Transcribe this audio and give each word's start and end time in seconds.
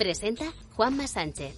Presenta 0.00 0.46
Juanma 0.76 1.06
Sánchez. 1.06 1.54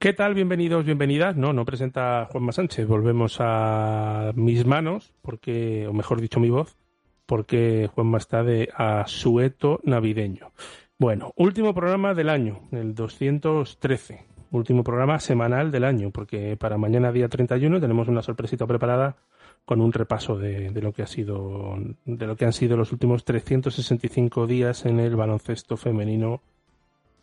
¿Qué 0.00 0.12
tal? 0.12 0.34
Bienvenidos, 0.34 0.84
bienvenidas. 0.84 1.36
No, 1.36 1.52
no 1.52 1.64
presenta 1.64 2.26
Juanma 2.32 2.50
Sánchez. 2.50 2.88
Volvemos 2.88 3.36
a 3.38 4.32
mis 4.34 4.66
manos, 4.66 5.14
porque, 5.22 5.86
o 5.86 5.92
mejor 5.92 6.20
dicho, 6.20 6.40
mi 6.40 6.50
voz, 6.50 6.78
porque 7.26 7.88
Juanma 7.94 8.18
está 8.18 8.42
de 8.42 8.70
asueto 8.74 9.78
navideño. 9.84 10.50
Bueno, 10.98 11.32
último 11.36 11.74
programa 11.74 12.12
del 12.12 12.28
año, 12.28 12.62
el 12.72 12.92
213. 12.96 14.29
Último 14.50 14.82
programa 14.82 15.20
semanal 15.20 15.70
del 15.70 15.84
año, 15.84 16.10
porque 16.10 16.56
para 16.56 16.76
mañana 16.76 17.12
día 17.12 17.28
31 17.28 17.80
tenemos 17.80 18.08
una 18.08 18.22
sorpresita 18.22 18.66
preparada 18.66 19.16
con 19.64 19.80
un 19.80 19.92
repaso 19.92 20.36
de, 20.36 20.70
de, 20.70 20.82
lo 20.82 20.92
que 20.92 21.02
ha 21.02 21.06
sido 21.06 21.76
de 22.04 22.26
lo 22.26 22.36
que 22.36 22.46
han 22.46 22.52
sido 22.52 22.76
los 22.76 22.92
últimos 22.92 23.24
365 23.24 24.46
días 24.46 24.86
en 24.86 24.98
el 24.98 25.14
baloncesto 25.14 25.76
femenino 25.76 26.40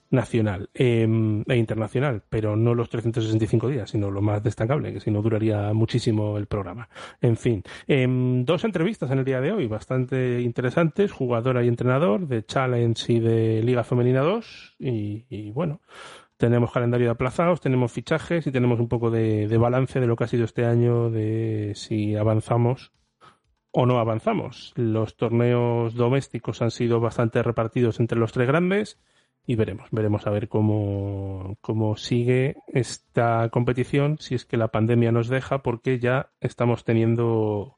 nacional 0.10 0.70
eh, 0.74 1.08
e 1.48 1.56
internacional, 1.56 2.24
pero 2.30 2.56
no 2.56 2.74
los 2.74 2.90
365 2.90 3.68
días, 3.68 3.90
sino 3.90 4.10
lo 4.12 4.22
más 4.22 4.42
destacable, 4.42 4.94
que 4.94 5.00
si 5.00 5.12
no 5.12 5.22
duraría 5.22 5.74
muchísimo 5.74 6.38
el 6.38 6.46
programa. 6.46 6.90
En 7.22 7.38
fin, 7.38 7.64
eh, 7.88 8.08
dos 8.10 8.64
entrevistas 8.64 9.12
en 9.12 9.20
el 9.20 9.26
día 9.26 9.42
de 9.42 9.52
hoy, 9.52 9.68
bastante 9.68 10.42
interesantes, 10.42 11.12
jugadora 11.12 11.64
y 11.64 11.68
entrenador 11.68 12.28
de 12.28 12.46
Challenge 12.46 13.12
y 13.12 13.20
de 13.20 13.62
Liga 13.64 13.84
Femenina 13.84 14.22
2, 14.22 14.76
y, 14.80 15.26
y 15.30 15.52
bueno, 15.52 15.82
tenemos 16.38 16.72
calendario 16.72 17.08
de 17.08 17.12
aplazados, 17.12 17.62
tenemos 17.62 17.92
fichajes 17.92 18.48
y 18.48 18.52
tenemos 18.52 18.80
un 18.80 18.88
poco 18.88 19.12
de, 19.12 19.48
de 19.48 19.58
balance 19.58 20.00
de 20.00 20.08
lo 20.08 20.16
que 20.16 20.24
ha 20.24 20.28
sido 20.28 20.46
este 20.46 20.66
año, 20.66 21.10
de 21.10 21.74
si 21.76 22.16
avanzamos 22.16 22.94
o 23.72 23.86
no 23.86 24.00
avanzamos. 24.00 24.74
Los 24.76 25.18
torneos 25.18 25.96
domésticos 25.96 26.62
han 26.62 26.72
sido 26.72 27.00
bastante 27.00 27.44
repartidos 27.44 28.00
entre 28.00 28.20
los 28.20 28.32
tres 28.32 28.48
grandes 28.48 29.00
y 29.46 29.56
veremos, 29.56 29.88
veremos 29.92 30.28
a 30.28 30.30
ver 30.30 30.50
cómo, 30.50 31.58
cómo 31.62 31.96
sigue 31.96 32.58
esta 32.68 33.48
competición, 33.50 34.18
si 34.20 34.36
es 34.36 34.46
que 34.46 34.58
la 34.58 34.68
pandemia 34.68 35.14
nos 35.14 35.30
deja, 35.30 35.64
porque 35.64 36.00
ya 36.00 36.32
estamos 36.42 36.84
teniendo 36.84 37.78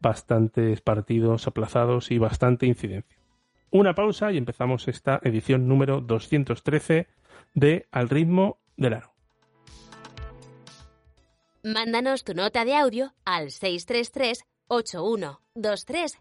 bastantes 0.00 0.80
partidos 0.80 1.46
aplazados 1.46 2.10
y 2.10 2.18
bastante 2.18 2.66
incidencia. 2.66 3.18
Una 3.70 3.94
pausa 3.94 4.32
y 4.32 4.38
empezamos 4.38 4.88
esta 4.88 5.20
edición 5.22 5.68
número 5.68 6.00
213 6.00 7.06
de 7.54 7.86
Al 7.90 8.08
ritmo 8.08 8.58
del 8.76 8.94
aro. 8.94 9.14
Mándanos 11.62 12.24
tu 12.24 12.32
nota 12.34 12.64
de 12.64 12.74
audio 12.74 13.12
al 13.24 13.50
633 13.50 14.44
812310. 14.68 16.18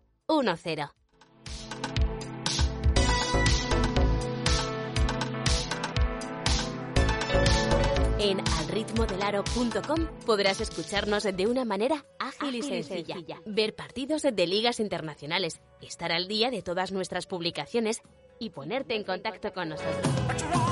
En 8.20 8.42
alritmodelaro.com 8.60 10.08
podrás 10.26 10.60
escucharnos 10.60 11.24
de 11.24 11.48
una 11.48 11.64
manera 11.64 12.06
ágil 12.20 12.56
y 12.56 12.62
sencilla, 12.62 13.16
ver 13.46 13.76
partidos 13.76 14.24
de 14.24 14.46
ligas 14.46 14.82
internacionales, 14.82 15.62
estar 15.82 16.12
al 16.12 16.28
día 16.28 16.52
de 16.52 16.62
todas 16.62 16.92
nuestras 16.92 17.28
publicaciones 17.28 18.02
y 18.38 18.50
ponerte 18.50 18.96
en 18.96 19.06
contacto 19.06 19.54
con 19.54 19.70
nosotros. 19.70 20.69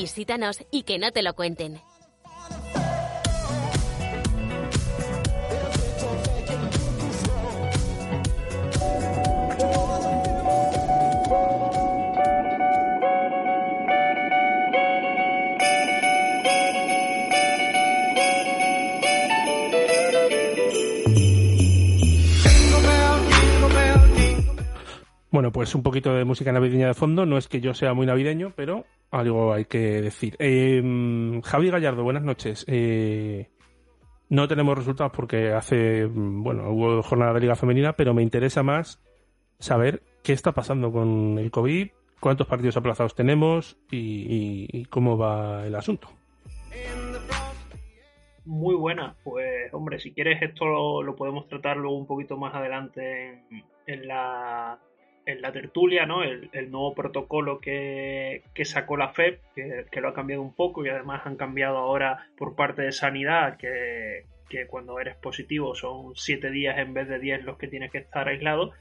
Visítanos 0.00 0.64
y 0.70 0.84
que 0.84 0.98
no 0.98 1.12
te 1.12 1.22
lo 1.22 1.34
cuenten. 1.34 1.78
Bueno, 25.30 25.52
pues 25.52 25.74
un 25.74 25.82
poquito 25.82 26.14
de 26.14 26.24
música 26.24 26.52
navideña 26.52 26.86
de 26.86 26.94
fondo. 26.94 27.26
No 27.26 27.36
es 27.36 27.48
que 27.48 27.60
yo 27.60 27.74
sea 27.74 27.92
muy 27.92 28.06
navideño, 28.06 28.54
pero 28.56 28.86
algo 29.10 29.52
hay 29.52 29.64
que 29.64 30.02
decir. 30.02 30.36
Eh, 30.38 31.40
Javi 31.44 31.70
Gallardo, 31.70 32.02
buenas 32.02 32.22
noches. 32.22 32.64
Eh, 32.68 33.48
no 34.28 34.46
tenemos 34.46 34.78
resultados 34.78 35.12
porque 35.12 35.52
hace, 35.52 36.06
bueno, 36.06 36.70
hubo 36.70 37.02
jornada 37.02 37.34
de 37.34 37.40
Liga 37.40 37.56
Femenina, 37.56 37.94
pero 37.94 38.14
me 38.14 38.22
interesa 38.22 38.62
más 38.62 39.02
saber 39.58 40.02
qué 40.22 40.32
está 40.32 40.52
pasando 40.52 40.92
con 40.92 41.38
el 41.38 41.50
COVID, 41.50 41.88
cuántos 42.20 42.46
partidos 42.46 42.76
aplazados 42.76 43.14
tenemos 43.14 43.76
y, 43.90 44.84
cómo 44.86 45.18
va 45.18 45.66
el 45.66 45.74
asunto. 45.74 46.08
Muy 48.44 48.74
buena, 48.74 49.16
pues 49.24 49.72
hombre, 49.74 49.98
si 49.98 50.12
quieres 50.12 50.40
esto 50.42 50.64
lo, 51.02 51.16
podemos 51.16 51.48
tratar 51.48 51.76
luego 51.76 51.96
un 51.96 52.06
poquito 52.06 52.36
más 52.36 52.54
adelante 52.54 53.44
en 53.86 54.08
la 54.08 54.78
en 55.26 55.42
la 55.42 55.52
tertulia, 55.52 56.06
¿no? 56.06 56.22
El, 56.22 56.50
nuevo 56.70 56.94
protocolo 56.94 57.60
que, 57.60 58.42
que, 58.54 58.64
sacó 58.64 58.96
la 58.96 59.10
FEP, 59.10 59.40
que, 59.54 59.86
que, 59.90 60.00
lo 60.00 60.08
ha 60.08 60.14
cambiado 60.14 60.42
un 60.42 60.54
poco 60.54 60.84
y 60.84 60.88
además 60.88 61.22
han 61.24 61.36
cambiado 61.36 61.78
ahora 61.78 62.26
por 62.36 62.56
parte 62.56 62.82
de 62.82 62.92
Sanidad, 62.92 63.56
que, 63.56 64.24
que 64.50 64.66
cuando 64.66 65.00
eres 65.00 65.16
positivo 65.16 65.74
son 65.74 66.14
7 66.14 66.50
días 66.50 66.78
en 66.78 66.92
vez 66.92 67.08
de 67.08 67.18
10 67.18 67.44
los 67.44 67.56
que 67.56 67.68
tienes 67.68 67.90
que 67.90 67.98
estar 67.98 68.28
aislado. 68.28 68.72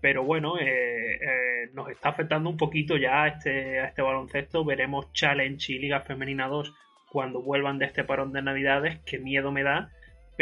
Pero 0.00 0.24
bueno, 0.24 0.58
eh, 0.58 1.14
eh, 1.14 1.70
nos 1.74 1.88
está 1.88 2.08
afectando 2.08 2.50
un 2.50 2.56
poquito 2.56 2.96
ya 2.96 3.22
a 3.22 3.28
este, 3.28 3.78
a 3.78 3.86
este 3.86 4.02
baloncesto. 4.02 4.64
Veremos 4.64 5.12
Challenge 5.12 5.72
y 5.72 5.78
Liga 5.78 6.00
Femenina 6.00 6.48
2 6.48 6.74
cuando 7.08 7.40
vuelvan 7.42 7.78
de 7.78 7.86
este 7.86 8.02
parón 8.02 8.32
de 8.32 8.42
Navidades. 8.42 8.98
Qué 9.04 9.20
miedo 9.20 9.52
me 9.52 9.62
da 9.62 9.92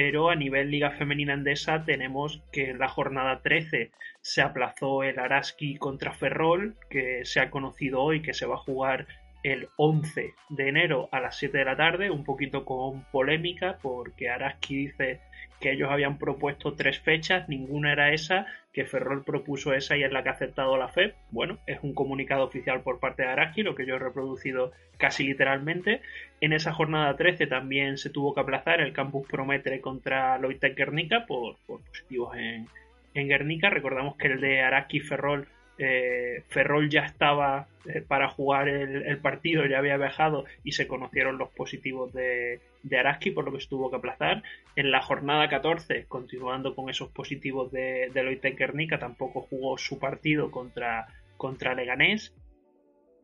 pero 0.02 0.31
a 0.31 0.35
nivel 0.35 0.70
Liga 0.70 0.93
Femenina 0.93 1.35
Endesa 1.35 1.85
tenemos 1.85 2.43
que 2.52 2.70
en 2.70 2.79
la 2.79 2.88
jornada 2.88 3.43
13 3.43 3.91
se 4.23 4.41
aplazó 4.41 5.02
el 5.02 5.19
Araski 5.19 5.76
contra 5.76 6.14
Ferrol, 6.14 6.75
que 6.88 7.26
se 7.26 7.38
ha 7.38 7.50
conocido 7.50 8.00
hoy 8.00 8.23
que 8.23 8.32
se 8.32 8.47
va 8.47 8.55
a 8.55 8.64
jugar 8.64 9.06
el 9.43 9.69
11 9.76 10.32
de 10.49 10.69
enero 10.70 11.11
a 11.12 11.20
las 11.20 11.37
7 11.37 11.58
de 11.58 11.64
la 11.67 11.76
tarde, 11.76 12.11
un 12.11 12.25
poquito 12.25 12.64
con 12.64 13.05
polémica, 13.12 13.76
porque 13.82 14.31
Araski 14.31 14.87
dice 14.87 15.20
que 15.61 15.73
ellos 15.73 15.91
habían 15.91 16.19
propuesto 16.19 16.75
tres 16.75 16.99
fechas, 16.99 17.49
ninguna 17.49 17.93
era 17.93 18.12
esa, 18.12 18.47
que 18.73 18.85
Ferrol 18.85 19.25
propuso 19.25 19.75
esa 19.75 19.97
y 19.97 20.03
es 20.03 20.11
la 20.11 20.23
que 20.23 20.31
ha 20.31 20.33
aceptado 20.33 20.77
la 20.77 20.89
FED. 20.89 21.12
Bueno, 21.31 21.59
es 21.67 21.79
un 21.83 21.95
comunicado 21.95 22.45
oficial 22.45 22.83
por 22.83 22.99
parte 22.99 23.23
de 23.23 23.29
Araski, 23.29 23.62
lo 23.62 23.75
que 23.75 23.87
yo 23.87 23.97
he 23.97 23.99
reproducido 23.99 24.73
casi 24.97 25.25
literalmente. 25.25 26.01
En 26.41 26.53
esa 26.53 26.73
jornada 26.73 27.17
13 27.17 27.47
también 27.47 27.99
se 27.99 28.11
tuvo 28.11 28.35
que 28.35 28.41
aplazar 28.41 28.81
el 28.81 28.93
campus 28.93 29.29
Prometre 29.29 29.81
contra 29.81 30.39
Loitec 30.39 30.77
Guernica 30.77 31.27
por, 31.27 31.57
positivos 31.67 32.37
en, 32.37 32.67
en 33.15 33.29
Guernica. 33.29 33.71
Recordamos 33.71 34.17
que 34.17 34.29
el 34.29 34.41
de 34.41 34.62
Araski 34.62 35.01
Ferrol 35.01 35.47
eh, 35.83 36.43
Ferrol 36.49 36.91
ya 36.91 37.07
estaba 37.07 37.67
eh, 37.87 38.03
para 38.07 38.29
jugar 38.29 38.69
el, 38.69 39.19
partido, 39.19 39.65
ya 39.65 39.79
había 39.79 39.97
viajado 39.97 40.45
y 40.62 40.73
se 40.73 40.87
conocieron 40.87 41.39
los 41.39 41.49
positivos 41.49 42.12
de, 42.12 42.61
de, 42.82 42.99
Araski, 42.99 43.31
por 43.31 43.44
lo 43.44 43.53
que 43.53 43.61
se 43.61 43.69
tuvo 43.69 43.91
que 43.91 43.97
aplazar. 43.97 44.43
En 44.77 44.91
la 44.91 45.03
jornada 45.03 45.49
14, 45.49 46.06
continuando 46.06 46.75
con 46.75 46.91
esos 46.91 47.11
positivos 47.11 47.71
de, 47.73 48.11
de 48.12 48.23
Loite 48.23 48.56
tampoco 48.99 49.43
jugó 49.43 49.79
su 49.79 49.99
partido 49.99 50.50
contra, 50.50 51.06
contra 51.37 51.75
Leganés. 51.75 52.35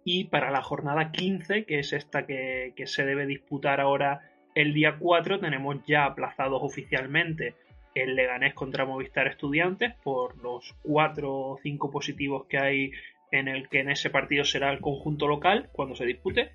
Y 0.04 0.24
para 0.24 0.50
la 0.50 0.62
jornada 0.62 1.10
15, 1.10 1.64
que 1.64 1.80
es 1.80 1.92
esta 1.92 2.26
que, 2.26 2.72
que 2.76 2.86
se 2.86 3.04
debe 3.04 3.26
disputar 3.26 3.80
ahora 3.80 4.20
el 4.54 4.72
día 4.72 4.96
4, 4.98 5.40
tenemos 5.40 5.84
ya 5.86 6.04
aplazados 6.04 6.62
oficialmente 6.62 7.54
el 7.96 8.14
Leganés 8.14 8.54
contra 8.54 8.84
Movistar 8.84 9.26
Estudiantes 9.26 9.94
por 10.02 10.36
los 10.38 10.74
cuatro 10.82 11.34
o 11.34 11.58
cinco 11.62 11.90
positivos 11.90 12.46
que 12.46 12.58
hay 12.58 12.90
en 13.32 13.48
el 13.48 13.68
que 13.68 13.80
en 13.80 13.90
ese 13.90 14.10
partido 14.10 14.44
será 14.44 14.70
el 14.70 14.80
conjunto 14.80 15.26
local 15.26 15.70
cuando 15.72 15.96
se 15.96 16.04
dispute 16.04 16.52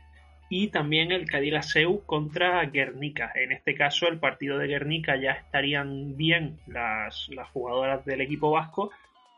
y 0.52 0.68
también 0.68 1.14
el 1.14 1.28
Cadillac-Seu 1.28 2.06
contra 2.06 2.62
Guernica. 2.66 3.32
En 3.34 3.54
este 3.54 3.74
caso, 3.74 4.10
el 4.10 4.20
partido 4.20 4.58
de 4.58 4.68
Guernica 4.68 5.16
ya 5.16 5.32
estarían 5.32 6.18
bien 6.18 6.60
las, 6.68 7.30
jugadoras 7.54 8.04
del 8.04 8.20
equipo 8.20 8.52
vasco, 8.52 8.92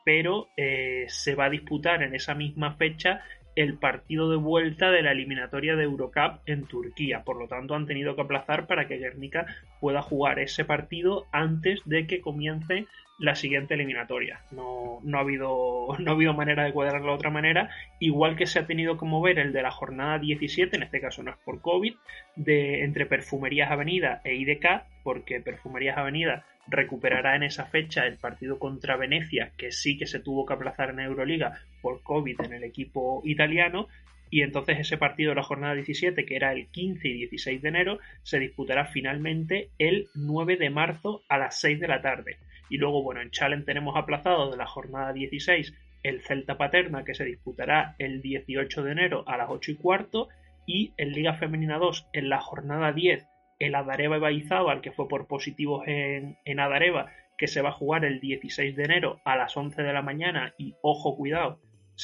pero 0.04 0.48
eh, 0.58 1.06
se 1.10 1.36
va 1.36 1.46
a 1.46 1.50
disputar 1.52 2.02
en 2.02 2.16
esa 2.16 2.34
misma 2.34 2.74
fecha 2.78 3.22
el 3.56 3.76
partido 3.76 4.32
de 4.32 4.38
vuelta 4.38 4.90
de 4.90 5.04
la 5.04 5.12
eliminatoria 5.12 5.76
de 5.76 5.84
Eurocup 5.84 6.40
en 6.48 6.66
Turquía. 6.66 7.24
Por 7.24 7.38
lo 7.38 7.48
tanto, 7.48 7.76
han 7.76 7.86
tenido 7.86 8.16
que 8.16 8.24
aplazar 8.24 8.66
para 8.66 8.88
que 8.88 8.98
Guernica 8.98 9.46
pueda 9.80 10.02
jugar 10.02 10.40
ese 10.40 10.66
partido 10.66 11.28
antes 11.32 11.82
de 11.86 12.08
que 12.08 12.22
comience 12.22 12.88
la 13.20 13.36
siguiente 13.36 13.76
eliminatoria. 13.76 14.42
No, 14.52 15.00
no, 15.04 15.18
ha 15.18 15.22
habido, 15.22 15.88
no 16.00 16.12
ha 16.12 16.14
habido 16.14 16.34
manera 16.34 16.64
de 16.64 16.74
cuadrarlo 16.74 17.12
de 17.12 17.16
otra 17.16 17.30
manera, 17.30 17.70
igual 18.00 18.36
que 18.36 18.48
se 18.48 18.60
ha 18.60 18.68
tenido 18.68 18.98
que 18.98 19.06
mover 19.06 19.40
el 19.40 19.54
de 19.54 19.62
la 19.62 19.72
jornada 19.72 20.20
17, 20.20 20.76
en 20.76 20.84
este 20.84 21.02
caso 21.02 21.24
no 21.24 21.32
es 21.32 21.38
por 21.38 21.62
COVID, 21.62 21.94
de 22.36 22.84
entre 22.84 23.06
Perfumerías 23.06 23.72
Avenida 23.72 24.22
e 24.24 24.36
IDK, 24.36 24.84
porque 25.04 25.42
Perfumerías 25.42 25.98
Avenida 25.98 26.46
recuperará 26.68 27.36
en 27.36 27.44
esa 27.44 27.66
fecha 27.66 28.06
el 28.06 28.18
partido 28.18 28.58
contra 28.58 28.98
Venecia, 28.98 29.52
que 29.58 29.72
sí 29.72 29.98
que 29.98 30.08
se 30.08 30.20
tuvo 30.20 30.46
que 30.46 30.54
aplazar 30.54 30.92
en 30.92 31.02
Euroliga 31.02 31.60
por 31.82 32.02
COVID 32.04 32.42
en 32.42 32.54
el 32.54 32.64
equipo 32.64 33.22
italiano, 33.26 33.88
y 34.30 34.42
entonces 34.42 34.80
ese 34.80 34.98
partido 34.98 35.30
de 35.30 35.36
la 35.36 35.44
jornada 35.44 35.76
17, 35.76 36.26
que 36.26 36.36
era 36.36 36.54
el 36.54 36.66
15 36.68 37.08
y 37.08 37.14
16 37.14 37.62
de 37.62 37.70
enero, 37.70 38.00
se 38.24 38.40
disputará 38.40 38.86
finalmente 38.86 39.70
el 39.78 40.08
9 40.16 40.58
de 40.58 40.72
marzo 40.72 41.22
a 41.30 41.38
las 41.38 41.60
6 41.60 41.80
de 41.80 41.88
la 41.88 42.02
tarde. 42.02 42.38
Y 42.74 42.78
luego, 42.78 43.04
bueno, 43.04 43.22
en 43.22 43.30
Challenge 43.30 43.68
tenemos 43.68 43.96
aplazado 43.96 44.50
de 44.50 44.58
la 44.58 44.66
jornada 44.66 45.14
16 45.14 45.76
el 46.02 46.22
Celta 46.24 46.58
Paterna, 46.58 47.04
que 47.04 47.14
se 47.14 47.24
disputará 47.24 47.94
el 48.00 48.20
18 48.24 48.82
de 48.82 48.92
enero 48.92 49.24
a 49.28 49.38
las 49.38 49.52
8 49.52 49.74
y 49.74 49.76
cuarto, 49.76 50.30
y 50.66 50.92
en 50.98 51.12
Liga 51.12 51.36
Femenina 51.36 51.78
2, 51.78 52.08
en 52.14 52.30
la 52.30 52.42
jornada 52.42 52.92
10, 52.92 53.28
el 53.60 53.76
Adareva 53.76 54.18
Ibaizábal, 54.18 54.82
que 54.82 54.92
fue 54.92 55.08
por 55.08 55.28
positivos 55.28 55.88
en, 55.88 56.40
en 56.46 56.60
Adareva, 56.60 57.12
que 57.38 57.46
se 57.46 57.62
va 57.62 57.70
a 57.70 57.74
jugar 57.74 58.06
el 58.06 58.20
16 58.20 58.76
de 58.76 58.84
enero 58.84 59.22
a 59.24 59.36
las 59.36 59.56
11 59.56 59.84
de 59.84 59.94
la 59.94 60.02
mañana. 60.02 60.56
Y 60.58 60.74
ojo 60.82 61.16
cuidado, 61.16 61.60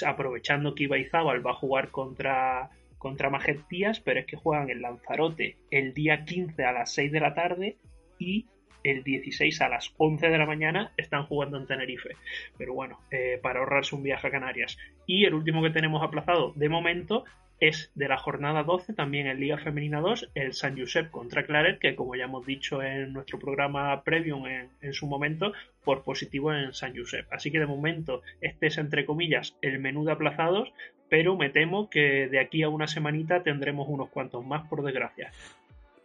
aprovechando 0.06 0.75
que 0.75 0.83
Ibaizábal 0.83 1.44
va 1.44 1.54
a 1.54 1.56
jugar 1.56 1.89
contra, 1.89 2.69
contra 3.00 3.31
Majetías, 3.31 4.01
pero 4.01 4.19
es 4.19 4.27
que 4.27 4.38
juegan 4.38 4.69
en 4.69 4.83
Lanzarote 4.83 5.57
el 5.72 5.95
día 5.95 6.25
15 6.25 6.63
a 6.63 6.74
las 6.74 6.92
6 6.94 7.12
de 7.12 7.19
la 7.19 7.33
tarde 7.33 7.77
y 8.19 8.45
el 8.83 9.03
16 9.03 9.61
a 9.61 9.69
las 9.69 9.93
11 9.97 10.29
de 10.29 10.37
la 10.37 10.45
mañana 10.45 10.91
están 10.97 11.25
jugando 11.25 11.57
en 11.57 11.67
Tenerife. 11.67 12.15
Pero 12.57 12.73
bueno, 12.73 12.99
eh, 13.11 13.39
para 13.41 13.59
ahorrarse 13.59 13.95
un 13.95 14.03
viaje 14.03 14.27
a 14.27 14.31
Canarias. 14.31 14.77
Y 15.05 15.25
el 15.25 15.33
último 15.33 15.61
que 15.61 15.69
tenemos 15.69 16.03
aplazado 16.03 16.53
de 16.55 16.69
momento 16.69 17.25
es 17.59 17.91
de 17.95 18.07
la 18.07 18.17
jornada 18.17 18.63
12, 18.63 18.93
también 18.93 19.27
en 19.27 19.39
Liga 19.39 19.57
Femenina 19.57 19.99
2, 19.99 20.31
el 20.33 20.53
San 20.53 20.77
Josep 20.77 21.11
contra 21.11 21.45
Claret, 21.45 21.79
que 21.79 21.95
como 21.95 22.15
ya 22.15 22.25
hemos 22.25 22.45
dicho 22.45 22.81
en 22.81 23.13
nuestro 23.13 23.37
programa 23.37 24.01
Premium 24.03 24.45
en, 24.47 24.93
su 24.93 25.07
momento, 25.07 25.51
por 25.83 26.03
positivo 26.03 26.53
en 26.53 26.73
San 26.73 26.95
Josep. 26.95 27.31
Así 27.31 27.51
que 27.51 27.59
de 27.59 27.65
momento 27.65 28.21
este 28.41 28.67
es 28.67 28.77
entre 28.77 29.05
comillas 29.05 29.57
el 29.61 29.79
menú 29.79 30.05
de 30.05 30.13
aplazados, 30.13 30.71
pero 31.09 31.35
me 31.35 31.49
temo 31.49 31.89
que 31.89 32.27
de 32.29 32.39
aquí 32.39 32.63
a 32.63 32.69
una 32.69 32.87
semanita 32.87 33.43
tendremos 33.43 33.87
unos 33.89 34.09
cuantos 34.09 34.45
más, 34.45 34.67
por 34.67 34.83
desgracia. 34.83 35.31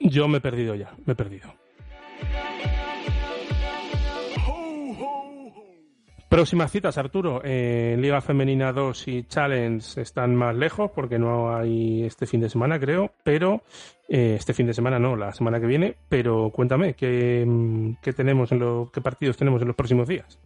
Yo 0.01 0.27
me 0.29 0.39
he 0.39 0.41
perdido 0.41 0.75
ya, 0.75 0.93
me 1.07 1.13
he 1.13 1.17
perdido. 1.17 1.55
Próximas 6.35 6.73
citas, 6.73 6.99
Arturo. 6.99 7.41
Liga 7.45 8.21
Femenina 8.21 8.73
2 8.73 9.07
y 9.07 9.23
Challenge 9.23 10.01
están 10.01 10.35
más 10.35 10.57
lejos 10.57 10.91
porque 10.91 11.17
no 11.17 11.57
hay 11.57 12.03
este 12.03 12.27
fin 12.27 12.41
de 12.41 12.49
semana, 12.49 12.81
creo. 12.81 13.13
Pero 13.23 13.63
eh, 14.09 14.35
este 14.37 14.53
fin 14.53 14.67
de 14.67 14.75
semana 14.75 14.99
no, 14.99 15.15
la 15.15 15.33
semana 15.33 15.61
que 15.61 15.67
viene. 15.67 15.95
Pero 16.09 16.51
cuéntame, 16.51 16.95
¿qué, 16.95 17.47
tenemos 18.17 18.51
en 18.51 18.59
lo, 18.59 18.91
qué 18.93 19.01
partidos 19.01 19.37
tenemos 19.37 19.63
en 19.63 19.69
los 19.69 19.77
próximos 19.77 20.09
días? 20.09 20.41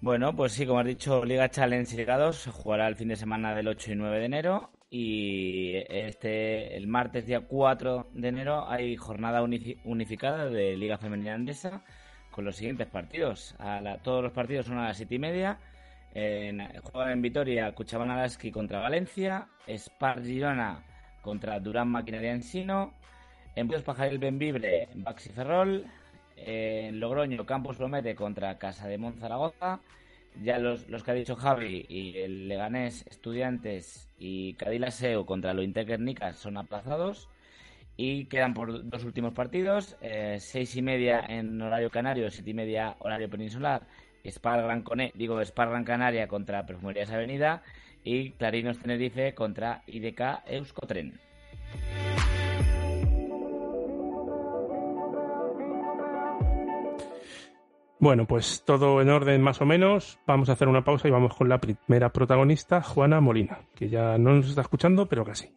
Bueno, 0.00 0.34
pues 0.34 0.52
sí, 0.52 0.64
como 0.64 0.80
has 0.80 0.86
dicho, 0.86 1.22
Liga 1.22 1.50
Challenge 1.50 1.94
Liga 1.94 2.32
se 2.32 2.50
jugará 2.50 2.88
el 2.88 2.96
fin 2.96 3.08
de 3.08 3.16
semana 3.16 3.54
del 3.54 3.68
8 3.68 3.92
y 3.92 3.94
9 3.96 4.20
de 4.20 4.24
enero. 4.24 4.70
Y 4.94 5.72
este 5.88 6.76
el 6.76 6.86
martes, 6.86 7.24
día 7.24 7.40
4 7.40 8.08
de 8.12 8.28
enero, 8.28 8.68
hay 8.68 8.94
jornada 8.96 9.42
unificada 9.42 10.50
de 10.50 10.76
Liga 10.76 10.98
Femenina 10.98 11.32
Andesa 11.32 11.82
con 12.30 12.44
los 12.44 12.56
siguientes 12.56 12.88
partidos. 12.88 13.56
Todos 14.02 14.22
los 14.22 14.32
partidos 14.32 14.66
son 14.66 14.76
a 14.76 14.88
las 14.88 14.98
siete 14.98 15.14
y 15.14 15.18
media. 15.18 15.58
En, 16.12 16.60
juegan 16.82 17.12
en 17.12 17.22
Vitoria 17.22 17.74
Cuchabán 17.74 18.10
Alaski 18.10 18.50
contra 18.52 18.80
Valencia, 18.80 19.48
Spar 19.66 20.22
Girona 20.22 20.84
contra 21.22 21.58
Durán 21.58 21.88
Maquinaria 21.88 22.32
Ensino, 22.32 22.92
en 23.56 23.68
Buenos 23.68 23.86
Pajaril 23.86 24.18
Benvibre, 24.18 24.90
Baxi 24.96 25.30
Ferrol, 25.30 25.86
en 26.36 27.00
Logroño 27.00 27.46
Campos 27.46 27.78
Promete 27.78 28.14
contra 28.14 28.58
Casa 28.58 28.88
de 28.88 28.98
Monzaragoza, 28.98 29.80
ya 30.42 30.58
los, 30.58 30.88
los, 30.88 31.02
que 31.02 31.10
ha 31.10 31.14
dicho 31.14 31.36
Javi 31.36 31.86
y 31.88 32.18
el 32.18 32.48
Leganés 32.48 33.06
Estudiantes 33.06 34.08
y 34.18 34.54
Cadilaseo 34.54 35.26
contra 35.26 35.54
lo 35.54 35.62
Interguernica 35.62 36.32
son 36.32 36.56
aplazados. 36.56 37.28
Y 37.96 38.24
quedan 38.24 38.54
por 38.54 38.88
dos 38.88 39.04
últimos 39.04 39.34
partidos, 39.34 39.96
eh, 40.00 40.38
seis 40.40 40.74
y 40.76 40.82
media 40.82 41.20
en 41.28 41.60
horario 41.60 41.90
canario, 41.90 42.30
siete 42.30 42.50
y 42.50 42.54
media 42.54 42.96
horario 43.00 43.28
peninsular, 43.28 43.86
Spar 44.24 44.62
Gran 44.62 44.84
digo 45.14 45.40
Spar 45.42 45.68
Gran 45.68 45.84
Canaria 45.84 46.26
contra 46.26 46.64
Perfumerías 46.64 47.10
Avenida 47.10 47.62
y 48.02 48.30
Clarinos 48.30 48.78
Tenerife 48.78 49.34
contra 49.34 49.82
IDK 49.86 50.42
Euskotren. 50.46 51.20
Bueno, 58.02 58.26
pues 58.26 58.64
todo 58.66 59.00
en 59.00 59.10
orden 59.10 59.40
más 59.40 59.60
o 59.60 59.64
menos. 59.64 60.18
Vamos 60.26 60.48
a 60.48 60.54
hacer 60.54 60.66
una 60.66 60.82
pausa 60.82 61.06
y 61.06 61.12
vamos 61.12 61.36
con 61.36 61.48
la 61.48 61.60
primera 61.60 62.12
protagonista, 62.12 62.82
Juana 62.82 63.20
Molina, 63.20 63.60
que 63.76 63.88
ya 63.88 64.18
no 64.18 64.32
nos 64.34 64.48
está 64.48 64.62
escuchando, 64.62 65.06
pero 65.06 65.24
casi. 65.24 65.54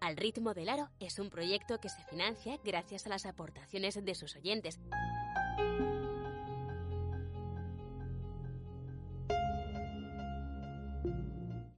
Al 0.00 0.16
ritmo 0.18 0.52
del 0.52 0.68
aro 0.68 0.90
es 1.00 1.18
un 1.18 1.30
proyecto 1.30 1.80
que 1.80 1.88
se 1.88 2.04
financia 2.04 2.58
gracias 2.62 3.06
a 3.06 3.08
las 3.08 3.24
aportaciones 3.24 4.04
de 4.04 4.14
sus 4.14 4.36
oyentes. 4.36 4.78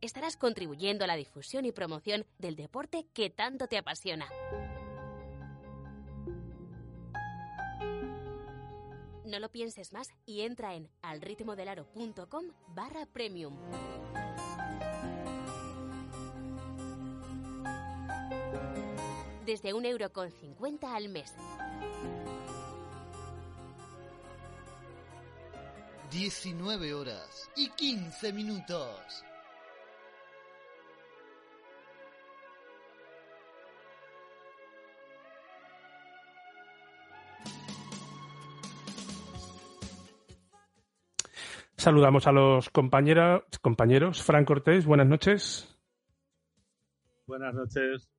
Estarás 0.05 0.37
contribuyendo 0.37 1.05
a 1.05 1.07
la 1.07 1.17
difusión 1.17 1.65
y 1.65 1.73
promoción 1.73 2.27
del 2.37 2.57
deporte 2.57 3.07
que 3.15 3.31
tanto 3.31 3.69
te 3.69 3.79
apasiona. 3.79 4.29
No 9.25 9.39
lo 9.39 9.51
pienses 9.51 9.95
más 9.95 10.09
y 10.27 10.43
entra 10.43 10.75
en 10.75 10.91
alritmodelaro.com 11.01 12.45
barra 12.75 13.07
premium. 13.07 13.57
desde 19.47 19.75
un 19.75 19.85
euro 19.85 20.11
con 20.11 20.31
50 20.31 20.97
al 20.97 21.11
mes. 21.11 21.35
19 26.11 26.95
horas 26.95 27.51
y 27.55 27.69
15 27.69 28.33
minutos. 28.33 29.25
Saludamos 41.85 42.27
a 42.27 42.33
los 42.33 42.71
compañeros, 42.71 43.43
compañeros. 43.61 44.23
Fran 44.23 44.47
Cortés, 44.47 44.87
buenas 44.87 45.07
noches. 45.07 45.79
Buenas 47.27 47.53
noches. 47.55 48.11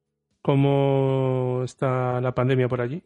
¿Cómo 0.43 1.63
está 1.63 2.21
la 2.21 2.35
pandemia 2.35 2.67
por 2.67 2.81
allí? 2.81 3.03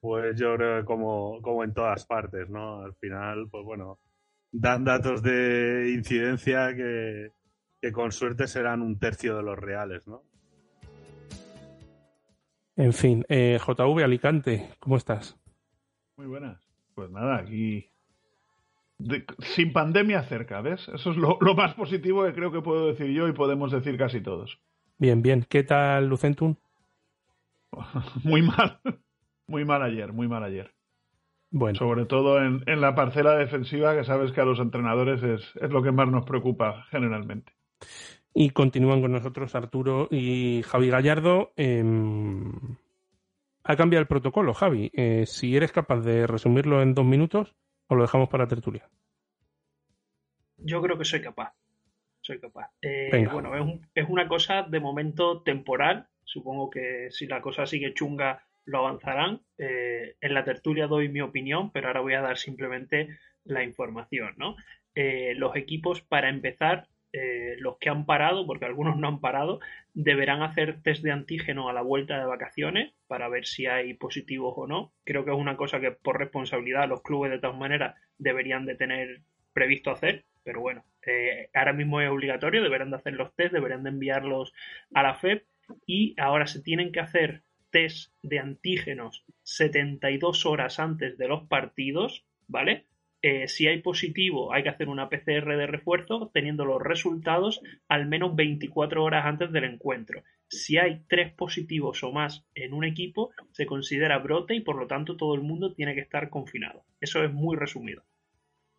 Pues 0.00 0.36
yo 0.36 0.56
creo 0.56 0.80
que 0.80 0.84
como, 0.84 1.40
como 1.42 1.62
en 1.62 1.72
todas 1.72 2.04
partes, 2.06 2.50
¿no? 2.50 2.80
Al 2.82 2.96
final, 2.96 3.46
pues 3.52 3.64
bueno, 3.64 4.00
dan 4.50 4.82
datos 4.82 5.22
de 5.22 5.92
incidencia 5.94 6.74
que, 6.74 7.30
que 7.80 7.92
con 7.92 8.10
suerte 8.10 8.48
serán 8.48 8.82
un 8.82 8.98
tercio 8.98 9.36
de 9.36 9.44
los 9.44 9.56
reales, 9.56 10.08
¿no? 10.08 10.24
En 12.74 12.92
fin, 12.92 13.24
eh, 13.28 13.60
JV 13.64 14.02
Alicante, 14.02 14.70
¿cómo 14.80 14.96
estás? 14.96 15.38
Muy 16.16 16.26
buenas. 16.26 16.68
Pues 16.96 17.12
nada, 17.12 17.36
aquí 17.36 17.93
sin 19.38 19.72
pandemia 19.72 20.22
cerca, 20.24 20.60
¿ves? 20.60 20.88
Eso 20.88 21.10
es 21.10 21.16
lo, 21.16 21.38
más 21.54 21.74
positivo 21.74 22.24
que 22.24 22.32
creo 22.32 22.52
que 22.52 22.60
puedo 22.60 22.88
decir 22.88 23.08
yo 23.08 23.28
y 23.28 23.32
podemos 23.32 23.72
decir 23.72 23.96
casi 23.96 24.20
todos. 24.20 24.58
Bien, 24.98 25.22
bien. 25.22 25.46
¿Qué 25.48 25.62
tal 25.62 26.08
Lucentum? 26.08 26.56
muy 28.24 28.42
mal. 28.42 28.80
Muy 29.46 29.64
mal 29.64 29.82
ayer, 29.82 30.12
muy 30.12 30.28
mal 30.28 30.44
ayer. 30.44 30.72
Bueno. 31.50 31.78
Sobre 31.78 32.04
todo 32.06 32.42
en, 32.42 32.62
la 32.80 32.94
parcela 32.94 33.36
defensiva, 33.36 33.94
que 33.94 34.04
sabes 34.04 34.32
que 34.32 34.40
a 34.40 34.44
los 34.44 34.58
entrenadores 34.58 35.22
es, 35.22 35.52
es, 35.60 35.70
lo 35.70 35.82
que 35.82 35.92
más 35.92 36.08
nos 36.08 36.24
preocupa 36.24 36.84
generalmente. 36.90 37.52
Y 38.34 38.50
continúan 38.50 39.00
con 39.00 39.12
nosotros 39.12 39.54
Arturo 39.54 40.08
y 40.10 40.62
Javi 40.66 40.88
Gallardo. 40.88 41.52
Em, 41.56 42.52
ha 43.62 43.76
cambiado 43.76 44.02
el 44.02 44.08
protocolo, 44.08 44.52
Javi. 44.52 44.90
Eh, 44.92 45.24
si 45.26 45.56
eres 45.56 45.72
capaz 45.72 46.00
de 46.00 46.26
resumirlo 46.26 46.82
en 46.82 46.94
dos 46.94 47.06
minutos, 47.06 47.54
¿O 47.88 47.94
lo 47.94 48.02
dejamos 48.02 48.28
para 48.28 48.48
tertulia? 48.48 48.88
Yo 50.56 50.80
creo 50.82 50.98
que 50.98 51.04
soy 51.04 51.20
capaz. 51.20 51.54
Soy 52.20 52.40
capaz. 52.40 52.70
Eh, 52.80 53.28
bueno, 53.30 53.54
es, 53.54 53.80
es, 53.94 54.08
una 54.08 54.26
cosa 54.28 54.62
de 54.62 54.80
momento 54.80 55.42
temporal. 55.42 56.08
Supongo 56.24 56.70
que 56.70 57.08
si 57.10 57.26
la 57.26 57.42
cosa 57.42 57.66
sigue 57.66 57.92
chunga, 57.92 58.46
lo 58.64 58.78
avanzarán. 58.78 59.42
Eh, 59.58 60.16
en 60.20 60.34
la 60.34 60.44
tertulia 60.44 60.86
doy 60.86 61.08
mi 61.08 61.20
opinión, 61.20 61.70
pero 61.70 61.88
ahora 61.88 62.00
voy 62.00 62.14
a 62.14 62.22
dar 62.22 62.38
simplemente 62.38 63.08
la 63.44 63.62
información. 63.62 64.34
¿no? 64.36 64.56
Eh, 64.94 65.34
los 65.36 65.54
equipos, 65.56 66.02
para 66.02 66.28
empezar, 66.28 66.88
eh, 67.16 67.54
los 67.60 67.78
que 67.78 67.90
han 67.90 68.06
parado, 68.06 68.44
porque 68.44 68.64
algunos 68.64 68.96
no 68.96 69.06
han 69.06 69.20
parado, 69.20 69.60
deberán 69.92 70.42
hacer 70.42 70.82
test 70.82 71.04
de 71.04 71.12
antígeno 71.12 71.68
a 71.68 71.72
la 71.72 71.80
vuelta 71.80 72.18
de 72.18 72.26
vacaciones 72.26 72.92
para 73.06 73.28
ver 73.28 73.46
si 73.46 73.66
hay 73.66 73.94
positivos 73.94 74.52
o 74.56 74.66
no. 74.66 74.92
Creo 75.04 75.24
que 75.24 75.30
es 75.30 75.36
una 75.36 75.56
cosa 75.56 75.78
que 75.78 75.92
por 75.92 76.18
responsabilidad 76.18 76.88
los 76.88 77.02
clubes 77.02 77.30
de 77.30 77.38
todas 77.38 77.56
maneras 77.56 77.94
deberían 78.18 78.66
de 78.66 78.74
tener 78.74 79.20
previsto 79.52 79.92
hacer, 79.92 80.24
pero 80.42 80.60
bueno, 80.60 80.84
eh, 81.06 81.50
ahora 81.54 81.72
mismo 81.72 82.00
es 82.00 82.10
obligatorio, 82.10 82.64
deberán 82.64 82.90
de 82.90 82.96
hacer 82.96 83.12
los 83.12 83.32
test, 83.36 83.52
deberán 83.52 83.84
de 83.84 83.90
enviarlos 83.90 84.52
a 84.92 85.04
la 85.04 85.14
FEP 85.14 85.46
y 85.86 86.16
ahora 86.18 86.48
se 86.48 86.62
tienen 86.62 86.90
que 86.90 86.98
hacer 86.98 87.44
test 87.70 88.12
de 88.22 88.40
antígenos 88.40 89.24
72 89.44 90.46
horas 90.46 90.80
antes 90.80 91.16
de 91.16 91.28
los 91.28 91.46
partidos, 91.46 92.26
¿vale? 92.48 92.86
Eh, 93.26 93.48
si 93.48 93.66
hay 93.66 93.80
positivo, 93.80 94.52
hay 94.52 94.62
que 94.64 94.68
hacer 94.68 94.90
una 94.90 95.08
PCR 95.08 95.56
de 95.56 95.66
refuerzo 95.66 96.30
teniendo 96.34 96.66
los 96.66 96.82
resultados 96.82 97.62
al 97.88 98.06
menos 98.06 98.36
24 98.36 99.02
horas 99.02 99.24
antes 99.24 99.50
del 99.50 99.64
encuentro. 99.64 100.22
Si 100.46 100.76
hay 100.76 101.04
tres 101.08 101.32
positivos 101.32 102.04
o 102.04 102.12
más 102.12 102.44
en 102.54 102.74
un 102.74 102.84
equipo, 102.84 103.30
se 103.52 103.64
considera 103.64 104.18
brote 104.18 104.54
y 104.54 104.60
por 104.60 104.76
lo 104.76 104.86
tanto 104.86 105.16
todo 105.16 105.34
el 105.34 105.40
mundo 105.40 105.72
tiene 105.72 105.94
que 105.94 106.02
estar 106.02 106.28
confinado. 106.28 106.82
Eso 107.00 107.24
es 107.24 107.32
muy 107.32 107.56
resumido. 107.56 108.02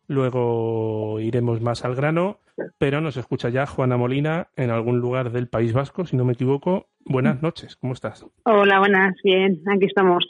Luego 0.06 1.18
iremos 1.18 1.60
más 1.60 1.84
al 1.84 1.96
grano, 1.96 2.38
pero 2.78 3.00
nos 3.00 3.16
escucha 3.16 3.48
ya 3.48 3.66
Juana 3.66 3.96
Molina 3.96 4.50
en 4.54 4.70
algún 4.70 5.00
lugar 5.00 5.32
del 5.32 5.48
País 5.48 5.72
Vasco, 5.72 6.06
si 6.06 6.16
no 6.16 6.24
me 6.24 6.34
equivoco. 6.34 6.86
Buenas 7.04 7.42
noches, 7.42 7.74
¿cómo 7.74 7.94
estás? 7.94 8.24
Hola, 8.44 8.78
buenas, 8.78 9.16
bien, 9.24 9.60
aquí 9.66 9.86
estamos. 9.86 10.24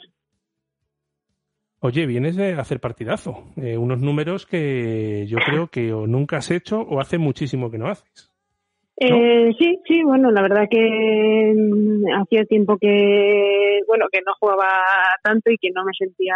Oye, 1.79 2.07
vienes 2.07 2.35
de 2.35 2.53
hacer 2.53 2.79
partidazo. 2.79 3.43
Eh, 3.55 3.77
unos 3.77 4.01
números 4.01 4.45
que 4.45 5.25
yo 5.27 5.37
creo 5.45 5.67
que 5.67 5.93
o 5.93 6.07
nunca 6.07 6.37
has 6.37 6.49
hecho 6.49 6.81
o 6.81 6.99
hace 6.99 7.17
muchísimo 7.17 7.69
que 7.69 7.77
no 7.77 7.87
haces. 7.87 8.31
Eh, 8.99 9.51
sí, 9.59 9.79
sí, 9.87 10.01
bueno, 10.03 10.31
la 10.31 10.41
verdad 10.41 10.65
que 10.69 11.53
mm, 11.55 12.19
hacía 12.19 12.45
tiempo 12.45 12.77
que, 12.79 13.81
bueno, 13.87 14.07
que 14.11 14.21
no 14.25 14.33
jugaba 14.39 14.69
tanto 15.21 15.51
y 15.51 15.57
que 15.59 15.69
no 15.69 15.85
me 15.85 15.91
sentía 15.97 16.35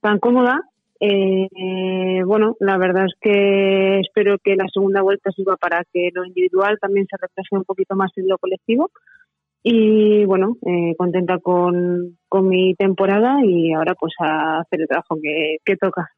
tan 0.00 0.18
cómoda. 0.18 0.60
Eh, 1.00 2.22
bueno, 2.26 2.56
la 2.60 2.76
verdad 2.76 3.06
es 3.06 3.14
que 3.20 4.00
espero 4.00 4.36
que 4.42 4.54
la 4.54 4.66
segunda 4.70 5.00
vuelta 5.00 5.30
sirva 5.30 5.56
para 5.56 5.82
que 5.92 6.10
lo 6.12 6.26
individual 6.26 6.76
también 6.78 7.06
se 7.08 7.16
refleje 7.16 7.56
un 7.56 7.64
poquito 7.64 7.94
más 7.94 8.10
en 8.16 8.28
lo 8.28 8.36
colectivo 8.36 8.90
y 9.62 10.24
bueno, 10.24 10.56
eh, 10.66 10.94
contenta 10.96 11.38
con, 11.38 12.18
con, 12.28 12.48
mi 12.48 12.74
temporada 12.74 13.38
y 13.44 13.72
ahora 13.72 13.94
pues 13.94 14.12
a 14.20 14.60
hacer 14.60 14.82
el 14.82 14.88
trabajo 14.88 15.16
que, 15.20 15.76
toca. 15.76 16.08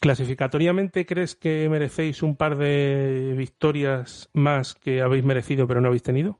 ¿Clasificatoriamente 0.00 1.04
crees 1.04 1.34
que 1.34 1.68
merecéis 1.68 2.22
un 2.22 2.36
par 2.36 2.56
de 2.56 3.34
victorias 3.36 4.30
más 4.32 4.74
que 4.74 5.02
habéis 5.02 5.24
merecido 5.24 5.66
pero 5.66 5.80
no 5.80 5.88
habéis 5.88 6.04
tenido? 6.04 6.38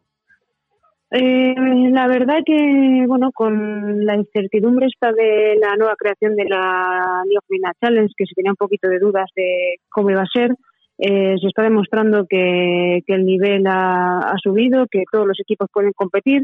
Eh, 1.10 1.54
la 1.90 2.06
verdad 2.06 2.40
que, 2.44 3.04
bueno, 3.06 3.32
con 3.32 4.04
la 4.04 4.14
incertidumbre 4.14 4.86
esta 4.86 5.10
de 5.10 5.56
la 5.58 5.74
nueva 5.76 5.96
creación 5.96 6.36
de 6.36 6.44
la 6.44 7.22
Liga 7.48 7.72
Challenge, 7.80 8.12
que 8.16 8.26
se 8.26 8.34
tenía 8.34 8.52
un 8.52 8.56
poquito 8.56 8.88
de 8.88 8.98
dudas 8.98 9.28
de 9.34 9.76
cómo 9.88 10.10
iba 10.10 10.22
a 10.22 10.26
ser, 10.26 10.54
eh, 10.98 11.36
se 11.40 11.46
está 11.46 11.62
demostrando 11.62 12.26
que, 12.28 13.02
el 13.06 13.24
nivel 13.24 13.64
ha, 13.68 14.34
subido, 14.42 14.86
que 14.90 15.04
todos 15.10 15.26
los 15.26 15.38
equipos 15.40 15.68
pueden 15.72 15.92
competir, 15.92 16.42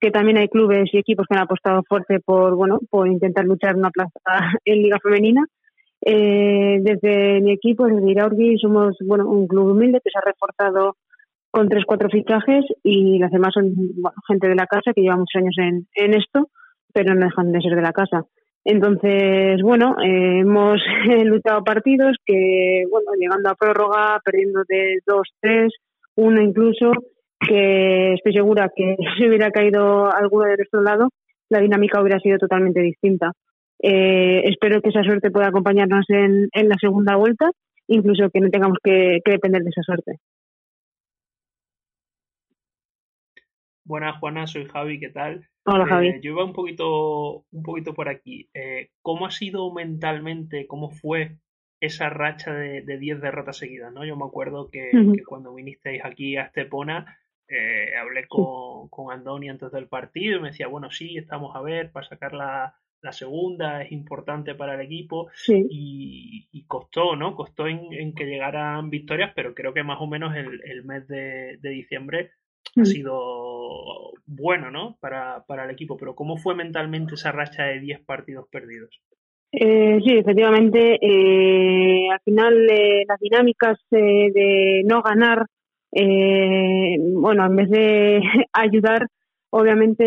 que 0.00 0.12
también 0.12 0.38
hay 0.38 0.48
clubes 0.48 0.88
y 0.92 0.98
equipos 0.98 1.26
que 1.28 1.34
han 1.34 1.42
apostado 1.42 1.82
fuerte 1.82 2.20
por 2.20 2.54
bueno 2.54 2.78
por 2.88 3.08
intentar 3.08 3.44
luchar 3.44 3.74
una 3.76 3.90
plaza 3.90 4.12
en 4.64 4.82
Liga 4.82 4.98
Femenina. 5.02 5.44
Eh, 6.00 6.78
desde 6.80 7.40
mi 7.40 7.50
equipo, 7.50 7.86
desde 7.86 8.08
Iraurgi, 8.08 8.56
somos 8.58 8.96
bueno 9.04 9.28
un 9.28 9.48
club 9.48 9.72
humilde 9.72 10.00
que 10.02 10.10
se 10.10 10.18
ha 10.18 10.22
reforzado 10.24 10.96
con 11.50 11.68
tres 11.68 11.84
cuatro 11.84 12.08
fichajes 12.08 12.64
y 12.84 13.18
las 13.18 13.32
demás 13.32 13.52
son 13.52 13.74
gente 14.28 14.48
de 14.48 14.54
la 14.54 14.66
casa 14.66 14.92
que 14.94 15.00
lleva 15.00 15.16
muchos 15.16 15.40
años 15.40 15.56
en, 15.58 15.88
en 15.94 16.14
esto, 16.14 16.50
pero 16.92 17.14
no 17.14 17.24
dejan 17.24 17.50
de 17.50 17.60
ser 17.60 17.74
de 17.74 17.82
la 17.82 17.92
casa. 17.92 18.26
Entonces, 18.70 19.62
bueno, 19.62 19.96
eh, 20.04 20.40
hemos 20.40 20.78
luchado 21.24 21.64
partidos 21.64 22.18
que, 22.26 22.84
bueno, 22.90 23.12
llegando 23.18 23.48
a 23.48 23.54
prórroga, 23.54 24.20
perdiendo 24.22 24.60
de 24.68 24.98
2-3, 25.06 25.70
uno 26.16 26.42
incluso, 26.42 26.92
que 27.40 28.12
estoy 28.12 28.34
segura 28.34 28.70
que 28.76 28.94
si 29.16 29.26
hubiera 29.26 29.50
caído 29.50 30.12
alguno 30.14 30.44
de 30.44 30.58
nuestro 30.58 30.82
lado, 30.82 31.08
la 31.48 31.60
dinámica 31.60 32.02
hubiera 32.02 32.20
sido 32.20 32.36
totalmente 32.36 32.80
distinta. 32.80 33.32
Eh, 33.82 34.42
espero 34.44 34.82
que 34.82 34.90
esa 34.90 35.02
suerte 35.02 35.30
pueda 35.30 35.46
acompañarnos 35.46 36.04
en, 36.10 36.50
en, 36.52 36.68
la 36.68 36.76
segunda 36.78 37.16
vuelta, 37.16 37.50
incluso 37.86 38.28
que 38.28 38.40
no 38.40 38.50
tengamos 38.50 38.76
que, 38.84 39.20
que 39.24 39.30
depender 39.32 39.62
de 39.62 39.70
esa 39.70 39.82
suerte. 39.82 40.18
Buenas, 43.88 44.18
Juana, 44.18 44.46
soy 44.46 44.66
Javi, 44.66 45.00
¿qué 45.00 45.08
tal? 45.08 45.48
Hola, 45.64 45.86
Javi. 45.86 46.08
Eh, 46.08 46.20
yo 46.22 46.32
iba 46.32 46.44
un 46.44 46.52
poquito, 46.52 47.46
un 47.50 47.62
poquito 47.62 47.94
por 47.94 48.10
aquí. 48.10 48.50
Eh, 48.52 48.90
¿Cómo 49.00 49.24
ha 49.24 49.30
sido 49.30 49.72
mentalmente, 49.72 50.66
cómo 50.66 50.90
fue 50.90 51.38
esa 51.80 52.10
racha 52.10 52.52
de 52.52 52.98
10 52.98 53.22
derrotas 53.22 53.56
seguidas? 53.56 53.90
¿no? 53.90 54.04
Yo 54.04 54.14
me 54.14 54.26
acuerdo 54.26 54.68
que, 54.70 54.90
cuando 55.26 55.54
vinisteis 55.54 56.04
aquí 56.04 56.36
a 56.36 56.42
Estepona, 56.42 57.18
eh, 57.48 57.96
hablé 57.98 58.28
con, 58.28 58.90
con, 58.90 59.10
Andoni 59.10 59.48
antes 59.48 59.72
del 59.72 59.88
partido 59.88 60.36
y 60.36 60.42
me 60.42 60.48
decía, 60.48 60.68
bueno, 60.68 60.90
sí, 60.90 61.16
estamos 61.16 61.56
a 61.56 61.62
ver 61.62 61.90
para 61.90 62.06
sacar 62.06 62.34
la, 62.34 62.74
segunda, 63.12 63.84
es 63.84 63.90
importante 63.90 64.54
para 64.54 64.74
el 64.74 64.82
equipo. 64.82 65.30
Y, 65.48 66.62
costó, 66.66 67.16
¿no? 67.16 67.34
Costó 67.34 67.66
en, 67.66 68.14
que 68.14 68.26
llegaran 68.26 68.90
victorias, 68.90 69.32
pero 69.34 69.54
creo 69.54 69.72
que 69.72 69.82
más 69.82 69.98
o 69.98 70.06
menos 70.06 70.36
el, 70.36 70.84
mes 70.84 71.08
de, 71.08 71.56
de 71.62 71.70
diciembre 71.70 72.32
ha 72.80 72.84
sido 72.84 74.12
bueno, 74.26 74.70
¿no? 74.70 74.96
Para, 75.00 75.44
para 75.46 75.64
el 75.64 75.70
equipo, 75.70 75.96
pero 75.96 76.14
¿cómo 76.14 76.36
fue 76.36 76.54
mentalmente 76.54 77.14
esa 77.14 77.32
racha 77.32 77.64
de 77.64 77.80
10 77.80 78.00
partidos 78.04 78.46
perdidos? 78.50 79.00
Eh, 79.50 79.98
sí, 80.04 80.18
efectivamente, 80.18 80.98
eh, 81.00 82.08
al 82.10 82.20
final 82.20 82.70
eh, 82.70 83.04
las 83.08 83.18
dinámicas 83.18 83.78
eh, 83.90 84.30
de 84.32 84.82
no 84.84 85.02
ganar, 85.02 85.46
bueno, 85.90 87.46
en 87.46 87.56
vez 87.56 87.70
de 87.70 88.20
ayudar, 88.52 89.06
obviamente 89.50 90.04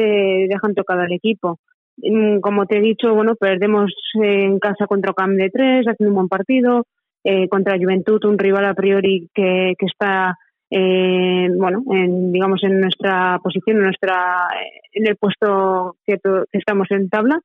dejan 0.47 0.75
tocado 0.75 1.01
al 1.01 1.11
equipo. 1.11 1.59
Mm, 1.97 2.39
como 2.39 2.65
te 2.65 2.77
he 2.77 2.81
dicho, 2.81 3.13
bueno, 3.13 3.35
perdemos 3.35 3.91
en 4.15 4.59
casa 4.59 4.87
contra 4.87 5.13
Cam 5.13 5.35
de 5.35 5.49
3, 5.49 5.85
haciendo 5.87 6.09
un 6.11 6.15
buen 6.15 6.27
partido, 6.29 6.85
eh, 7.23 7.47
contra 7.49 7.77
Juventud, 7.77 8.23
un 8.25 8.37
rival 8.37 8.65
a 8.65 8.73
priori 8.73 9.29
que, 9.33 9.73
que 9.77 9.85
está, 9.85 10.37
eh, 10.71 11.49
bueno, 11.57 11.83
en, 11.91 12.31
digamos, 12.31 12.63
en 12.63 12.79
nuestra 12.79 13.39
posición, 13.43 13.77
en, 13.77 13.83
nuestra, 13.83 14.47
en 14.93 15.05
el 15.05 15.17
puesto 15.17 15.97
que, 16.05 16.17
que 16.17 16.57
estamos 16.57 16.87
en 16.91 17.09
tabla. 17.09 17.39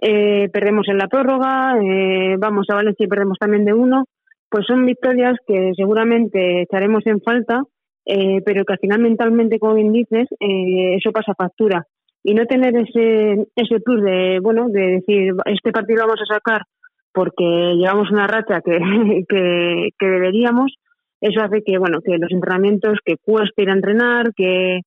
Eh, 0.00 0.48
perdemos 0.52 0.88
en 0.88 0.98
la 0.98 1.08
prórroga, 1.08 1.76
eh, 1.80 2.36
vamos 2.38 2.66
a 2.68 2.74
Valencia 2.74 3.04
y 3.04 3.08
perdemos 3.08 3.38
también 3.38 3.64
de 3.64 3.74
uno, 3.74 4.06
pues 4.48 4.66
son 4.66 4.84
victorias 4.86 5.36
que 5.46 5.72
seguramente 5.76 6.62
echaremos 6.62 7.06
en 7.06 7.20
falta, 7.20 7.62
eh, 8.06 8.40
pero 8.44 8.64
que 8.64 8.72
al 8.72 8.78
final 8.78 9.00
mentalmente, 9.00 9.58
como 9.58 9.74
bien 9.74 9.92
dices, 9.92 10.26
eso 10.40 11.12
pasa 11.12 11.34
factura. 11.34 11.86
Y 12.22 12.34
no 12.34 12.46
tener 12.46 12.74
ese, 12.74 13.46
ese 13.54 13.80
plus 13.80 14.02
de, 14.02 14.40
bueno, 14.42 14.68
de 14.68 15.00
decir, 15.00 15.34
este 15.44 15.70
partido 15.70 16.00
lo 16.00 16.06
vamos 16.06 16.22
a 16.22 16.34
sacar 16.34 16.62
porque 17.12 17.74
llevamos 17.76 18.10
una 18.10 18.26
racha 18.26 18.60
que, 18.62 18.78
que 19.28 20.06
deberíamos, 20.06 20.74
eso 21.24 21.40
hace 21.40 21.62
que, 21.64 21.78
bueno, 21.78 22.02
que 22.02 22.18
los 22.18 22.30
entrenamientos, 22.30 22.98
que 23.02 23.16
cueste 23.16 23.62
ir 23.62 23.70
a 23.70 23.72
entrenar, 23.72 24.34
que, 24.34 24.80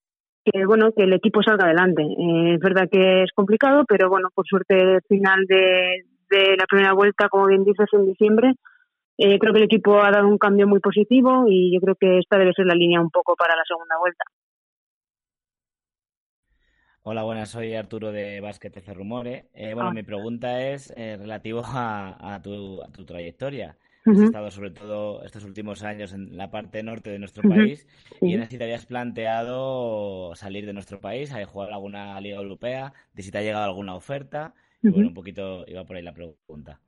que 0.45 0.65
bueno 0.67 0.91
que 0.95 1.03
el 1.03 1.13
equipo 1.13 1.41
salga 1.41 1.65
adelante. 1.65 2.03
Eh, 2.03 2.53
es 2.53 2.59
verdad 2.59 2.87
que 2.91 3.23
es 3.23 3.31
complicado, 3.33 3.85
pero 3.87 4.07
bueno, 4.07 4.29
por 4.35 4.45
suerte 4.45 4.79
el 4.79 5.01
final 5.09 5.45
de, 5.47 6.03
la 6.29 6.65
primera 6.69 6.93
vuelta, 6.93 7.27
como 7.27 7.47
bien 7.47 7.63
dices, 7.63 7.87
en 7.91 8.05
diciembre, 8.05 8.53
eh, 9.17 9.39
creo 9.39 9.51
que 9.51 9.57
el 9.57 9.65
equipo 9.65 9.99
ha 9.99 10.11
dado 10.11 10.27
un 10.27 10.37
cambio 10.37 10.67
muy 10.67 10.79
positivo 10.79 11.45
y 11.47 11.73
yo 11.73 11.81
creo 11.81 11.95
que 11.95 12.19
esta 12.19 12.37
debe 12.37 12.53
ser 12.53 12.67
la 12.67 12.75
línea 12.75 13.01
un 13.01 13.09
poco 13.09 13.35
para 13.35 13.55
la 13.55 13.63
segunda 13.67 13.97
vuelta. 13.99 14.23
Hola, 17.01 17.23
buenas, 17.23 17.49
soy 17.49 17.73
Arturo 17.73 18.11
de 18.11 18.41
Básquet 18.41 18.77
FC 18.77 18.93
Rumore. 18.93 19.47
Eh, 19.55 19.73
bueno, 19.73 19.89
ah. 19.89 19.93
mi 19.93 20.03
pregunta 20.03 20.61
es 20.61 20.93
relativo 20.95 21.63
a, 21.65 22.39
tu, 22.43 22.83
a 22.83 22.91
tu 22.91 23.05
trayectoria. 23.05 23.75
Has 24.07 24.19
estado 24.21 24.51
sobre 24.51 24.71
todo 24.71 25.23
estos 25.23 25.43
últimos 25.43 25.83
años 25.83 26.13
en 26.13 26.37
la 26.37 26.49
parte 26.49 26.81
norte 26.81 27.09
de 27.09 27.19
nuestro 27.19 27.47
país 27.47 27.87
y 28.21 28.33
en 28.33 28.49
si 28.49 28.57
te 28.57 28.63
habías 28.63 28.85
planteado 28.85 30.33
salir 30.35 30.65
de 30.65 30.73
nuestro 30.73 30.99
país, 30.99 31.33
a 31.33 31.43
jugar 31.45 31.73
alguna 31.73 32.19
liga 32.21 32.37
europea, 32.37 32.93
de 33.13 33.23
si 33.23 33.31
te 33.31 33.39
ha 33.39 33.41
llegado 33.41 33.65
alguna 33.65 33.95
oferta. 33.95 34.53
Y 34.81 34.89
bueno, 34.89 35.09
un 35.09 35.13
poquito 35.13 35.65
iba 35.67 35.83
por 35.83 35.97
ahí 35.97 36.03
la 36.03 36.13
pregunta. 36.13 36.79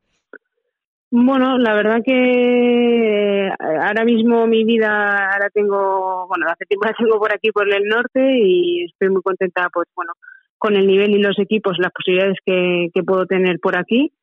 Bueno, 1.11 1.57
la 1.57 1.73
verdad 1.73 2.01
que 2.05 3.47
eh, 3.47 3.49
ahora 3.59 4.05
mismo 4.05 4.45
mi 4.45 4.63
vida, 4.63 5.31
ahora 5.33 5.49
tengo, 5.51 6.27
bueno, 6.27 6.45
hace 6.47 6.65
tiempo 6.65 6.85
la 6.85 6.93
tengo 6.93 7.17
por 7.17 7.33
aquí, 7.33 7.51
por 7.51 7.67
el 7.67 7.83
norte 7.85 8.37
y 8.37 8.85
estoy 8.85 9.09
muy 9.09 9.23
contenta, 9.23 9.69
pues 9.73 9.87
bueno, 9.95 10.13
con 10.59 10.75
el 10.75 10.85
nivel 10.85 11.09
y 11.15 11.21
los 11.21 11.39
equipos, 11.39 11.77
las 11.79 11.91
posibilidades 11.91 12.37
que, 12.45 12.89
que 12.93 13.03
puedo 13.03 13.25
tener 13.25 13.59
por 13.59 13.75
aquí. 13.75 14.13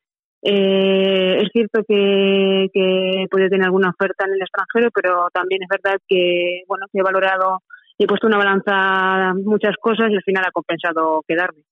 Eh, 0.49 1.41
es 1.41 1.49
cierto 1.51 1.83
que, 1.85 2.69
que 2.71 3.23
he 3.23 3.27
podido 3.27 3.49
tener 3.49 3.65
alguna 3.65 3.89
oferta 3.89 4.23
en 4.25 4.31
el 4.31 4.41
extranjero, 4.41 4.89
pero 4.95 5.27
también 5.33 5.61
es 5.61 5.67
verdad 5.67 5.99
que 6.07 6.61
bueno 6.69 6.85
que 6.89 6.99
he 6.99 7.03
valorado 7.03 7.63
y 7.97 8.05
he 8.05 8.07
puesto 8.07 8.27
una 8.27 8.37
balanza 8.37 9.33
muchas 9.33 9.75
cosas 9.75 10.09
y 10.09 10.15
al 10.15 10.23
final 10.23 10.45
ha 10.47 10.51
compensado 10.51 11.21
quedarme. 11.27 11.63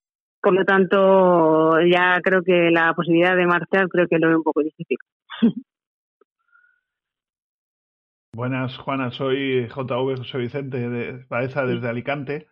Por 0.41 0.53
lo 0.53 0.65
tanto, 0.65 1.79
ya 1.89 2.19
creo 2.21 2.43
que 2.43 2.69
la 2.69 2.93
posibilidad 2.93 3.37
de 3.37 3.47
marchar 3.47 3.87
creo 3.87 4.07
que 4.09 4.19
lo 4.19 4.27
veo 4.27 4.37
un 4.39 4.43
poco 4.43 4.61
difícil. 4.61 4.97
Buenas, 8.33 8.77
Juana. 8.77 9.11
Soy 9.11 9.69
JV 9.69 10.17
José 10.17 10.37
Vicente 10.37 10.89
de 10.89 11.23
Baeza 11.29 11.65
desde 11.65 11.87
Alicante. 11.87 12.47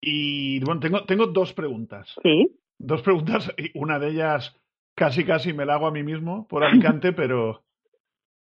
Y 0.00 0.60
bueno, 0.60 0.80
tengo, 0.80 1.04
tengo 1.04 1.26
dos 1.26 1.52
preguntas. 1.52 2.14
Sí. 2.22 2.46
Dos 2.78 3.02
preguntas, 3.02 3.52
y 3.58 3.76
una 3.76 3.98
de 3.98 4.10
ellas 4.10 4.54
casi 4.98 5.24
casi 5.24 5.52
me 5.52 5.64
la 5.64 5.74
hago 5.74 5.86
a 5.86 5.92
mí 5.92 6.02
mismo 6.02 6.48
por 6.48 6.64
Alicante, 6.64 7.12
pero, 7.12 7.62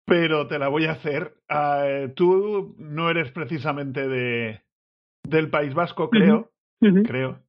pero 0.04 0.46
te 0.46 0.58
la 0.58 0.68
voy 0.68 0.84
a 0.84 0.92
hacer. 0.92 1.34
Ah, 1.48 2.08
tú 2.14 2.74
no 2.78 3.08
eres 3.08 3.32
precisamente 3.32 4.06
de, 4.06 4.60
del 5.24 5.48
País 5.48 5.72
Vasco, 5.72 6.10
creo. 6.10 6.50
Creo. 7.04 7.40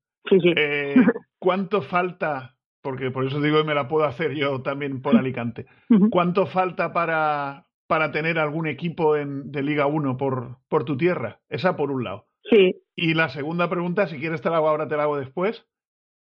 Eh, 0.55 0.95
¿Cuánto 1.37 1.81
falta? 1.81 2.55
Porque 2.81 3.11
por 3.11 3.25
eso 3.25 3.41
digo 3.41 3.57
que 3.59 3.67
me 3.67 3.75
la 3.75 3.87
puedo 3.87 4.05
hacer 4.05 4.35
yo 4.35 4.61
también 4.61 5.01
por 5.01 5.17
Alicante. 5.17 5.65
¿Cuánto 6.09 6.45
falta 6.45 6.93
para, 6.93 7.67
para 7.87 8.11
tener 8.11 8.39
algún 8.39 8.67
equipo 8.67 9.17
en, 9.17 9.51
de 9.51 9.63
Liga 9.63 9.85
1 9.85 10.15
por, 10.15 10.59
por 10.69 10.85
tu 10.85 10.95
tierra? 10.95 11.41
Esa 11.49 11.75
por 11.75 11.91
un 11.91 12.05
lado. 12.05 12.27
Sí. 12.49 12.81
Y 12.95 13.15
la 13.15 13.29
segunda 13.29 13.69
pregunta, 13.69 14.07
si 14.07 14.17
quieres 14.17 14.41
te 14.41 14.49
la 14.49 14.57
hago 14.57 14.69
ahora, 14.69 14.87
te 14.87 14.95
la 14.95 15.03
hago 15.03 15.17
después, 15.17 15.65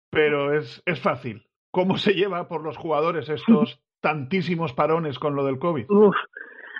pero 0.09 0.57
es, 0.57 0.81
es 0.85 0.99
fácil. 0.99 1.45
¿Cómo 1.73 1.97
se 1.97 2.13
lleva 2.13 2.47
por 2.47 2.61
los 2.61 2.77
jugadores 2.77 3.27
estos 3.29 3.81
tantísimos 3.99 4.73
parones 4.73 5.17
con 5.17 5.35
lo 5.35 5.43
del 5.43 5.57
COVID? 5.57 5.89
Uf. 5.89 6.15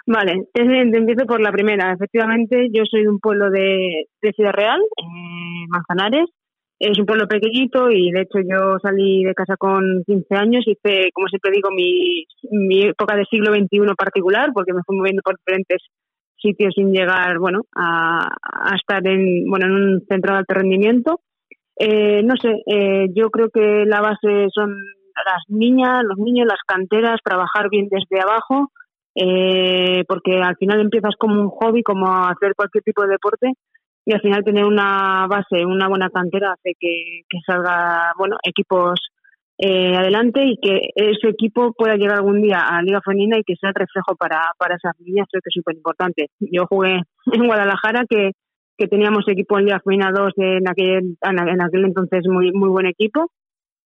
Vale, 0.05 0.49
empiezo 0.53 1.25
por 1.25 1.41
la 1.41 1.51
primera. 1.51 1.93
Efectivamente, 1.93 2.67
yo 2.71 2.83
soy 2.85 3.01
de 3.01 3.09
un 3.09 3.19
pueblo 3.19 3.49
de, 3.49 4.05
Ciudad 4.35 4.51
Real, 4.53 4.79
eh, 4.79 5.65
Manzanares. 5.67 6.29
Es 6.77 6.99
un 6.99 7.07
pueblo 7.07 7.27
pequeñito 7.27 7.89
y 7.89 8.11
de 8.11 8.21
hecho 8.21 8.39
yo 8.39 8.77
salí 8.83 9.23
de 9.23 9.33
casa 9.33 9.55
con 9.57 10.03
15 10.05 10.35
años, 10.35 10.67
hice, 10.67 11.09
como 11.13 11.27
siempre 11.27 11.51
digo, 11.51 11.69
mi, 11.71 12.25
mi 12.51 12.83
época 12.83 13.15
de 13.15 13.25
siglo 13.25 13.51
XXI 13.51 13.95
particular, 13.97 14.51
porque 14.53 14.73
me 14.73 14.81
fui 14.85 14.97
moviendo 14.97 15.21
por 15.23 15.37
diferentes 15.37 15.81
sitios 16.37 16.73
sin 16.75 16.91
llegar, 16.91 17.39
bueno, 17.39 17.61
a, 17.75 18.27
a 18.43 18.75
estar 18.75 19.07
en, 19.07 19.49
bueno, 19.49 19.67
en 19.67 19.71
un 19.71 20.05
centro 20.07 20.33
de 20.33 20.39
alto 20.39 20.53
rendimiento. 20.53 21.21
Eh, 21.77 22.21
no 22.23 22.35
sé, 22.37 22.61
eh, 22.67 23.07
yo 23.15 23.29
creo 23.29 23.49
que 23.49 23.85
la 23.85 24.01
base 24.01 24.47
son 24.53 24.75
las 25.25 25.43
niñas, 25.47 26.03
los 26.03 26.17
niños, 26.17 26.47
las 26.47 26.61
canteras, 26.65 27.19
trabajar 27.23 27.69
bien 27.69 27.87
desde 27.89 28.21
abajo, 28.21 28.71
eh, 29.15 30.03
porque 30.07 30.41
al 30.41 30.55
final 30.57 30.81
empiezas 30.81 31.15
como 31.17 31.39
un 31.41 31.49
hobby, 31.49 31.83
como 31.83 32.07
hacer 32.07 32.53
cualquier 32.55 32.83
tipo 32.83 33.03
de 33.03 33.09
deporte, 33.09 33.53
y 34.05 34.13
al 34.13 34.21
final 34.21 34.43
tener 34.43 34.65
una 34.65 35.27
base, 35.27 35.65
una 35.65 35.87
buena 35.87 36.09
cantera 36.09 36.53
hace 36.53 36.73
que, 36.79 37.21
que 37.29 37.37
salga, 37.45 38.11
bueno, 38.17 38.37
equipos 38.43 38.99
eh, 39.57 39.95
adelante 39.95 40.43
y 40.43 40.57
que 40.57 40.89
ese 40.95 41.29
equipo 41.29 41.73
pueda 41.73 41.95
llegar 41.95 42.17
algún 42.17 42.41
día 42.41 42.59
a 42.59 42.77
la 42.77 42.81
Liga 42.81 43.01
Femenina 43.05 43.37
y 43.37 43.43
que 43.43 43.55
sea 43.55 43.69
el 43.69 43.75
reflejo 43.75 44.15
para, 44.17 44.41
para 44.57 44.75
esas 44.75 44.93
niñas, 44.99 45.27
creo 45.31 45.41
que 45.41 45.49
es 45.49 45.53
súper 45.53 45.75
importante. 45.75 46.27
Yo 46.39 46.65
jugué 46.67 47.01
en 47.31 47.45
Guadalajara, 47.45 48.05
que 48.09 48.31
que 48.83 48.89
teníamos 48.89 49.25
equipo 49.29 49.57
en 49.57 49.65
Liga 49.65 49.79
Femenina 49.79 50.11
2 50.11 50.33
en 50.37 50.67
aquel, 50.67 51.17
en 51.21 51.61
aquel 51.61 51.85
entonces 51.85 52.23
muy, 52.27 52.51
muy 52.51 52.67
buen 52.67 52.85
equipo. 52.85 53.31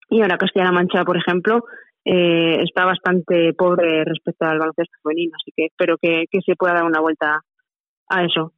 Y 0.10 0.21
ahora 0.21 0.39
Castilla-La 0.39 0.71
Mancha, 0.71 1.03
por 1.03 1.17
ejemplo, 1.17 1.65
eh, 2.03 2.63
está 2.63 2.86
bastante 2.86 3.53
pobre 3.53 4.03
respecto 4.05 4.45
al 4.45 4.57
baloncesto 4.57 4.97
femenino. 5.03 5.33
Así 5.39 5.51
que 5.55 5.65
espero 5.65 5.97
que, 6.01 6.25
que 6.31 6.39
se 6.43 6.55
pueda 6.55 6.73
dar 6.73 6.86
una 6.86 6.99
vuelta 6.99 7.41
a 8.10 8.23
eso. 8.23 8.53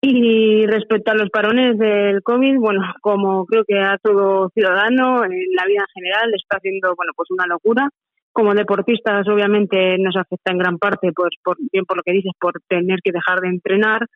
Y 0.00 0.66
respecto 0.66 1.12
a 1.12 1.14
los 1.14 1.30
parones 1.30 1.78
del 1.78 2.22
COVID, 2.24 2.56
bueno, 2.58 2.80
como 3.00 3.46
creo 3.46 3.62
que 3.64 3.78
a 3.78 3.98
todo 4.02 4.50
ciudadano 4.50 5.24
en 5.24 5.30
la 5.30 5.64
vida 5.66 5.84
en 5.86 6.02
general 6.02 6.32
está 6.34 6.56
haciendo, 6.56 6.94
bueno, 6.96 7.12
pues 7.14 7.30
una 7.30 7.46
locura. 7.46 7.88
Como 8.32 8.52
deportistas, 8.52 9.28
obviamente, 9.28 9.96
nos 9.98 10.16
afecta 10.16 10.50
en 10.50 10.58
gran 10.58 10.78
parte, 10.78 11.12
pues, 11.14 11.30
por, 11.42 11.56
bien 11.72 11.84
por 11.84 11.98
lo 11.98 12.02
que 12.02 12.12
dices, 12.12 12.32
por 12.38 12.54
tener 12.68 12.98
que 13.02 13.12
dejar 13.12 13.40
de 13.40 13.48
entrenar, 13.48 14.06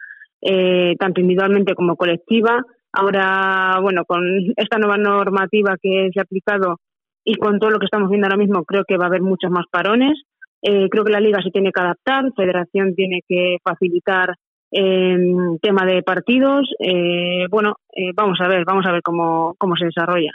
eh, 0.42 0.96
tanto 0.98 1.20
individualmente 1.20 1.74
como 1.74 1.96
colectiva. 1.96 2.62
Ahora, 2.92 3.78
bueno, 3.80 4.04
con 4.04 4.22
esta 4.56 4.78
nueva 4.78 4.96
normativa 4.96 5.76
que 5.80 6.10
se 6.12 6.18
ha 6.18 6.22
aplicado 6.22 6.78
y 7.24 7.36
con 7.36 7.58
todo 7.58 7.70
lo 7.70 7.78
que 7.78 7.84
estamos 7.84 8.08
viendo 8.08 8.26
ahora 8.26 8.36
mismo, 8.36 8.64
creo 8.64 8.84
que 8.86 8.96
va 8.96 9.04
a 9.04 9.08
haber 9.08 9.22
muchos 9.22 9.50
más 9.50 9.66
parones. 9.70 10.20
Eh, 10.62 10.88
creo 10.90 11.04
que 11.04 11.12
la 11.12 11.20
liga 11.20 11.40
se 11.42 11.50
tiene 11.50 11.72
que 11.72 11.80
adaptar, 11.80 12.32
Federación 12.36 12.94
tiene 12.94 13.20
que 13.26 13.58
facilitar 13.62 14.34
eh, 14.72 15.16
tema 15.62 15.84
de 15.84 16.02
partidos. 16.02 16.68
Eh, 16.78 17.46
bueno, 17.50 17.76
eh, 17.92 18.12
vamos 18.14 18.38
a 18.40 18.48
ver, 18.48 18.64
vamos 18.64 18.86
a 18.86 18.92
ver 18.92 19.02
cómo, 19.02 19.54
cómo 19.58 19.76
se 19.76 19.86
desarrolla. 19.86 20.32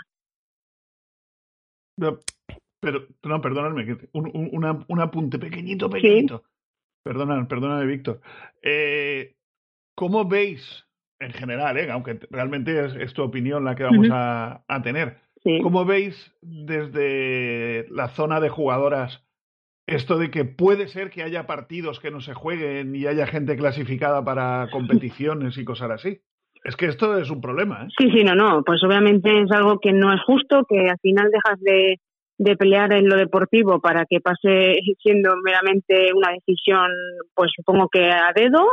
pero, 2.80 3.08
no, 3.24 3.42
perdóname, 3.42 3.98
un, 4.14 4.32
un, 4.34 4.86
un, 4.88 5.00
apunte 5.00 5.40
pequeñito, 5.40 5.90
pequeñito. 5.90 6.40
¿Sí? 6.40 6.52
perdóname, 7.04 7.86
Víctor. 7.86 8.20
Eh, 8.62 9.35
¿Cómo 9.96 10.26
veis, 10.26 10.86
en 11.20 11.32
general, 11.32 11.78
eh, 11.78 11.90
aunque 11.90 12.20
realmente 12.30 13.04
es, 13.04 13.14
tu 13.14 13.24
opinión 13.24 13.64
la 13.64 13.76
que 13.76 13.84
vamos 13.84 14.08
a, 14.12 14.82
tener, 14.84 15.18
cómo 15.64 15.86
veis 15.86 16.34
desde 16.42 17.88
la 17.90 18.10
zona 18.10 18.40
de 18.40 18.50
jugadoras 18.50 19.26
esto 19.88 20.18
de 20.18 20.32
que 20.32 20.46
puede 20.46 20.88
ser 20.88 21.12
que 21.12 21.24
haya 21.24 21.46
partidos 21.46 22.00
que 22.00 22.12
no 22.12 22.20
se 22.20 22.34
jueguen 22.34 22.96
y 22.96 23.06
haya 23.06 23.28
gente 23.28 23.56
clasificada 23.56 24.24
para 24.26 24.68
competiciones 24.72 25.58
y 25.58 25.66
cosas 25.66 25.92
así? 25.92 26.22
Es 26.64 26.76
que 26.76 26.88
esto 26.88 27.18
es 27.20 27.30
un 27.30 27.42
problema. 27.42 27.84
¿eh? 27.84 27.88
Sí, 27.98 28.10
sí, 28.12 28.24
no, 28.24 28.34
no. 28.34 28.64
Pues 28.64 28.84
obviamente 28.84 29.44
es 29.44 29.52
algo 29.52 29.80
que 29.80 29.94
no 29.94 30.12
es 30.12 30.22
justo, 30.24 30.66
que 30.68 30.90
al 30.90 30.98
final 30.98 31.30
dejas 31.30 31.60
de, 31.62 32.00
de 32.40 32.58
pelear 32.58 32.92
en 32.94 33.08
lo 33.08 33.16
deportivo 33.16 33.80
para 33.80 34.06
que 34.06 34.20
pase 34.20 34.80
siendo 35.02 35.36
meramente 35.44 36.12
una 36.14 36.32
decisión, 36.32 36.90
pues 37.36 37.52
supongo 37.56 37.88
que 37.90 38.10
a 38.10 38.32
dedo, 38.36 38.66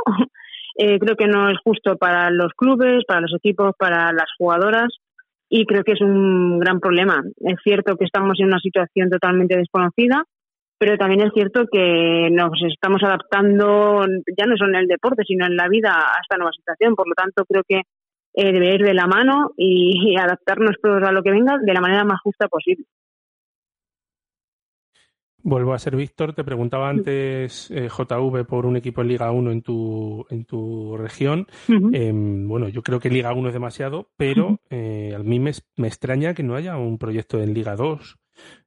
Eh, 0.76 0.98
creo 0.98 1.16
que 1.16 1.26
no 1.26 1.50
es 1.50 1.58
justo 1.62 1.96
para 1.96 2.30
los 2.30 2.52
clubes, 2.54 3.04
para 3.06 3.20
los 3.20 3.34
equipos, 3.34 3.72
para 3.78 4.12
las 4.12 4.28
jugadoras. 4.38 4.88
y 5.54 5.66
creo 5.66 5.84
que 5.84 5.92
es 5.92 6.00
un 6.00 6.58
gran 6.58 6.80
problema. 6.80 7.22
Es 7.40 7.56
cierto 7.62 7.96
que 7.96 8.06
estamos 8.06 8.40
en 8.40 8.46
una 8.46 8.58
situación 8.58 9.10
totalmente 9.10 9.54
desconocida, 9.54 10.24
pero 10.78 10.96
también 10.96 11.20
es 11.20 11.32
cierto 11.34 11.66
que 11.70 12.28
nos 12.32 12.52
estamos 12.68 13.02
adaptando 13.04 14.04
ya 14.36 14.46
no 14.46 14.56
solo 14.56 14.70
en 14.70 14.80
el 14.80 14.86
deporte, 14.88 15.24
sino 15.26 15.46
en 15.46 15.54
la 15.54 15.68
vida 15.68 15.90
a 15.92 16.20
esta 16.22 16.38
nueva 16.38 16.52
situación. 16.56 16.96
Por 16.96 17.06
lo 17.06 17.14
tanto, 17.14 17.44
creo 17.44 17.62
que 17.68 17.82
eh, 18.34 18.52
debe 18.52 18.74
ir 18.74 18.82
de 18.82 18.94
la 18.94 19.06
mano 19.06 19.52
y, 19.56 20.16
adaptarnos 20.16 20.76
todos 20.82 21.02
a 21.02 21.12
lo 21.12 21.22
que 21.22 21.30
venga 21.30 21.58
de 21.58 21.74
la 21.74 21.80
manera 21.80 22.04
más 22.04 22.20
justa 22.22 22.48
posible. 22.48 22.86
Vuelvo 25.44 25.74
a 25.74 25.78
ser 25.78 25.96
Víctor. 25.96 26.34
Te 26.34 26.44
preguntaba 26.44 26.88
antes, 26.88 27.70
eh, 27.70 27.88
JV, 27.88 28.44
por 28.44 28.64
un 28.64 28.76
equipo 28.76 29.02
en 29.02 29.08
Liga 29.08 29.30
1 29.30 29.50
en 29.50 29.62
tu, 29.62 30.26
en 30.30 30.44
tu 30.44 30.96
región. 30.96 31.46
Em, 31.68 32.46
bueno, 32.46 32.68
yo 32.68 32.82
creo 32.82 33.00
que 33.00 33.10
Liga 33.10 33.32
1 33.32 33.48
es 33.48 33.54
demasiado, 33.54 34.10
pero 34.16 34.60
eh, 34.70 35.14
a 35.16 35.18
mí 35.18 35.40
me, 35.40 35.50
extraña 35.50 36.34
que 36.34 36.42
no 36.42 36.54
haya 36.54 36.76
un 36.76 36.98
proyecto 36.98 37.42
en 37.42 37.54
Liga 37.54 37.76
2. 37.76 38.18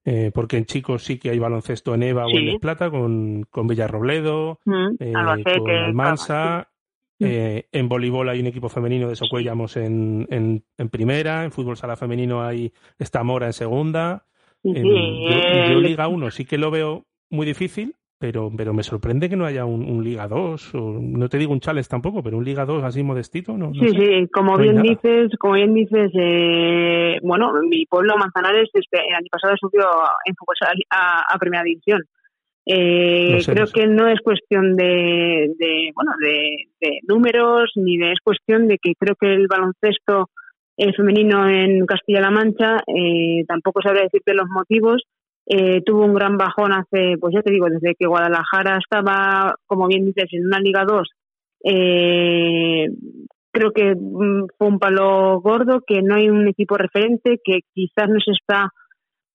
Eh, 0.06 0.32
porque 0.34 0.58
en 0.58 0.66
chicos 0.66 1.04
sí 1.04 1.18
que 1.18 1.32
hay 1.32 1.40
baloncesto 1.40 1.96
en 1.96 2.04
EVA 2.04 2.28
o 2.28 2.38
en 2.38 2.60
Plata 2.60 2.92
con, 2.92 3.44
con 3.50 3.68
Villarrobledo, 3.68 4.60
con 4.64 5.70
Almansa. 5.70 6.70
en 7.20 7.90
voleibol 7.90 8.30
hay 8.30 8.42
un 8.42 8.48
equipo 8.48 8.70
femenino 8.70 9.10
de 9.10 9.16
Socuellamos 9.16 9.76
en, 9.78 10.28
en, 10.30 10.64
en, 10.78 10.90
primera, 10.90 11.46
en 11.46 11.52
fútbol 11.52 11.78
sala 11.78 11.96
femenino 11.96 12.44
hay 12.44 12.74
Estamora 13.00 13.48
en 13.48 13.54
segunda, 13.54 14.28
yo, 14.74 15.80
Liga 15.80 16.08
1 16.08 16.32
sí 16.32 16.46
que 16.46 16.58
lo 16.58 16.72
veo 16.72 17.04
muy 17.30 17.46
difícil, 17.46 17.96
pero, 18.18 18.50
pero 18.56 18.74
me 18.74 18.84
sorprende 18.84 19.30
que 19.30 19.36
no 19.36 19.46
haya 19.46 19.66
un, 19.66 20.04
Liga 20.04 20.28
2, 20.28 20.76
o 20.76 21.00
no 21.00 21.30
te 21.30 21.38
digo 21.38 21.52
un 21.52 21.60
Challenge 21.60 21.88
tampoco, 21.88 22.24
pero 22.24 22.38
un 22.38 22.46
Liga 22.46 22.66
2 22.66 22.84
así 22.84 23.04
modestito, 23.04 23.58
¿no? 23.58 23.74
sí, 23.74 23.90
sí, 23.90 24.28
como 24.34 24.58
bien 24.58 24.82
dices, 24.82 25.32
como 25.40 25.56
bien 25.56 25.74
dices, 25.74 26.12
eh, 26.18 27.20
bueno, 27.22 27.52
mi 27.70 27.86
pueblo 27.86 28.16
Manzanares 28.18 28.70
este, 28.74 29.00
el 29.08 29.16
año 29.16 29.28
pasado 29.30 29.56
subió 29.60 29.86
en 30.26 30.36
a, 30.90 31.34
a, 31.34 31.38
Primera 31.38 31.64
División. 31.64 32.04
Eh, 32.68 33.38
creo 33.46 33.68
que 33.68 33.86
no 33.86 34.08
es 34.08 34.20
cuestión 34.22 34.76
de, 34.76 35.52
de 35.60 35.92
bueno, 35.94 36.14
de, 36.20 36.66
de, 36.82 37.00
números, 37.08 37.72
ni 37.76 37.98
de, 37.98 38.14
es 38.14 38.20
cuestión 38.24 38.68
de 38.68 38.80
que 38.82 38.94
creo 38.98 39.16
que 39.20 39.32
el 39.32 39.48
baloncesto 39.48 40.30
eh, 40.78 40.94
femenino 40.94 41.48
en 41.50 41.86
Castilla-La 41.86 42.32
Mancha, 42.32 42.78
eh, 42.88 43.46
tampoco 43.48 43.82
sabría 43.82 44.04
decirte 44.04 44.34
los 44.34 44.48
motivos. 44.50 45.04
Eh, 45.48 45.82
tuvo 45.86 46.04
un 46.04 46.14
gran 46.14 46.38
bajón 46.38 46.74
hace, 46.74 47.16
pues 47.20 47.34
ya 47.34 47.42
te 47.42 47.52
digo, 47.52 47.68
desde 47.70 47.96
que 47.96 48.08
Guadalajara 48.08 48.78
estaba, 48.78 49.56
como 49.68 49.88
bien 49.88 50.06
dices, 50.06 50.26
en 50.32 50.48
una 50.48 50.60
Liga 50.60 50.84
2. 50.86 51.08
creo 53.52 53.72
que 53.72 53.96
mm, 53.96 54.48
fue 54.58 54.68
un 54.68 54.80
palo 54.80 55.40
gordo, 55.40 55.82
que 55.86 56.02
no 56.02 56.16
hay 56.16 56.30
un 56.30 56.48
equipo 56.48 56.76
referente, 56.76 57.40
que 57.44 57.60
quizás 57.74 58.10
no 58.10 58.20
se 58.20 58.32
está 58.32 58.70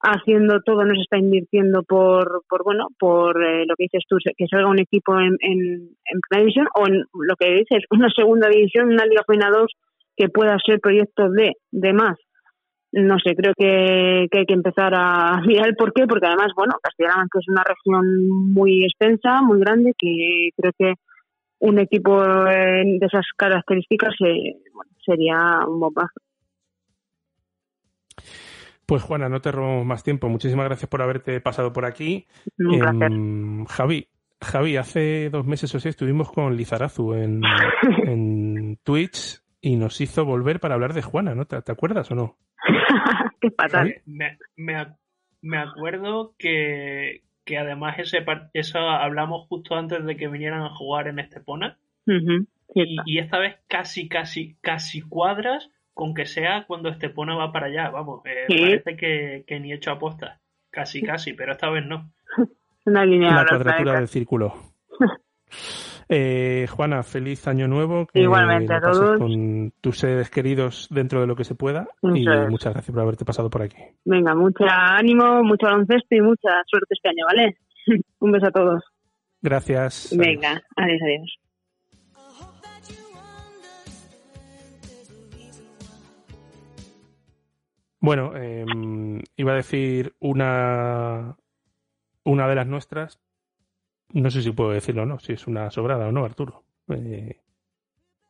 haciendo 0.03 0.61
todo, 0.63 0.85
no 0.85 0.95
se 0.95 1.03
está 1.03 1.19
invirtiendo 1.19 1.83
por, 1.85 2.43
por 2.49 2.65
bueno, 2.65 2.89
por 2.99 3.37
lo 3.39 3.75
que 3.77 3.85
dices 3.85 4.03
tú, 4.09 4.17
que 4.37 4.47
salga 4.47 4.69
un 4.69 4.79
equipo 4.79 5.19
en, 5.19 5.37
en, 5.41 5.95
primera 6.29 6.41
división 6.41 6.67
o 6.75 6.87
en 6.87 7.05
lo 7.13 7.37
que 7.37 7.53
dices, 7.53 7.85
una 7.91 8.11
segunda 8.11 8.49
división, 8.49 8.89
una 8.89 9.07
Liga 9.07 9.23
Femenina 9.27 9.51
2 9.51 9.71
que 10.21 10.29
pueda 10.29 10.59
ser 10.65 10.81
proyecto 10.81 11.31
de, 11.31 11.55
de 11.71 11.93
más. 11.95 12.19
No 12.93 13.19
sé, 13.25 13.35
creo 13.35 13.55
que, 13.57 14.29
hay 14.31 14.47
que 14.47 14.53
empezar 14.53 14.93
a 14.95 15.41
mirar 15.47 15.69
el 15.69 15.77
porqué, 15.77 16.07
porque 16.07 16.27
además, 16.27 16.53
bueno, 16.55 16.75
Castilla-La 16.83 17.25
es 17.25 17.49
una 17.49 17.65
región 17.65 18.29
muy 18.53 18.85
extensa, 18.85 19.41
muy 19.41 19.61
grande, 19.61 19.95
que 19.97 20.51
creo 20.57 20.73
que 20.79 20.95
un 21.61 21.79
equipo 21.79 22.23
de 22.23 22.99
esas 23.01 23.25
características 23.37 24.15
eh, 24.27 24.57
sería 25.05 25.61
un 25.67 25.81
bombazo. 25.81 26.21
Pues 28.85 29.03
Juana, 29.03 29.29
no 29.29 29.41
te 29.41 29.53
robo 29.53 29.85
más 29.85 30.03
tiempo. 30.03 30.29
Muchísimas 30.29 30.67
gracias 30.67 30.91
por 30.91 31.01
haberte 31.01 31.41
pasado 31.41 31.73
por 31.73 31.85
aquí. 31.87 32.27
Un 32.59 33.65
Javi, 33.67 34.09
Javi, 34.43 34.77
hace 34.77 35.31
dos 35.31 35.47
meses 35.47 35.73
o 35.75 35.79
así 35.79 35.89
estuvimos 35.89 36.33
con 36.33 36.57
Lizarazu 36.57 37.15
en, 37.15 37.41
en 38.07 38.79
Twitch 38.83 39.41
y 39.61 39.77
nos 39.77 40.01
hizo 40.01 40.25
volver 40.25 40.61
para 40.61 40.75
hablar 40.75 40.95
de 40.95 41.03
Juana, 41.03 41.35
¿no? 41.35 41.47
¿Te, 41.47 41.57
acuerdas 41.57 42.11
o 42.11 42.15
no? 42.15 42.39
Qué 43.41 43.51
fatal. 43.51 44.03
Me, 44.07 44.39
me, 45.43 45.59
acuerdo 45.59 46.35
que, 46.39 47.23
que 47.45 47.59
además 47.59 47.99
ese 47.99 48.25
eso 48.55 48.79
hablamos 48.79 49.47
justo 49.49 49.77
antes 49.77 50.05
de 50.05 50.17
que 50.17 50.29
vinieran 50.29 50.63
a 50.63 50.75
jugar 50.75 51.09
en 51.09 51.19
Estepona. 51.19 51.79
y, 52.75 53.19
esta 53.19 53.39
vez 53.39 53.57
casi, 53.69 54.09
casi, 54.09 54.57
casi 54.61 55.03
cuadras 55.03 55.71
con 55.93 56.15
que 56.15 56.27
sea 56.27 56.65
cuando 56.67 56.89
Estepona 56.89 57.35
va 57.35 57.53
para 57.53 57.67
allá. 57.67 57.91
Vamos, 57.91 58.23
eh, 58.25 58.47
parece 58.49 58.97
que, 58.97 59.45
que, 59.47 59.61
ni 59.61 59.73
hecho 59.73 59.91
aposta. 59.91 60.41
Casi, 60.71 61.03
casi, 61.03 61.33
pero 61.35 61.53
esta 61.53 61.69
vez 61.69 61.85
no. 61.85 62.11
Una 62.87 63.05
línea 63.05 63.33
La 63.33 63.47
cuadratura 63.47 63.95
del 63.95 64.09
círculo. 64.09 64.55
Eh, 66.13 66.67
Juana, 66.69 67.05
feliz 67.05 67.47
año 67.47 67.69
nuevo. 67.69 68.09
Igualmente 68.15 68.75
a 68.75 68.81
todos. 68.81 69.17
Con 69.17 69.73
tus 69.81 69.99
seres 69.99 70.29
queridos 70.29 70.89
dentro 70.91 71.21
de 71.21 71.29
lo 71.29 71.37
que 71.37 71.45
se 71.45 71.55
pueda. 71.55 71.87
y 72.03 72.27
muchas 72.49 72.73
gracias 72.73 72.93
por 72.93 73.01
haberte 73.01 73.25
pasado 73.25 73.49
por 73.49 73.63
aquí. 73.63 73.77
Venga, 74.05 74.35
mucho 74.35 74.65
ánimo, 74.69 75.45
mucho 75.45 75.67
baloncesto 75.67 76.17
y 76.17 76.21
mucha 76.21 76.49
suerte 76.67 76.95
este 76.95 77.11
año, 77.11 77.25
¿vale? 77.27 77.57
Un 78.19 78.33
beso 78.33 78.49
a 78.49 78.51
todos. 78.51 78.83
Gracias. 79.41 80.13
Venga, 80.19 80.61
adiós, 80.77 81.01
adiós. 81.01 81.37
Bueno, 88.01 88.35
em, 88.35 89.21
iba 89.37 89.53
a 89.53 89.57
decir 89.57 90.15
una, 90.19 91.37
una 92.25 92.49
de 92.49 92.55
las 92.55 92.67
nuestras, 92.67 93.21
no 94.13 94.31
sé 94.31 94.43
si 94.43 94.51
puedo 94.53 94.71
decirlo 94.71 95.03
o 95.03 95.07
no, 95.07 95.19
si 95.19 95.33
es 95.33 95.47
una 95.47 95.71
sobrada 95.71 96.09
o 96.09 96.13
no, 96.13 96.25
Arturo. 96.25 96.65
Eh, 96.89 97.41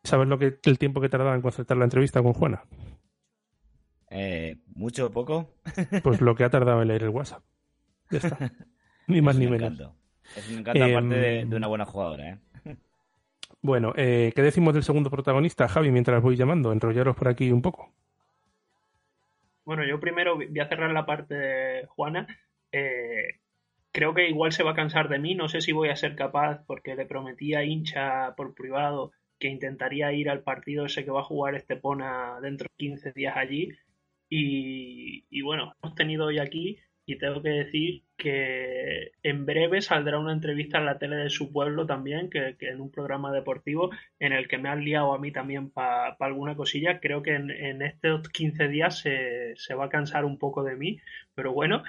¿Sabes 0.02 0.28
lo 0.28 0.38
que 0.38 0.58
el 0.62 0.78
tiempo 0.78 1.00
que 1.00 1.08
tardaba 1.08 1.34
en 1.34 1.42
concertar 1.42 1.76
la 1.76 1.84
entrevista 1.84 2.22
con 2.22 2.32
Juana? 2.32 2.62
Eh, 4.10 4.56
¿Mucho 4.74 5.06
o 5.06 5.10
poco? 5.10 5.54
Pues 6.02 6.20
lo 6.20 6.34
que 6.34 6.44
ha 6.44 6.50
tardado 6.50 6.82
en 6.82 6.88
leer 6.88 7.04
el 7.04 7.10
WhatsApp. 7.10 7.42
Ya 8.10 8.18
está. 8.18 8.38
Ni 9.06 9.20
más 9.20 9.36
ni 9.36 9.46
menos. 9.46 9.72
Es 10.36 10.48
un 10.48 10.58
encanto 10.58 10.84
aparte 10.84 11.14
de, 11.14 11.40
em, 11.40 11.52
una 11.52 11.66
buena 11.66 11.84
jugadora, 11.84 12.30
¿eh? 12.30 12.38
Bueno, 13.62 13.92
eh, 13.96 14.32
¿qué 14.34 14.42
decimos 14.42 14.72
del 14.74 14.84
segundo 14.84 15.10
protagonista, 15.10 15.68
Javi, 15.68 15.90
mientras 15.90 16.22
voy 16.22 16.36
llamando? 16.36 16.72
Enrollaros 16.72 17.16
por 17.16 17.28
aquí 17.28 17.50
un 17.50 17.60
poco. 17.60 17.92
Bueno, 19.64 19.84
yo 19.84 20.00
primero 20.00 20.36
voy 20.36 20.58
a 20.58 20.68
cerrar 20.68 20.92
la 20.92 21.06
parte 21.06 21.34
de 21.34 21.86
Juana. 21.86 22.26
Eh, 22.72 23.40
creo 23.92 24.14
que 24.14 24.28
igual 24.28 24.52
se 24.52 24.62
va 24.62 24.72
a 24.72 24.74
cansar 24.74 25.08
de 25.08 25.18
mí, 25.18 25.34
no 25.34 25.48
sé 25.48 25.60
si 25.60 25.72
voy 25.72 25.88
a 25.88 25.96
ser 25.96 26.14
capaz, 26.14 26.64
porque 26.66 26.94
le 26.94 27.06
prometí 27.06 27.54
a 27.54 27.64
hincha 27.64 28.34
por 28.36 28.54
privado 28.54 29.12
que 29.40 29.48
intentaría 29.48 30.12
ir 30.12 30.30
al 30.30 30.42
partido 30.42 30.86
ese 30.86 31.04
que 31.04 31.10
va 31.10 31.20
a 31.20 31.24
jugar 31.24 31.54
Estepona 31.54 32.38
dentro 32.42 32.68
de 32.70 32.76
15 32.76 33.12
días 33.12 33.36
allí. 33.36 33.70
Y, 34.28 35.42
bueno, 35.42 35.74
hemos 35.82 35.96
tenido 35.96 36.26
hoy 36.26 36.38
aquí 36.38 36.78
y 37.04 37.18
tengo 37.18 37.42
que 37.42 37.48
decir 37.48 38.04
que 38.16 39.10
en 39.24 39.46
breve 39.46 39.80
saldrá 39.80 40.18
una 40.20 40.32
entrevista 40.32 40.78
en 40.78 40.84
la 40.84 40.98
tele 40.98 41.16
de 41.16 41.30
su 41.30 41.50
pueblo 41.52 41.86
también, 41.86 42.30
que, 42.30 42.54
en 42.60 42.80
un 42.80 42.92
programa 42.92 43.32
deportivo 43.32 43.90
en 44.20 44.32
el 44.32 44.46
que 44.46 44.58
me 44.58 44.68
han 44.68 44.84
liado 44.84 45.12
a 45.12 45.18
mí 45.18 45.32
también 45.32 45.70
para 45.70 46.14
alguna 46.20 46.54
cosilla. 46.54 47.00
Creo 47.00 47.22
que 47.22 47.34
en, 47.34 47.82
estos 47.82 48.28
15 48.28 48.68
días 48.68 49.00
se, 49.00 49.56
se, 49.56 49.74
va 49.74 49.86
a 49.86 49.88
cansar 49.88 50.24
un 50.24 50.38
poco 50.38 50.62
de 50.62 50.76
mí, 50.76 51.00
pero 51.34 51.52
bueno, 51.52 51.82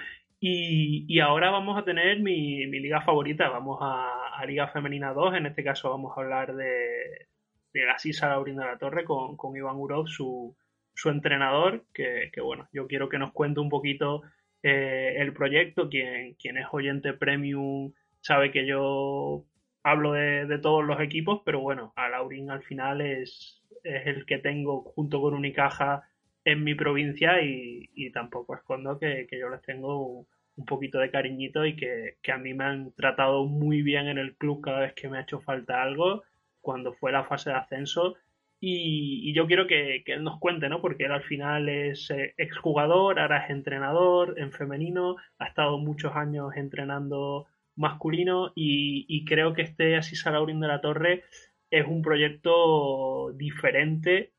y, 0.44 1.20
ahora 1.20 1.50
vamos 1.50 1.78
a 1.78 1.84
tener 1.84 2.20
mi, 2.20 2.66
liga 2.66 3.00
favorita, 3.02 3.48
vamos 3.48 3.78
a, 3.80 4.44
Liga 4.44 4.66
Femenina 4.68 5.12
2, 5.12 5.36
en 5.36 5.46
este 5.46 5.62
caso 5.62 5.88
vamos 5.90 6.12
a 6.16 6.20
hablar 6.20 6.56
de, 6.56 7.28
de 7.72 7.84
la 7.86 7.96
Sisa 7.98 8.28
Laurín 8.28 8.56
de 8.56 8.64
la 8.64 8.76
Torre 8.76 9.04
con, 9.04 9.56
Iván 9.56 9.76
Urov, 9.76 10.08
su, 10.08 10.56
su 10.94 11.10
entrenador, 11.10 11.84
que, 11.94 12.32
bueno, 12.42 12.68
yo 12.72 12.88
quiero 12.88 13.08
que 13.08 13.18
nos 13.18 13.32
cuente 13.32 13.60
un 13.60 13.68
poquito 13.68 14.22
eh, 14.64 15.14
el 15.18 15.32
proyecto, 15.32 15.88
quien, 15.88 16.34
quien 16.34 16.56
es 16.58 16.66
oyente 16.72 17.12
premium 17.12 17.92
sabe 18.20 18.50
que 18.50 18.66
yo 18.66 19.44
hablo 19.84 20.12
de, 20.12 20.58
todos 20.58 20.84
los 20.84 21.00
equipos, 21.00 21.42
pero 21.44 21.60
bueno, 21.60 21.92
a 21.94 22.08
Laurín 22.08 22.50
al 22.50 22.64
final 22.64 23.00
es, 23.00 23.62
es 23.84 24.06
el 24.08 24.26
que 24.26 24.38
tengo 24.38 24.82
junto 24.82 25.20
con 25.20 25.34
Unicaja 25.34 26.02
en 26.44 26.64
mi 26.64 26.74
provincia 26.74 27.42
y, 27.42 28.10
tampoco 28.12 28.54
escondo 28.54 28.98
que, 28.98 29.26
yo 29.30 29.48
les 29.48 29.62
tengo 29.62 30.26
un 30.56 30.64
poquito 30.64 30.98
de 30.98 31.10
cariñito 31.10 31.64
y 31.64 31.76
que, 31.76 32.16
a 32.32 32.38
mí 32.38 32.54
me 32.54 32.64
han 32.64 32.92
tratado 32.92 33.44
muy 33.46 33.82
bien 33.82 34.08
en 34.08 34.18
el 34.18 34.36
club 34.36 34.60
cada 34.62 34.80
vez 34.80 34.94
que 34.94 35.08
me 35.08 35.18
ha 35.18 35.22
hecho 35.22 35.40
falta 35.40 35.82
algo 35.82 36.22
cuando 36.60 36.92
fue 36.92 37.12
la 37.12 37.24
fase 37.24 37.50
de 37.50 37.56
ascenso 37.56 38.16
y, 38.64 39.32
yo 39.34 39.48
quiero 39.48 39.66
que, 39.66 40.04
él 40.06 40.22
nos 40.22 40.38
cuente, 40.38 40.68
¿no? 40.68 40.80
Porque 40.80 41.06
él 41.06 41.12
al 41.12 41.24
final 41.24 41.68
es 41.68 42.08
eh, 42.10 42.34
exjugador, 42.36 43.18
ahora 43.18 43.44
es 43.44 43.50
entrenador 43.50 44.38
en 44.38 44.52
femenino, 44.52 45.16
ha 45.38 45.46
estado 45.46 45.78
muchos 45.78 46.14
años 46.14 46.54
entrenando 46.54 47.48
masculino 47.74 48.52
y, 48.54 49.24
creo 49.24 49.52
que 49.52 49.62
este 49.62 49.96
Así 49.96 50.14
Salaurín 50.14 50.60
de 50.60 50.68
la 50.68 50.80
Torre 50.80 51.24
es 51.70 51.86
un 51.86 52.02
proyecto 52.02 53.32
diferente 53.32 54.32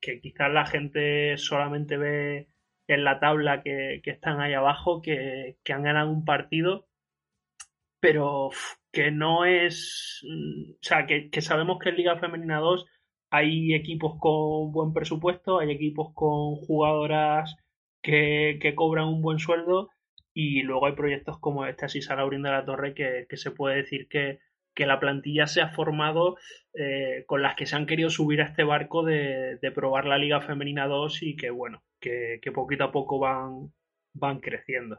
que 0.00 0.20
quizás 0.20 0.52
la 0.52 0.66
gente 0.66 1.36
solamente 1.38 1.96
ve 1.96 2.48
en 2.94 3.04
la 3.04 3.20
tabla 3.20 3.62
que, 3.62 4.00
están 4.04 4.40
ahí 4.40 4.54
abajo, 4.54 5.02
que, 5.02 5.56
han 5.68 5.82
ganado 5.82 6.10
un 6.10 6.24
partido, 6.24 6.86
pero 8.00 8.50
que 8.92 9.10
no 9.10 9.44
es, 9.44 10.20
mm, 10.24 10.72
o 10.72 10.82
sea, 10.82 11.06
que, 11.06 11.30
sabemos 11.40 11.78
que 11.78 11.90
en 11.90 11.96
Liga 11.96 12.18
Femenina 12.18 12.58
2 12.58 12.86
hay 13.30 13.74
equipos 13.74 14.16
con 14.20 14.72
buen 14.72 14.92
presupuesto, 14.92 15.58
hay 15.60 15.70
equipos 15.70 16.12
con 16.14 16.56
jugadoras 16.56 17.56
que, 18.02 18.74
cobran 18.76 19.08
un 19.08 19.22
buen 19.22 19.38
sueldo 19.38 19.90
y 20.34 20.62
luego 20.62 20.86
hay 20.86 20.94
proyectos 20.94 21.38
como 21.38 21.66
este 21.66 21.86
Asisa 21.86 22.16
Laurín 22.16 22.42
de 22.42 22.50
la 22.50 22.64
Torre 22.64 22.94
que, 22.94 23.26
se 23.36 23.50
puede 23.52 23.76
decir 23.76 24.08
que, 24.08 24.40
la 24.76 25.00
plantilla 25.00 25.46
se 25.46 25.60
ha 25.60 25.68
formado 25.68 26.36
eh, 26.74 27.24
con 27.26 27.42
las 27.42 27.54
que 27.56 27.66
se 27.66 27.76
han 27.76 27.86
querido 27.86 28.10
subir 28.10 28.40
a 28.42 28.46
este 28.46 28.64
barco 28.64 29.04
de, 29.04 29.58
de 29.60 29.70
probar 29.70 30.06
la 30.06 30.18
Liga 30.18 30.40
Femenina 30.40 30.86
2 30.86 31.22
y 31.22 31.36
que 31.36 31.50
bueno, 31.50 31.82
que, 32.02 32.52
poquito 32.52 32.84
a 32.84 32.92
poco 32.92 33.18
van, 33.18 33.72
van 34.12 34.40
creciendo. 34.40 34.98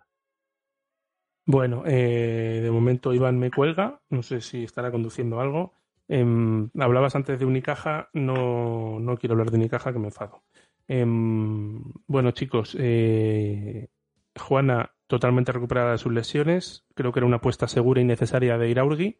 Bueno, 1.46 1.84
eh, 1.86 2.62
de 2.64 2.72
momento 2.72 3.14
Iván 3.14 3.38
me 3.38 3.52
cuelga, 3.52 4.00
no 4.10 4.24
sé 4.24 4.40
si 4.42 4.64
estará 4.64 4.92
conduciendo 4.92 5.42
algo. 5.42 5.74
Em, 6.08 6.70
hablabas 6.80 7.16
antes 7.16 7.38
de 7.38 7.46
Unicaja, 7.46 8.10
no, 8.14 9.00
no 9.00 9.18
quiero 9.18 9.34
hablar 9.34 9.52
de 9.52 9.58
Unicaja, 9.58 9.92
que 9.92 10.00
me 10.00 10.08
enfado. 10.08 10.44
Em, 10.88 11.82
bueno, 12.08 12.32
chicos, 12.32 12.76
eh, 12.80 13.90
Juana 14.38 14.92
totalmente 15.08 15.52
recuperada 15.52 15.92
de 15.92 15.98
sus 15.98 16.14
lesiones, 16.14 16.86
creo 16.96 17.12
que 17.12 17.20
era 17.20 17.28
una 17.28 17.38
apuesta 17.38 17.68
segura 17.68 18.02
y 18.02 18.06
necesaria 18.06 18.58
de 18.58 18.70
Iraurgi. 18.70 19.20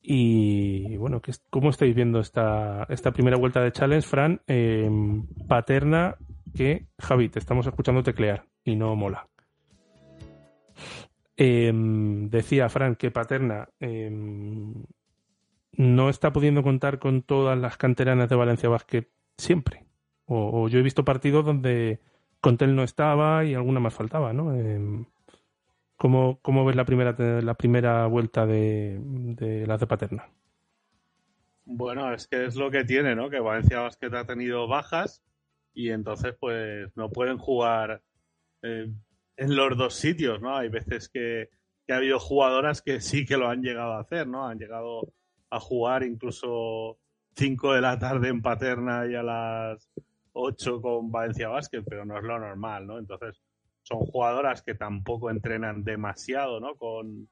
Y 0.00 0.96
bueno, 0.98 1.20
¿cómo 1.50 1.70
estáis 1.70 1.94
viendo 1.94 2.20
esta, 2.20 2.86
esta 2.88 3.12
primera 3.12 3.36
vuelta 3.36 3.60
de 3.60 3.72
Challenge, 3.72 4.06
Fran? 4.06 4.40
Em, 4.46 5.26
Paterna 5.48 6.16
que, 6.56 6.86
Javi, 6.98 7.28
te 7.28 7.38
estamos 7.38 7.66
escuchando 7.66 8.02
teclear 8.02 8.46
y 8.64 8.74
no 8.74 8.96
mola. 8.96 9.28
Em, 11.36 12.30
decía 12.30 12.68
Fran 12.68 12.96
que 12.96 13.10
Paterna 13.10 13.68
em, 13.78 14.72
no 15.72 16.08
está 16.08 16.32
pudiendo 16.32 16.62
contar 16.62 16.98
con 16.98 17.22
todas 17.22 17.58
las 17.58 17.76
canteranas 17.76 18.28
de 18.28 18.36
Valencia 18.36 18.68
Basket 18.70 19.06
siempre. 19.36 19.84
O, 20.24 20.68
yo 20.68 20.78
he 20.78 20.82
visto 20.82 21.04
partidos 21.04 21.44
donde 21.44 22.00
Contel 22.40 22.74
no 22.74 22.82
estaba 22.82 23.44
y 23.44 23.54
alguna 23.54 23.80
más 23.80 23.94
faltaba, 23.94 24.32
¿no? 24.32 24.54
Em, 24.54 25.04
¿cómo, 25.96 26.64
ves 26.64 26.76
la 26.76 26.84
primera, 26.84 27.14
la 27.42 27.54
primera 27.54 28.06
vuelta 28.06 28.46
de, 28.46 28.98
de 29.00 29.66
las 29.66 29.78
de 29.78 29.86
Paterna? 29.86 30.30
Bueno, 31.66 32.12
es 32.14 32.26
que 32.28 32.46
es 32.46 32.56
lo 32.56 32.70
que 32.70 32.84
tiene, 32.84 33.14
¿no? 33.14 33.28
Que 33.28 33.40
Valencia 33.40 33.80
Basket 33.80 34.14
ha 34.14 34.24
tenido 34.24 34.68
bajas 34.68 35.22
y 35.76 35.90
entonces 35.90 36.34
pues 36.40 36.90
no 36.96 37.10
pueden 37.10 37.36
jugar 37.36 38.02
eh, 38.62 38.90
en 39.36 39.56
los 39.56 39.76
dos 39.76 39.94
sitios, 39.94 40.40
¿no? 40.40 40.56
Hay 40.56 40.70
veces 40.70 41.10
que, 41.10 41.50
ha 41.88 41.96
habido 41.96 42.18
jugadoras 42.18 42.80
que 42.80 43.00
sí 43.00 43.26
que 43.26 43.36
lo 43.36 43.48
han 43.48 43.62
llegado 43.62 43.92
a 43.92 44.00
hacer, 44.00 44.26
¿no? 44.26 44.48
Han 44.48 44.58
llegado 44.58 45.12
a 45.50 45.60
jugar 45.60 46.02
incluso 46.02 46.98
5 47.36 47.74
de 47.74 47.80
la 47.82 47.98
tarde 47.98 48.28
en 48.28 48.40
Paterna 48.40 49.06
y 49.06 49.14
a 49.14 49.22
las 49.22 49.88
8 50.32 50.80
con 50.80 51.12
Valencia 51.12 51.48
Basket, 51.48 51.82
pero 51.86 52.06
no 52.06 52.16
es 52.16 52.24
lo 52.24 52.38
normal, 52.38 52.86
¿no? 52.86 52.98
Entonces 52.98 53.40
son 53.82 53.98
jugadoras 53.98 54.62
que 54.62 54.74
tampoco 54.74 55.30
entrenan 55.30 55.84
demasiado, 55.84 56.58
¿no? 56.58 56.74
Con, 56.76 57.28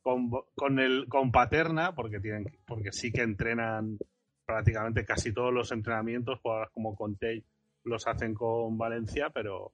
con, 0.00 0.78
el, 0.78 1.08
con 1.08 1.32
Paterna, 1.32 1.94
porque, 1.96 2.20
tienen, 2.20 2.46
porque 2.64 2.92
sí 2.92 3.10
que 3.10 3.22
entrenan 3.22 3.98
prácticamente 4.46 5.04
casi 5.04 5.34
todos 5.34 5.52
los 5.52 5.72
entrenamientos, 5.72 6.38
jugadoras 6.40 6.70
como 6.70 6.94
Conte 6.94 7.44
los 7.84 8.06
hacen 8.06 8.34
con 8.34 8.76
Valencia, 8.78 9.30
pero, 9.30 9.72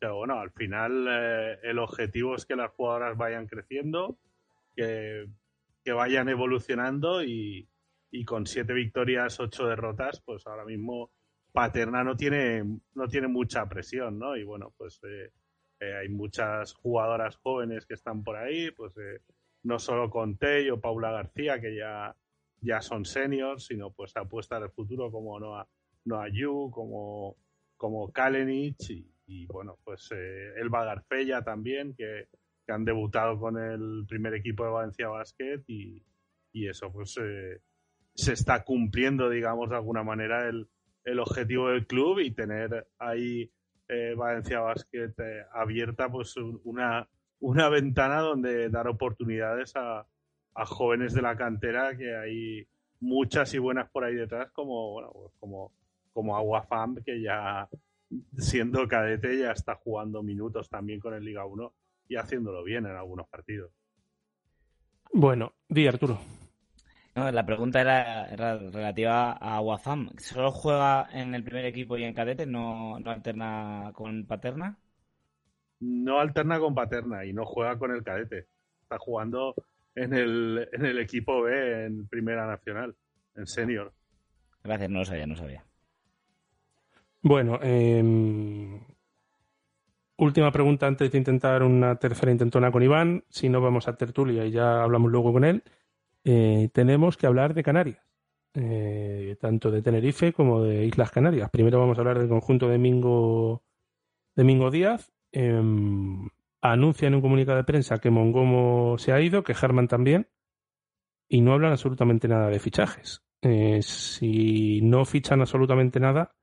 bueno, 0.00 0.40
al 0.40 0.50
final 0.50 1.06
eh, 1.08 1.58
el 1.62 1.78
objetivo 1.78 2.34
es 2.34 2.46
que 2.46 2.56
las 2.56 2.72
jugadoras 2.72 3.16
vayan 3.16 3.46
creciendo, 3.46 4.18
que, 4.74 5.26
vayan 5.86 6.28
evolucionando 6.28 7.22
y, 7.22 7.68
con 8.26 8.46
siete 8.46 8.72
victorias, 8.72 9.40
ocho 9.40 9.66
derrotas, 9.66 10.20
pues 10.20 10.46
ahora 10.46 10.64
mismo 10.64 11.10
Paterna 11.50 12.04
no 12.04 12.16
tiene, 12.16 12.62
no 12.94 13.08
tiene 13.08 13.28
mucha 13.28 13.66
presión, 13.68 14.18
¿no? 14.18 14.36
Y 14.36 14.44
bueno, 14.44 14.72
pues 14.76 15.00
eh, 15.04 15.30
eh, 15.80 15.94
hay 15.96 16.08
muchas 16.08 16.74
jugadoras 16.74 17.36
jóvenes 17.36 17.86
que 17.86 17.94
están 17.94 18.22
por 18.22 18.36
ahí, 18.36 18.70
pues 18.70 18.94
no 19.62 19.78
solo 19.78 20.10
con 20.10 20.38
o 20.72 20.80
Paula 20.80 21.10
García, 21.10 21.60
que 21.60 21.76
ya, 21.76 22.14
ya 22.60 22.80
son 22.80 23.04
seniors, 23.04 23.66
sino 23.66 23.90
pues 23.90 24.16
apuestas 24.16 24.60
del 24.60 24.70
futuro 24.70 25.10
como 25.10 25.38
Noah 25.38 25.66
Noah 26.04 26.28
Yu, 26.28 26.70
como, 26.70 27.36
como 27.76 28.12
Kalenich 28.12 28.90
y, 29.26 29.46
bueno, 29.46 29.78
pues 29.84 30.10
eh, 30.12 30.52
Elba 30.56 30.84
Garfella 30.84 31.42
también, 31.42 31.94
que, 31.94 32.28
han 32.68 32.84
debutado 32.86 33.38
con 33.38 33.58
el 33.58 34.06
primer 34.08 34.32
equipo 34.32 34.64
de 34.64 34.70
Valencia 34.70 35.08
Basket 35.08 35.62
y, 35.66 36.02
eso 36.54 36.90
pues 36.90 37.18
eh, 37.20 37.60
se 38.14 38.32
está 38.32 38.64
cumpliendo, 38.64 39.28
digamos, 39.28 39.68
de 39.68 39.76
alguna 39.76 40.02
manera 40.02 40.48
el, 40.48 40.68
el 41.04 41.18
objetivo 41.18 41.68
del 41.68 41.86
club 41.86 42.20
y 42.20 42.30
tener 42.30 42.86
ahí 42.98 43.50
eh, 43.88 44.14
Valencia 44.16 44.60
Basket 44.60 45.12
abierta 45.52 46.10
pues 46.10 46.34
una, 46.64 47.06
una 47.40 47.68
ventana 47.68 48.20
donde 48.20 48.70
dar 48.70 48.88
oportunidades 48.88 49.74
a, 49.76 50.06
a 50.54 50.66
jóvenes 50.66 51.14
de 51.14 51.22
la 51.22 51.36
cantera 51.36 51.96
que 51.96 52.16
hay 52.16 52.66
muchas 53.00 53.52
y 53.54 53.58
buenas 53.58 53.90
por 53.90 54.04
ahí 54.04 54.14
detrás 54.14 54.50
como 54.52 54.92
bueno 54.92 55.10
pues 55.12 55.32
como 55.40 55.72
como 56.12 56.36
Aguafam, 56.36 56.96
que 57.04 57.20
ya 57.20 57.68
siendo 58.36 58.86
cadete 58.88 59.38
ya 59.38 59.52
está 59.52 59.74
jugando 59.74 60.22
minutos 60.22 60.68
también 60.68 61.00
con 61.00 61.14
el 61.14 61.24
Liga 61.24 61.44
1 61.46 61.72
y 62.08 62.16
haciéndolo 62.16 62.62
bien 62.62 62.86
en 62.86 62.96
algunos 62.96 63.26
partidos. 63.28 63.72
Bueno, 65.12 65.52
di 65.68 65.86
Arturo. 65.86 66.18
la 67.14 67.46
pregunta 67.46 67.80
era, 67.80 68.26
relativa 68.70 69.32
a 69.32 69.56
Aguafam. 69.56 70.10
¿Solo 70.18 70.50
juega 70.50 71.08
en 71.12 71.34
el 71.34 71.44
primer 71.44 71.66
equipo 71.66 71.96
y 71.96 72.04
en 72.04 72.14
cadete? 72.14 72.46
¿No, 72.46 72.98
no 72.98 73.10
alterna 73.10 73.92
con 73.94 74.26
Paterna? 74.26 74.78
No 75.80 76.18
alterna 76.20 76.58
con 76.58 76.74
Paterna 76.74 77.24
y 77.24 77.32
no 77.32 77.44
juega 77.44 77.78
con 77.78 77.92
el 77.92 78.02
cadete. 78.02 78.46
Está 78.82 78.98
jugando 78.98 79.54
en 79.94 80.14
el, 80.14 80.68
en 80.72 80.86
el 80.86 80.98
equipo 80.98 81.42
B 81.42 81.86
en 81.86 82.08
Primera 82.08 82.46
Nacional, 82.46 82.94
en 83.36 83.46
Senior. 83.46 83.92
Gracias, 84.62 84.90
no 84.90 85.00
lo 85.00 85.04
sabía, 85.04 85.26
no 85.26 85.36
sabía. 85.36 85.64
Bueno, 87.22 87.60
em, 87.62 88.80
última 90.16 90.50
pregunta 90.50 90.86
antes 90.86 91.12
de 91.12 91.18
intentar 91.18 91.62
una 91.62 91.96
tercera 91.96 92.32
intentona 92.32 92.72
con 92.72 92.82
Iván. 92.82 93.24
Si 93.30 93.48
no, 93.48 93.60
vamos 93.60 93.86
a 93.88 93.96
tertulia 93.96 94.44
y 94.44 94.50
ya 94.50 94.82
hablamos 94.82 95.10
luego 95.10 95.32
con 95.32 95.44
él. 95.44 95.62
Eh, 96.24 96.68
tenemos 96.72 97.16
que 97.16 97.26
hablar 97.26 97.54
de 97.54 97.62
Canarias, 97.62 98.04
eh, 98.54 99.36
tanto 99.40 99.70
de 99.70 99.82
Tenerife 99.82 100.32
como 100.32 100.62
de 100.62 100.84
Islas 100.86 101.10
Canarias. 101.12 101.50
Primero 101.50 101.78
vamos 101.78 101.98
a 101.98 102.00
hablar 102.00 102.18
del 102.18 102.28
conjunto 102.28 102.68
de 102.68 102.78
Mingo 102.78 103.62
Díaz. 104.72 105.12
Em, 105.32 106.28
anuncia 106.60 107.08
en 107.08 107.14
un 107.14 107.20
comunicado 107.22 107.58
de 107.58 107.64
prensa 107.64 107.98
que 107.98 108.10
Mongomo 108.10 108.96
se 108.98 109.12
ha 109.12 109.20
ido, 109.20 109.42
que 109.42 109.52
Herman 109.60 109.88
también, 109.88 110.28
y 111.28 111.40
no 111.40 111.52
hablan 111.54 111.72
absolutamente 111.72 112.28
nada 112.28 112.48
de 112.48 112.60
fichajes. 112.60 113.22
Eh, 113.42 113.80
si 113.82 114.80
no 114.82 115.04
fichan 115.04 115.40
absolutamente 115.40 115.98
nada, 115.98 116.34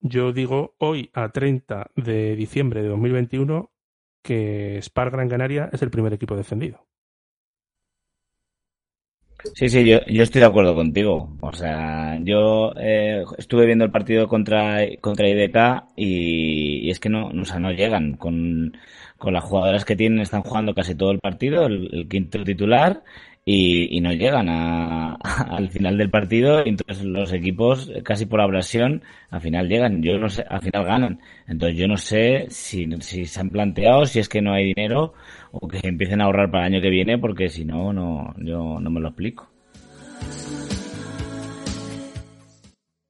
yo 0.00 0.32
digo 0.32 0.74
hoy, 0.78 1.10
a 1.14 1.30
30 1.30 1.90
de 1.96 2.36
diciembre 2.36 2.82
de 2.82 2.88
2021, 2.88 3.70
que 4.22 4.78
Spar 4.82 5.10
Gran 5.10 5.28
Canaria 5.28 5.70
es 5.72 5.82
el 5.82 5.90
primer 5.90 6.12
equipo 6.12 6.36
defendido. 6.36 6.86
Sí, 9.54 9.68
sí, 9.68 9.84
yo, 9.84 9.98
estoy 10.08 10.40
de 10.40 10.46
acuerdo 10.46 10.74
contigo. 10.74 11.36
O 11.40 11.52
sea, 11.52 12.18
yo 12.22 12.72
eh, 12.76 13.24
estuve 13.38 13.66
viendo 13.66 13.84
el 13.84 13.90
partido 13.90 14.26
contra, 14.28 14.78
contra 15.00 15.28
IDK 15.28 15.84
y, 15.96 16.90
es 16.90 16.98
que 16.98 17.08
no, 17.08 17.28
o 17.28 17.44
sea, 17.44 17.58
no 17.58 17.70
llegan. 17.70 18.16
Con, 18.16 18.76
con 19.18 19.32
las 19.32 19.44
jugadoras 19.44 19.84
que 19.84 19.96
tienen, 19.96 20.20
están 20.20 20.42
jugando 20.42 20.74
casi 20.74 20.94
todo 20.94 21.10
el 21.10 21.20
partido, 21.20 21.66
el 21.66 22.06
quinto 22.08 22.42
titular, 22.44 23.02
y, 23.48 24.00
no 24.00 24.12
llegan 24.12 24.48
a, 24.48 25.14
al 25.14 25.70
final 25.70 25.96
del 25.96 26.10
partido 26.10 26.64
y 26.64 26.70
entonces 26.70 27.04
los 27.04 27.32
equipos 27.32 27.92
casi 28.02 28.26
por 28.26 28.40
abrasión 28.40 29.04
al 29.30 29.40
final 29.40 29.68
llegan. 29.68 30.02
Yo 30.02 30.18
no 30.18 30.28
sé 30.28 30.44
al 30.48 30.60
final 30.60 30.84
ganan. 30.84 31.20
Entonces 31.46 31.78
yo 31.78 31.86
no 31.86 31.96
sé 31.96 32.46
si, 32.50 32.88
si 33.00 33.24
se 33.26 33.40
han 33.40 33.50
planteado 33.50 34.04
si 34.04 34.18
es 34.18 34.28
que 34.28 34.42
no 34.42 34.52
hay 34.52 34.74
dinero 34.74 35.14
o 35.52 35.68
que 35.68 35.80
empiecen 35.84 36.20
a 36.20 36.24
ahorrar 36.24 36.50
para 36.50 36.66
el 36.66 36.74
año 36.74 36.82
que 36.82 36.90
viene 36.90 37.18
porque 37.18 37.48
si 37.48 37.64
no 37.64 37.92
no 37.92 38.34
yo 38.38 38.80
no 38.80 38.90
me 38.90 39.00
lo 39.00 39.08
explico. 39.08 39.48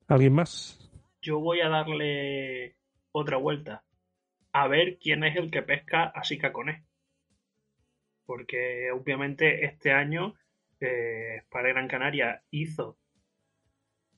Alguien 0.07 0.35
más 0.35 0.77
yo 1.23 1.41
voy 1.41 1.61
a 1.61 1.69
darle 1.69 2.77
otra 3.11 3.37
vuelta. 3.37 3.83
A 4.53 4.69
ver 4.69 4.99
quién 4.99 5.25
es 5.25 5.37
el 5.37 5.51
que 5.51 5.63
pesca 5.63 6.05
a 6.05 6.23
Sika 6.23 6.53
Cone 6.53 6.85
porque 8.27 8.91
obviamente 8.91 9.65
este 9.65 9.93
año 9.93 10.35
eh, 10.81 11.43
para 11.49 11.69
Gran 11.69 11.89
Canaria 11.89 12.43
hizo 12.51 12.99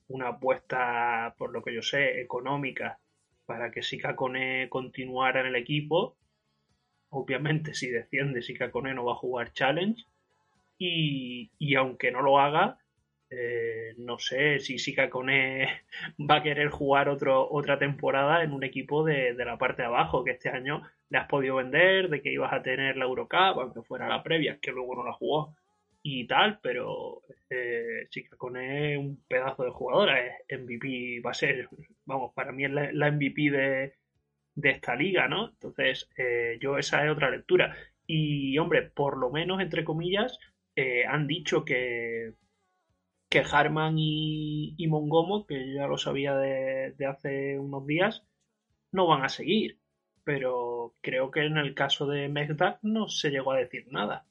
una 0.07 0.29
apuesta, 0.29 1.35
por 1.37 1.51
lo 1.51 1.63
que 1.63 1.73
yo 1.73 1.81
sé, 1.81 2.19
económica 2.19 2.99
para 3.45 3.71
que 3.71 3.81
Sika 3.81 4.15
Kone 4.15 4.69
continuara 4.69 5.41
en 5.41 5.47
el 5.47 5.55
equipo. 5.55 6.17
Obviamente, 7.09 7.73
si 7.73 7.89
desciende, 7.89 8.41
Sika 8.41 8.69
Kone 8.69 8.93
no 8.93 9.05
va 9.05 9.13
a 9.13 9.23
jugar 9.23 9.53
Challenge. 9.53 10.03
Y, 10.77 11.51
y 11.57 11.75
aunque 11.75 12.11
no 12.11 12.21
lo 12.21 12.39
haga, 12.39 12.77
eh, 13.31 13.95
no 13.97 14.19
sé 14.19 14.59
si 14.59 14.77
Sika 14.79 15.09
Kone 15.09 15.67
va 16.19 16.37
a 16.37 16.43
querer 16.43 16.69
jugar 16.69 17.09
otro, 17.09 17.49
otra 17.49 17.79
temporada 17.79 18.43
en 18.43 18.53
un 18.53 18.63
equipo 18.63 19.03
de, 19.03 19.33
de, 19.33 19.45
la 19.45 19.57
parte 19.57 19.81
de 19.81 19.87
abajo, 19.87 20.23
que 20.23 20.31
este 20.31 20.49
año 20.49 20.83
le 21.09 21.17
has 21.17 21.27
podido 21.27 21.55
vender, 21.57 22.09
de 22.09 22.21
que 22.21 22.31
ibas 22.31 22.53
a 22.53 22.61
tener 22.61 22.97
la 22.97 23.05
Eurocup, 23.05 23.59
aunque 23.59 23.81
fuera 23.83 24.07
la 24.07 24.23
previa, 24.23 24.59
que 24.61 24.71
luego 24.71 24.95
no 24.95 25.03
la 25.03 25.13
jugó 25.13 25.55
y 26.01 26.27
tal, 26.27 26.59
pero 26.61 27.21
eh, 27.49 28.07
Kone 28.37 28.93
es 28.93 28.99
un 28.99 29.23
pedazo 29.27 29.63
de 29.63 29.71
jugadora, 29.71 30.19
es 30.47 30.59
MVP, 30.59 31.21
va 31.25 31.31
a 31.31 31.33
ser, 31.33 31.67
vamos, 32.05 32.33
para 32.33 32.51
mí 32.51 32.65
es 32.65 32.71
la, 32.71 32.91
la 32.93 33.11
MVP 33.11 33.51
de, 33.51 33.93
de, 34.55 34.69
esta 34.69 34.95
liga, 34.95 35.27
¿no? 35.27 35.49
Entonces, 35.49 36.09
eh, 36.17 36.57
yo 36.61 36.77
esa 36.77 37.05
es 37.05 37.11
otra 37.11 37.29
lectura. 37.29 37.75
Y, 38.07 38.57
hombre, 38.57 38.83
por 38.83 39.17
lo 39.17 39.29
menos, 39.31 39.61
entre 39.61 39.83
comillas, 39.83 40.39
eh, 40.75 41.05
han 41.05 41.27
dicho 41.27 41.65
que 41.65 42.33
que 43.29 43.39
Harman 43.41 43.95
y, 43.97 44.75
y, 44.77 44.87
Mongomo, 44.87 45.45
que 45.45 45.73
ya 45.73 45.87
lo 45.87 45.97
sabía 45.97 46.35
de, 46.35 46.93
de, 46.97 47.05
hace 47.05 47.59
unos 47.59 47.85
días, 47.85 48.23
no 48.91 49.07
van 49.07 49.23
a 49.23 49.29
seguir. 49.29 49.78
Pero 50.29 50.93
creo 51.01 51.31
que 51.31 51.43
en 51.43 51.57
el 51.57 51.73
caso 51.73 52.05
de 52.05 52.29
Megdak 52.29 52.77
no 52.83 53.09
se 53.09 53.31
llegó 53.31 53.51
a 53.51 53.57
decir 53.57 53.87
nada. 53.89 54.27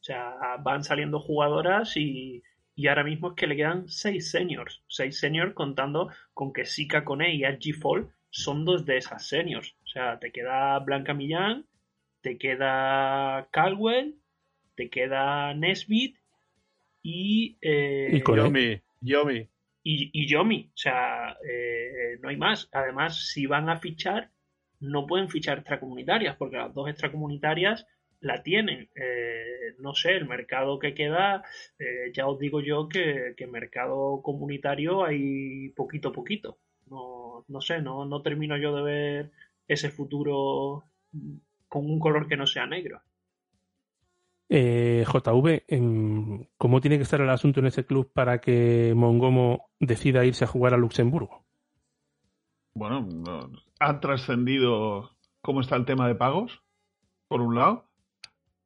O 0.00 0.04
sea, 0.04 0.36
van 0.62 0.84
saliendo 0.84 1.18
jugadoras 1.18 1.96
y, 1.96 2.44
y 2.76 2.86
ahora 2.86 3.02
mismo 3.02 3.30
es 3.30 3.34
que 3.34 3.48
le 3.48 3.56
quedan 3.56 3.88
seis 3.88 4.30
seniors. 4.30 4.80
Seis 4.86 5.18
seniors 5.18 5.52
contando 5.54 6.08
con 6.34 6.52
que 6.52 6.66
Sika 6.66 7.02
Kone 7.04 7.34
y 7.34 7.42
Archie 7.42 7.72
Fall 7.72 8.12
son 8.30 8.64
dos 8.64 8.86
de 8.86 8.98
esas 8.98 9.26
seniors. 9.26 9.74
O 9.82 9.88
sea, 9.88 10.20
te 10.20 10.30
queda 10.30 10.78
Blanca 10.78 11.14
Millán, 11.14 11.66
te 12.20 12.38
queda 12.38 13.48
Caldwell, 13.50 14.14
te 14.76 14.88
queda 14.88 15.52
Nesbit 15.54 16.16
y, 17.02 17.56
eh, 17.60 18.08
y 18.12 18.22
Yomi, 18.22 18.80
Yomi. 19.00 19.48
Y, 19.82 20.10
y, 20.12 20.28
Yomi. 20.28 20.70
O 20.72 20.78
sea, 20.78 21.36
eh, 21.44 22.18
no 22.20 22.28
hay 22.28 22.36
más. 22.36 22.68
Además, 22.70 23.26
si 23.26 23.46
van 23.46 23.68
a 23.68 23.80
fichar, 23.80 24.30
no 24.80 25.06
pueden 25.06 25.28
fichar 25.28 25.58
extracomunitarias, 25.58 26.36
porque 26.36 26.56
las 26.56 26.74
dos 26.74 26.88
extracomunitarias 26.88 27.86
la 28.20 28.42
tienen. 28.42 28.88
Eh, 28.94 29.74
no 29.78 29.94
sé, 29.94 30.16
el 30.16 30.26
mercado 30.26 30.78
que 30.78 30.94
queda, 30.94 31.42
ya 32.14 32.26
os 32.26 32.38
digo 32.38 32.60
yo 32.60 32.88
que, 32.88 33.34
que, 33.36 33.46
mercado 33.46 34.20
comunitario 34.22 35.04
hay 35.04 35.70
poquito 35.70 36.08
a 36.08 36.12
poquito. 36.12 36.58
No, 36.86 37.44
no 37.48 37.60
sé, 37.60 37.80
no, 37.80 38.04
no 38.04 38.22
termino 38.22 38.56
yo 38.58 38.74
de 38.76 38.82
ver 38.82 39.30
ese 39.68 39.90
futuro 39.90 40.84
con 41.68 41.86
un 41.86 41.98
color 41.98 42.28
que 42.28 42.36
no 42.36 42.46
sea 42.46 42.66
negro. 42.66 43.00
Eh, 44.52 45.04
JV, 45.06 45.62
¿cómo 46.58 46.80
tiene 46.80 46.96
que 46.96 47.04
estar 47.04 47.20
el 47.20 47.30
asunto 47.30 47.60
en 47.60 47.66
ese 47.66 47.86
club 47.86 48.10
para 48.12 48.40
que 48.40 48.92
Mongomo 48.96 49.70
decida 49.78 50.24
irse 50.24 50.44
a 50.44 50.48
jugar 50.48 50.74
a 50.74 50.76
Luxemburgo? 50.76 51.44
Bueno, 52.74 53.00
no, 53.00 53.50
ha 53.78 54.00
trascendido 54.00 55.10
cómo 55.40 55.60
está 55.60 55.76
el 55.76 55.84
tema 55.84 56.06
de 56.06 56.14
pagos, 56.14 56.62
por 57.28 57.40
un 57.40 57.54
lado. 57.54 57.86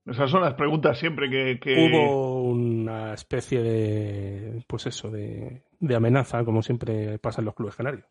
Esas 0.07 0.31
son 0.31 0.43
las 0.43 0.55
preguntas 0.55 0.99
siempre 0.99 1.31
que, 1.31 1.59
que... 1.59 1.89
Hubo 1.89 2.43
una 2.43 3.15
especie 3.15 3.63
de, 3.63 4.63
pues 4.67 4.87
eso, 4.87 5.11
de, 5.11 5.63
de, 5.81 5.95
amenaza, 5.95 6.45
como 6.45 6.63
siempre 6.63 7.19
pasa 7.19 7.41
en 7.41 7.47
los 7.47 7.55
clubes 7.55 7.75
canarios. 7.75 8.05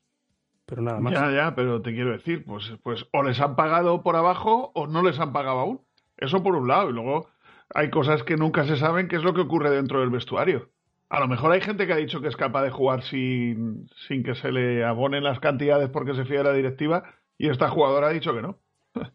Pero 0.65 0.81
nada 0.81 0.99
más. 0.99 1.13
Ya, 1.13 1.29
ya, 1.31 1.55
pero 1.55 1.81
te 1.81 1.93
quiero 1.93 2.11
decir, 2.11 2.45
pues, 2.45 2.73
pues 2.81 3.05
o 3.11 3.21
les 3.21 3.39
han 3.39 3.55
pagado 3.55 4.01
por 4.01 4.15
abajo 4.15 4.71
o 4.73 4.87
no 4.87 5.03
les 5.03 5.19
han 5.19 5.33
pagado 5.33 5.59
aún. 5.59 5.81
Eso 6.17 6.41
por 6.41 6.55
un 6.55 6.67
lado. 6.67 6.89
Y 6.89 6.93
luego 6.93 7.27
hay 7.73 7.91
cosas 7.91 8.23
que 8.23 8.37
nunca 8.37 8.65
se 8.65 8.77
saben 8.77 9.07
qué 9.07 9.17
es 9.17 9.23
lo 9.23 9.33
que 9.33 9.41
ocurre 9.41 9.69
dentro 9.69 9.99
del 9.99 10.09
vestuario. 10.09 10.69
A 11.13 11.19
lo 11.19 11.27
mejor 11.27 11.51
hay 11.51 11.61
gente 11.61 11.85
que 11.85 11.93
ha 11.93 11.97
dicho 11.97 12.21
que 12.21 12.27
es 12.27 12.35
capaz 12.35 12.63
de 12.63 12.71
jugar 12.71 13.03
sin, 13.03 13.87
sin 14.07 14.23
que 14.23 14.33
se 14.33 14.51
le 14.51 14.83
abonen 14.83 15.23
las 15.23 15.39
cantidades 15.39 15.91
porque 15.91 16.15
se 16.15 16.25
fía 16.25 16.39
de 16.39 16.45
la 16.45 16.53
directiva 16.53 17.03
y 17.37 17.49
esta 17.49 17.69
jugadora 17.69 18.07
ha 18.07 18.09
dicho 18.09 18.33
que 18.33 18.41
no. 18.41 18.57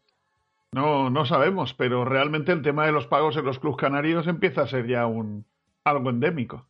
No, 0.71 1.11
no 1.11 1.25
sabemos, 1.25 1.75
pero 1.75 2.05
realmente 2.05 2.53
el 2.53 2.63
tema 2.63 2.87
de 2.87 2.93
los 2.93 3.09
pagos 3.09 3.37
en 3.37 3.45
los 3.45 3.59
clubes 3.59 3.79
canarios 3.79 4.29
empieza 4.29 4.63
a 4.63 4.69
ser 4.69 4.87
ya 4.87 5.07
un 5.07 5.45
algo 5.83 6.11
endémico. 6.11 6.69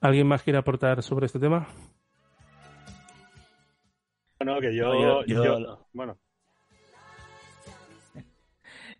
¿Alguien 0.00 0.26
más 0.26 0.42
quiere 0.42 0.58
aportar 0.58 1.02
sobre 1.02 1.26
este 1.26 1.38
tema? 1.38 1.66
Bueno, 4.38 4.58
que 4.60 4.74
yo, 4.74 4.94
yo, 4.94 5.24
yo, 5.26 5.44
yo 5.44 5.86
bueno, 5.92 6.16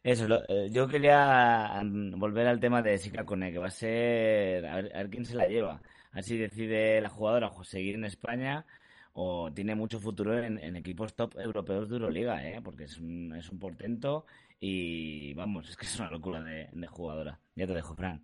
eso, 0.05 0.29
lo, 0.29 0.43
eh, 0.49 0.69
yo 0.71 0.87
quería 0.87 1.83
volver 2.17 2.47
al 2.47 2.61
tema 2.61 2.83
de 2.83 2.99
Sika 2.99 3.25
Kone, 3.25 3.51
que 3.51 3.59
va 3.59 3.69
a 3.69 3.71
ser. 3.71 4.67
A 4.67 4.77
ver, 4.77 4.95
a 4.95 4.99
ver, 4.99 5.11
quién 5.11 5.25
se 5.25 5.35
la 5.35 5.49
lleva. 5.49 5.81
A 6.13 6.17
ver 6.17 6.25
si 6.25 6.37
decide 6.37 7.01
la 7.01 7.09
jugadora 7.09 7.51
seguir 7.65 7.97
en 7.97 8.05
España 8.05 8.67
o 9.15 9.51
tiene 9.53 9.75
mucho 9.75 9.99
futuro 9.99 10.39
en, 10.39 10.59
en 10.59 10.77
equipos 10.77 11.15
top 11.15 11.39
europeos 11.39 11.89
de 11.89 11.97
Euroliga, 11.97 12.47
¿eh? 12.47 12.61
porque 12.63 12.85
es 12.85 12.99
un, 12.99 13.35
es 13.35 13.49
un 13.49 13.59
portento 13.59 14.27
y 14.61 15.33
vamos, 15.35 15.71
es 15.71 15.77
que 15.77 15.87
es 15.87 15.99
una 15.99 16.11
locura 16.11 16.43
de, 16.43 16.69
de 16.71 16.87
jugadora. 16.87 17.41
Ya 17.55 17.67
te 17.67 17.73
dejo, 17.75 17.95
Fran. 17.95 18.23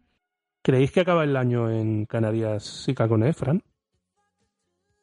¿Creéis 0.63 0.93
que 0.93 1.01
acaba 1.01 1.25
el 1.25 1.37
año 1.37 1.71
en 1.71 2.05
Canarias 2.05 2.65
Sika 2.65 3.09
Kone, 3.09 3.33
Fran? 3.33 3.63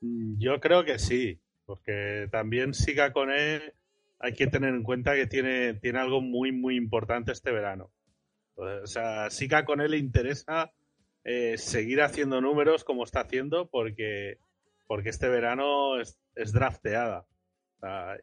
Yo 0.01 0.59
creo 0.59 0.85
que 0.85 0.99
sí, 0.99 1.39
porque 1.65 2.27
también 2.31 2.73
Sika 2.73 3.11
Kone 3.11 3.73
hay 4.19 4.33
que 4.33 4.47
tener 4.47 4.73
en 4.73 4.83
cuenta 4.83 5.15
que 5.15 5.27
tiene, 5.27 5.75
tiene 5.75 5.99
algo 5.99 6.21
muy, 6.21 6.51
muy 6.51 6.75
importante 6.75 7.31
este 7.31 7.51
verano. 7.51 7.91
O 8.55 8.87
sea, 8.87 9.29
sí 9.29 9.47
que 9.47 9.55
a 9.55 9.63
le 9.63 9.97
interesa 9.97 10.71
eh, 11.23 11.57
seguir 11.57 12.01
haciendo 12.01 12.41
números 12.41 12.83
como 12.83 13.03
está 13.03 13.21
haciendo 13.21 13.67
porque, 13.69 14.39
porque 14.87 15.09
este 15.09 15.29
verano 15.29 15.99
es, 15.99 16.19
es 16.35 16.53
drafteada. 16.53 17.25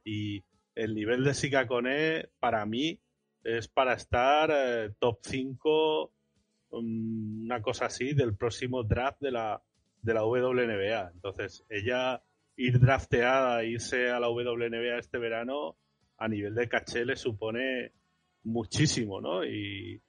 Y 0.05 0.45
el 0.75 0.95
nivel 0.95 1.23
de 1.23 1.35
Sika 1.35 1.67
Kone 1.67 2.29
para 2.41 2.67
mí 2.67 3.01
es 3.45 3.69
para 3.69 3.93
estar 3.93 4.51
eh, 4.53 4.91
top 4.99 5.19
5, 5.23 6.13
um, 6.71 7.45
una 7.45 7.63
cosa 7.63 7.87
así, 7.87 8.15
del 8.15 8.37
próximo 8.37 8.83
draft 8.83 9.21
de 9.21 9.31
la, 9.31 9.63
de 10.03 10.15
la 10.15 10.25
WNBA. 10.25 11.11
Entonces, 11.15 11.65
ella 11.69 12.23
ir 12.57 12.81
drafteada, 12.81 13.65
irse 13.65 14.11
a 14.11 14.19
la 14.19 14.29
WNBA 14.29 14.99
este 14.99 15.19
verano, 15.19 15.77
a 16.25 16.29
nivel 16.29 16.55
de 16.55 16.69
caché 16.69 17.05
le 17.05 17.17
supone 17.17 17.93
muchísimo, 18.45 19.21
¿no? 19.21 19.45
Y 19.45 20.01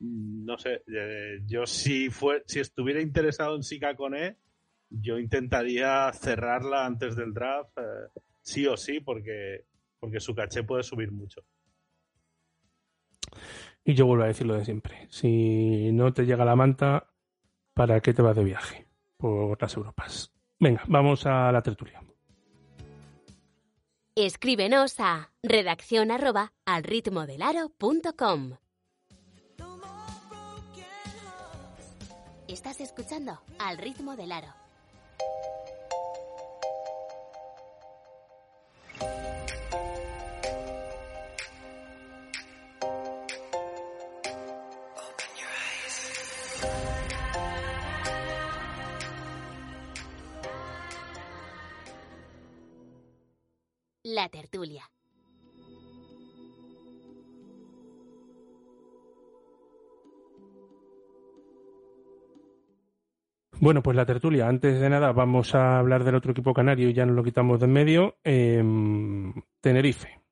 no 0.00 0.58
sé, 0.58 0.82
eh, 0.86 1.40
yo 1.46 1.66
si 1.66 2.10
fue, 2.10 2.42
si 2.46 2.60
estuviera 2.60 3.00
interesado 3.00 3.56
en 3.56 3.62
Sika 3.62 3.96
Kone, 3.96 4.36
yo 4.90 5.18
intentaría 5.18 6.12
cerrarla 6.12 6.84
antes 6.84 7.16
del 7.16 7.32
draft, 7.32 7.76
eh, 7.78 8.20
sí 8.42 8.66
o 8.66 8.76
sí, 8.76 9.00
porque, 9.00 9.64
porque 9.98 10.20
su 10.20 10.34
caché 10.34 10.62
puede 10.62 10.82
subir 10.82 11.10
mucho. 11.10 11.42
Y 13.82 13.94
yo 13.94 14.06
vuelvo 14.06 14.24
a 14.24 14.28
decir 14.28 14.46
lo 14.46 14.54
de 14.54 14.64
siempre. 14.64 15.06
Si 15.10 15.90
no 15.92 16.12
te 16.12 16.26
llega 16.26 16.44
la 16.44 16.56
manta, 16.56 17.08
¿para 17.72 18.00
qué 18.00 18.12
te 18.12 18.22
vas 18.22 18.36
de 18.36 18.44
viaje 18.44 18.86
por 19.16 19.60
las 19.60 19.76
Europas? 19.76 20.32
Venga, 20.58 20.82
vamos 20.88 21.24
a 21.24 21.50
la 21.52 21.62
tertulia. 21.62 22.02
Escríbenos 24.18 24.98
a 24.98 25.30
redacción 25.42 26.10
arroba 26.10 26.54
al 26.64 26.84
ritmodelaro.com. 26.84 28.56
Estás 32.48 32.80
escuchando 32.80 33.38
Al 33.58 33.76
ritmo 33.76 34.16
del 34.16 34.32
aro. 34.32 34.54
La 54.16 54.30
tertulia. 54.30 54.90
Bueno, 63.60 63.82
pues 63.82 63.94
la 63.94 64.06
tertulia. 64.06 64.48
Antes 64.48 64.80
de 64.80 64.88
nada, 64.88 65.12
vamos 65.12 65.54
a 65.54 65.78
hablar 65.78 66.02
del 66.02 66.14
otro 66.14 66.32
equipo 66.32 66.54
canario 66.54 66.88
y 66.88 66.94
ya 66.94 67.04
nos 67.04 67.14
lo 67.14 67.22
quitamos 67.24 67.60
de 67.60 67.66
en 67.66 67.72
medio. 67.74 68.16
Eh, 68.24 68.64
Tenerife. 69.60 70.22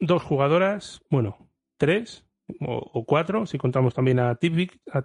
Dos 0.00 0.22
jugadoras, 0.22 1.02
bueno, 1.10 1.50
tres 1.76 2.24
o, 2.60 3.04
cuatro, 3.04 3.44
si 3.44 3.58
contamos 3.58 3.92
también 3.92 4.20
a 4.20 4.36
Tip, 4.36 4.70
a 4.90 5.04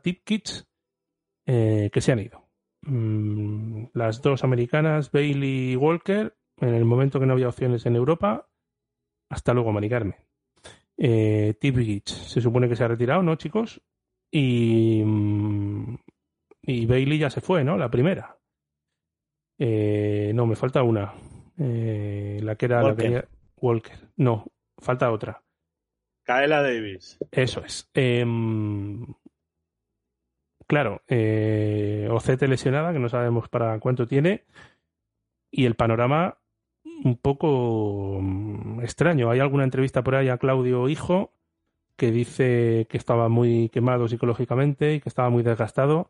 eh, 1.46 1.90
que 1.92 2.00
se 2.00 2.12
han 2.14 2.20
ido. 2.20 2.48
mm, 2.84 3.88
las 3.94 4.22
dos 4.22 4.46
americanas, 4.46 5.12
Bailey 5.12 5.74
y 5.74 5.76
Walker, 5.76 6.38
en 6.60 6.74
el 6.74 6.86
momento 6.86 7.20
que 7.20 7.26
no 7.26 7.34
había 7.34 7.50
opciones 7.50 7.86
en 7.86 7.96
Europa. 7.96 8.50
Hasta 9.30 9.54
luego, 9.54 9.72
Mari 9.72 9.90
Carmen. 9.90 10.16
Eh, 10.98 11.56
se 12.06 12.42
supone 12.42 12.68
que 12.68 12.76
se 12.76 12.84
ha 12.84 12.88
retirado, 12.88 13.22
¿no, 13.22 13.36
chicos? 13.36 13.82
Y, 14.32 15.04
mm, 15.06 15.96
y 16.64 16.86
Bailey 16.86 17.20
ya 17.20 17.30
se 17.30 17.42
fue, 17.42 17.64
¿no? 17.64 17.78
La 17.78 17.90
primera. 17.90 18.38
Eh, 19.60 20.32
no, 20.34 20.46
me 20.46 20.56
falta 20.56 20.84
una. 20.84 21.14
Eh, 21.58 22.40
la 22.44 22.56
que 22.56 22.66
era 22.66 22.84
Walker. 22.84 23.12
la 23.12 23.22
que 23.22 23.28
Walker. 23.58 24.10
No, 24.18 24.46
falta 24.78 25.12
otra. 25.12 25.44
Kaela 26.24 26.62
Davis. 26.62 27.18
Eso 27.32 27.64
es. 27.64 27.90
Em, 27.94 29.06
claro, 30.68 31.02
eh, 31.08 32.08
Ocete 32.12 32.48
lesionada, 32.48 32.92
que 32.92 33.00
no 33.00 33.10
sabemos 33.10 33.48
para 33.50 33.80
cuánto 33.80 34.08
tiene, 34.08 34.46
y 35.50 35.66
el 35.66 35.76
panorama 35.76 36.38
un 37.08 37.18
poco 37.18 38.20
mm, 38.22 38.82
extraño. 38.82 39.32
Hay 39.32 39.40
alguna 39.40 39.64
entrevista 39.64 40.04
por 40.04 40.16
ahí 40.16 40.30
a 40.30 40.38
Claudio 40.38 40.90
Hijo 40.90 41.32
que 41.96 42.12
dice 42.12 42.88
que 42.90 42.98
estaba 42.98 43.30
muy 43.30 43.70
quemado 43.70 44.08
psicológicamente 44.08 44.96
y 44.96 45.02
que 45.02 45.10
estaba 45.10 45.30
muy 45.30 45.44
desgastado. 45.44 46.10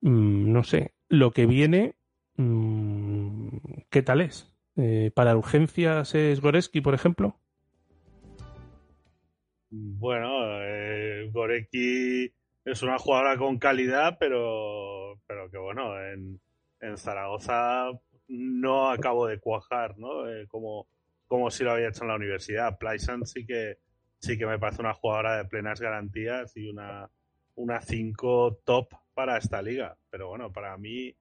Mm, 0.00 0.52
no 0.52 0.64
sé, 0.64 0.94
lo 1.08 1.30
que 1.32 1.46
viene, 1.46 1.94
mm, 2.36 3.48
¿qué 3.90 4.02
tal 4.02 4.22
es? 4.22 4.52
Eh, 4.76 5.10
¿Para 5.14 5.36
urgencias 5.36 6.14
es 6.14 6.40
Goreski, 6.40 6.80
por 6.80 6.94
ejemplo? 6.94 7.36
Bueno, 9.70 10.30
eh, 10.62 11.30
Gorecki 11.32 12.32
es 12.64 12.82
una 12.82 12.98
jugadora 12.98 13.36
con 13.36 13.58
calidad, 13.58 14.16
pero, 14.18 15.20
pero 15.26 15.48
que 15.50 15.58
bueno, 15.58 16.00
en, 16.00 16.40
en 16.80 16.96
Zaragoza 16.96 17.90
no 18.30 18.90
acabo 18.90 19.26
de 19.26 19.40
cuajar, 19.40 19.98
¿no? 19.98 20.28
Eh, 20.28 20.46
como, 20.48 20.88
como 21.26 21.50
si 21.50 21.64
lo 21.64 21.72
había 21.72 21.88
hecho 21.88 22.04
en 22.04 22.08
la 22.08 22.16
universidad. 22.16 22.78
Playson 22.78 23.26
sí 23.26 23.44
que, 23.44 23.78
sí 24.18 24.38
que 24.38 24.46
me 24.46 24.58
parece 24.58 24.80
una 24.80 24.94
jugadora 24.94 25.36
de 25.36 25.44
plenas 25.44 25.80
garantías 25.80 26.56
y 26.56 26.68
una, 26.68 27.10
una 27.56 27.80
5 27.80 28.60
top 28.64 28.88
para 29.14 29.36
esta 29.36 29.60
liga. 29.60 29.96
Pero 30.10 30.28
bueno, 30.28 30.52
para 30.52 30.76
mí 30.78 31.14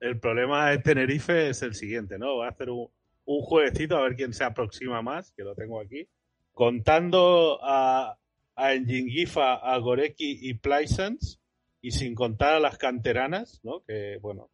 el 0.00 0.18
problema 0.20 0.70
de 0.70 0.78
Tenerife 0.78 1.48
es 1.48 1.62
el 1.62 1.74
siguiente, 1.74 2.18
¿no? 2.18 2.34
Voy 2.34 2.46
a 2.46 2.50
hacer 2.50 2.70
un, 2.70 2.88
un 3.24 3.42
jueguecito 3.42 3.96
a 3.96 4.02
ver 4.02 4.14
quién 4.14 4.32
se 4.32 4.44
aproxima 4.44 5.02
más, 5.02 5.32
que 5.32 5.42
lo 5.42 5.54
tengo 5.54 5.80
aquí. 5.80 6.08
Contando 6.52 7.58
a, 7.62 8.18
a 8.54 8.74
Njingifa, 8.74 9.54
a 9.54 9.78
Goreki 9.78 10.38
y 10.42 10.54
Plaisance, 10.54 11.38
y 11.80 11.90
sin 11.90 12.14
contar 12.14 12.54
a 12.54 12.60
las 12.60 12.78
canteranas, 12.78 13.60
¿no? 13.64 13.82
Que 13.84 14.18
bueno, 14.20 14.50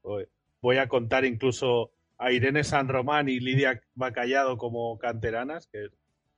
voy 0.60 0.76
a 0.78 0.88
contar 0.88 1.26
incluso 1.26 1.92
a 2.18 2.32
Irene 2.32 2.64
San 2.64 2.88
Román 2.88 3.28
y 3.28 3.40
Lidia 3.40 3.80
Bacallado 3.94 4.58
como 4.58 4.98
canteranas, 4.98 5.68
que, 5.68 5.88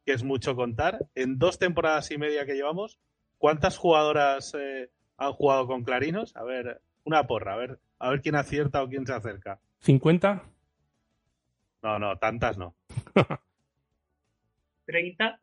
que 0.05 0.13
es 0.13 0.23
mucho 0.23 0.55
contar. 0.55 1.07
En 1.15 1.39
dos 1.39 1.59
temporadas 1.59 2.11
y 2.11 2.19
media 2.19 2.47
que 2.47 2.55
llevamos, 2.55 2.99
¿cuántas 3.39 3.79
jugadoras 3.79 4.55
eh, 4.59 4.91
han 5.17 5.33
jugado 5.33 5.67
con 5.67 5.83
Clarinos? 5.83 6.37
A 6.37 6.45
ver, 6.45 6.81
una 7.05 7.27
porra, 7.27 7.55
a 7.55 7.57
ver, 7.57 7.79
a 7.99 8.11
ver 8.11 8.21
quién 8.21 8.37
acierta 8.37 8.83
o 8.83 8.89
quién 8.89 9.07
se 9.07 9.15
acerca. 9.15 9.59
¿50? 9.83 10.43
No, 11.83 11.99
no, 11.99 12.17
tantas 12.19 12.59
no. 12.59 12.75
30. 14.85 15.41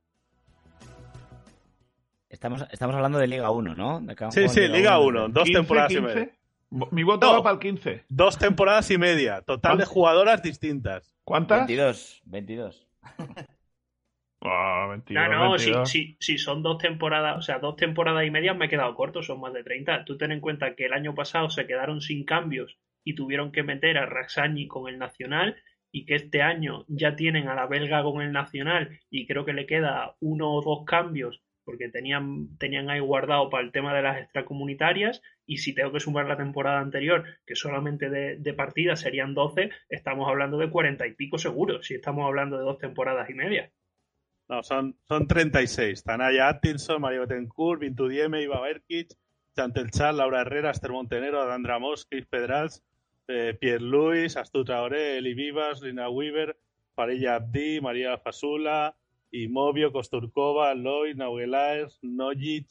Estamos, 2.29 2.67
estamos 2.71 2.95
hablando 2.95 3.17
de 3.17 3.27
Liga 3.27 3.49
1, 3.49 3.75
¿no? 3.75 4.01
De 4.01 4.15
Sí, 4.31 4.49
sí, 4.49 4.67
Liga 4.67 4.99
1. 4.99 5.07
1, 5.07 5.29
dos 5.29 5.43
15, 5.45 5.59
temporadas 5.59 5.91
y 5.91 5.95
15. 5.95 6.15
media. 6.15 6.36
Mi 6.69 7.03
voto 7.03 7.27
No. 7.27 7.33
va 7.33 7.43
para 7.43 7.53
el 7.53 7.59
15. 7.59 8.05
Dos 8.09 8.37
temporadas 8.37 8.91
y 8.91 8.97
media, 8.97 9.41
total 9.41 9.77
de 9.77 9.85
jugadoras 9.85 10.43
distintas. 10.43 11.15
¿Cuántas? 11.23 11.59
22, 11.59 12.21
22. 12.25 12.87
Ah, 14.43 14.85
22, 14.89 15.29
No, 15.29 15.49
no, 15.49 15.57
si, 15.57 15.65
22. 15.71 15.89
si, 15.89 16.17
si 16.19 16.37
son 16.37 16.61
dos 16.61 16.77
temporadas, 16.77 17.37
o 17.37 17.41
sea, 17.41 17.57
dos 17.57 17.75
temporadas 17.75 18.23
y 18.23 18.29
media 18.29 18.53
me 18.53 18.67
he 18.67 18.69
quedado 18.69 18.93
corto, 18.93 19.23
son 19.23 19.41
más 19.41 19.51
de 19.51 19.63
30. 19.63 20.05
Tú 20.05 20.15
ten 20.15 20.31
en 20.31 20.41
cuenta 20.41 20.75
que 20.75 20.85
el 20.85 20.93
año 20.93 21.15
pasado 21.15 21.49
se 21.49 21.65
quedaron 21.65 22.01
sin 22.01 22.23
cambios 22.23 22.77
y 23.03 23.15
tuvieron 23.15 23.51
que 23.51 23.63
meter 23.63 23.97
a 23.97 24.05
Raxani 24.05 24.67
con 24.67 24.87
el 24.89 24.99
Nacional 24.99 25.55
y 25.91 26.05
que 26.05 26.15
este 26.15 26.43
año 26.43 26.85
ya 26.87 27.15
tienen 27.15 27.47
a 27.47 27.55
la 27.55 27.65
belga 27.65 28.03
con 28.03 28.21
el 28.21 28.31
Nacional 28.31 28.99
y 29.09 29.25
creo 29.25 29.43
que 29.43 29.53
le 29.53 29.65
queda 29.65 30.15
uno 30.19 30.53
o 30.53 30.61
dos 30.61 30.85
cambios 30.85 31.41
porque 31.67 31.89
tenían, 31.89 32.57
tenían 32.59 32.89
ahí 32.89 33.01
guardado 33.01 33.49
para 33.49 33.65
el 33.65 33.73
tema 33.73 33.93
de 33.93 34.01
las 34.01 34.21
extracomunitarias 34.21 35.21
y 35.45 35.57
si 35.57 35.75
tengo 35.75 35.91
que 35.91 35.99
sumar 35.99 36.25
la 36.25 36.37
temporada 36.37 36.79
anterior, 36.79 37.25
que 37.45 37.55
solamente 37.55 38.09
de, 38.09 38.37
de 38.37 38.53
partidas 38.53 39.01
serían 39.01 39.33
12, 39.33 39.69
estamos 39.89 40.29
hablando 40.29 40.57
de 40.57 40.71
40 40.71 41.05
y 41.05 41.15
pico 41.15 41.37
seguro, 41.37 41.83
si 41.83 41.95
estamos 41.95 42.25
hablando 42.25 42.57
de 42.57 42.63
dos 42.63 42.77
temporadas 42.79 43.29
y 43.29 43.33
media. 43.33 43.69
No, 44.47 44.63
son, 44.63 44.95
son 45.09 45.27
36. 45.27 46.05
Tanaya 46.05 46.47
Atkinson, 46.47 47.01
María 47.01 47.19
Betancourt, 47.19 47.81
Vintu 47.81 48.07
Dieme, 48.07 48.41
Iva 48.43 48.61
Berkic, 48.61 49.09
Chantel 49.53 49.91
Char, 49.91 50.13
Laura 50.13 50.43
Herrera, 50.43 50.71
Esther 50.71 50.91
Montenero, 50.91 51.41
Adandra 51.41 51.79
Mos, 51.79 52.07
Chris 52.09 52.25
Pedrals, 52.27 52.81
eh, 53.27 53.57
Pierre 53.59 53.83
Luis, 53.83 54.37
Astu 54.37 54.63
Traoré, 54.63 55.17
Eli 55.17 55.33
Vivas, 55.33 55.81
Lina 55.81 56.09
Weaver, 56.09 56.57
Parilla 56.95 57.35
Abdi, 57.35 57.81
María 57.81 58.17
Fasula, 58.19 58.95
Imovio, 59.31 59.91
Kosturkova, 59.91 60.73
Lloyd, 60.75 61.17
Nauelaes, 61.17 61.99
Nojic, 62.01 62.67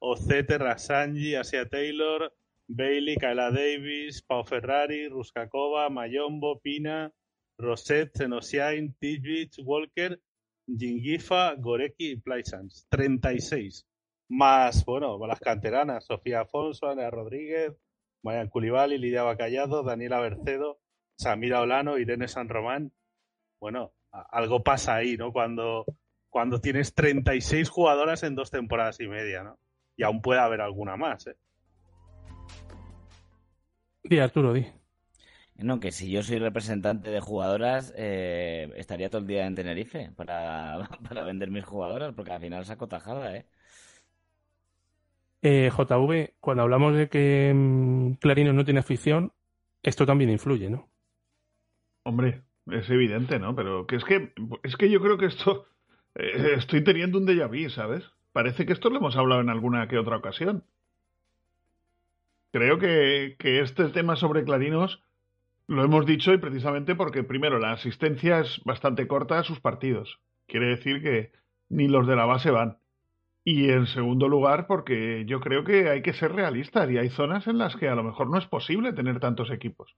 Ocete, 0.00 0.58
Rasanji, 0.58 1.34
Asia 1.36 1.68
Taylor, 1.68 2.32
Bailey, 2.68 3.16
Kayla 3.16 3.50
Davis, 3.52 4.22
Pau 4.22 4.44
Ferrari, 4.44 5.08
Ruskakova, 5.08 5.88
Mayombo, 5.90 6.60
Pina, 6.60 7.12
Rosette, 7.58 8.18
Zenosiain, 8.18 8.94
Tijvic, 9.00 9.58
Walker, 9.64 10.20
Jingifa, 10.66 11.54
Goreki 11.54 12.12
y 12.12 12.16
Plaisans. 12.16 12.86
36. 12.90 13.86
Más, 14.28 14.84
bueno, 14.84 15.18
las 15.26 15.40
canteranas, 15.40 16.06
Sofía 16.06 16.40
Afonso, 16.40 16.88
Ana 16.88 17.10
Rodríguez, 17.10 17.76
Marian 18.22 18.48
Culibali, 18.48 18.98
Lidia 18.98 19.22
Bacallado, 19.22 19.82
Daniela 19.82 20.18
Bercedo, 20.20 20.80
Samira 21.18 21.60
Olano, 21.60 21.98
Irene 21.98 22.26
San 22.26 22.48
Román. 22.48 22.92
Bueno, 23.60 23.92
algo 24.30 24.62
pasa 24.62 24.96
ahí, 24.96 25.16
¿no? 25.16 25.32
Cuando, 25.32 25.84
cuando 26.30 26.60
tienes 26.60 26.94
36 26.94 27.68
jugadoras 27.68 28.22
en 28.22 28.34
dos 28.34 28.50
temporadas 28.50 29.00
y 29.00 29.08
media, 29.08 29.42
¿no? 29.42 29.58
Y 29.96 30.02
aún 30.02 30.20
puede 30.20 30.40
haber 30.40 30.60
alguna 30.60 30.96
más, 30.96 31.26
¿eh? 31.26 31.36
Di, 34.02 34.18
Arturo, 34.18 34.52
di. 34.52 34.66
No, 35.56 35.78
que 35.80 35.92
si 35.92 36.10
yo 36.10 36.22
soy 36.22 36.38
representante 36.38 37.10
de 37.10 37.20
jugadoras, 37.20 37.94
eh, 37.96 38.72
estaría 38.76 39.08
todo 39.08 39.20
el 39.20 39.26
día 39.26 39.46
en 39.46 39.54
Tenerife 39.54 40.10
para, 40.16 40.88
para 41.08 41.22
vender 41.22 41.50
mis 41.50 41.64
jugadoras, 41.64 42.12
porque 42.14 42.32
al 42.32 42.40
final 42.40 42.64
saco 42.64 42.88
tajada, 42.88 43.36
¿eh? 43.36 43.46
Eh, 45.42 45.70
JV, 45.70 46.34
cuando 46.40 46.62
hablamos 46.62 46.96
de 46.96 47.08
que 47.08 47.52
mm, 47.54 48.14
Clarinos 48.14 48.54
no 48.54 48.64
tiene 48.64 48.80
afición, 48.80 49.32
esto 49.82 50.06
también 50.06 50.30
influye, 50.30 50.70
¿no? 50.70 50.88
Hombre, 52.02 52.42
es 52.70 52.88
evidente, 52.90 53.38
¿no? 53.38 53.54
Pero 53.54 53.86
que 53.86 53.96
es 53.96 54.04
que 54.04 54.32
es 54.62 54.76
que 54.76 54.90
yo 54.90 55.00
creo 55.00 55.18
que 55.18 55.26
esto 55.26 55.66
eh, 56.14 56.54
estoy 56.56 56.82
teniendo 56.82 57.18
un 57.18 57.26
déjà 57.26 57.48
vu, 57.48 57.68
¿sabes? 57.70 58.04
Parece 58.32 58.66
que 58.66 58.72
esto 58.72 58.90
lo 58.90 58.98
hemos 58.98 59.16
hablado 59.16 59.40
en 59.40 59.50
alguna 59.50 59.88
que 59.88 59.98
otra 59.98 60.16
ocasión. 60.16 60.64
Creo 62.52 62.78
que, 62.78 63.36
que 63.38 63.60
este 63.60 63.88
tema 63.88 64.16
sobre 64.16 64.44
Clarinos 64.44 65.02
lo 65.66 65.84
hemos 65.84 66.06
dicho 66.06 66.32
y 66.32 66.38
precisamente 66.38 66.94
porque, 66.94 67.24
primero, 67.24 67.58
la 67.58 67.72
asistencia 67.72 68.40
es 68.40 68.60
bastante 68.64 69.06
corta 69.06 69.38
a 69.38 69.44
sus 69.44 69.60
partidos. 69.60 70.20
Quiere 70.46 70.66
decir 70.66 71.02
que 71.02 71.32
ni 71.68 71.88
los 71.88 72.06
de 72.06 72.16
la 72.16 72.26
base 72.26 72.50
van. 72.50 72.78
Y 73.44 73.70
en 73.70 73.86
segundo 73.86 74.28
lugar, 74.28 74.66
porque 74.66 75.24
yo 75.26 75.40
creo 75.40 75.64
que 75.64 75.88
hay 75.90 76.02
que 76.02 76.12
ser 76.12 76.32
realistas 76.32 76.90
y 76.90 76.98
hay 76.98 77.10
zonas 77.10 77.46
en 77.46 77.58
las 77.58 77.76
que 77.76 77.88
a 77.88 77.94
lo 77.94 78.04
mejor 78.04 78.30
no 78.30 78.38
es 78.38 78.46
posible 78.46 78.92
tener 78.92 79.20
tantos 79.20 79.50
equipos 79.50 79.94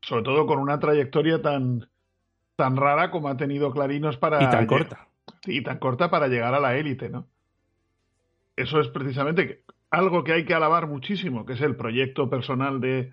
sobre 0.00 0.22
todo 0.22 0.46
con 0.46 0.58
una 0.58 0.78
trayectoria 0.78 1.42
tan 1.42 1.88
tan 2.56 2.76
rara 2.76 3.10
como 3.10 3.28
ha 3.28 3.36
tenido 3.36 3.70
Clarinos 3.70 4.16
para 4.16 4.42
Y 4.42 4.50
tan 4.50 4.66
corta. 4.66 5.08
y 5.44 5.62
tan 5.62 5.78
corta 5.78 6.10
para 6.10 6.28
llegar 6.28 6.54
a 6.54 6.60
la 6.60 6.76
élite, 6.76 7.10
¿no? 7.10 7.26
Eso 8.56 8.80
es 8.80 8.88
precisamente 8.88 9.62
algo 9.90 10.24
que 10.24 10.32
hay 10.32 10.44
que 10.44 10.54
alabar 10.54 10.86
muchísimo, 10.86 11.44
que 11.44 11.52
es 11.52 11.60
el 11.60 11.76
proyecto 11.76 12.30
personal 12.30 12.80
de, 12.80 13.12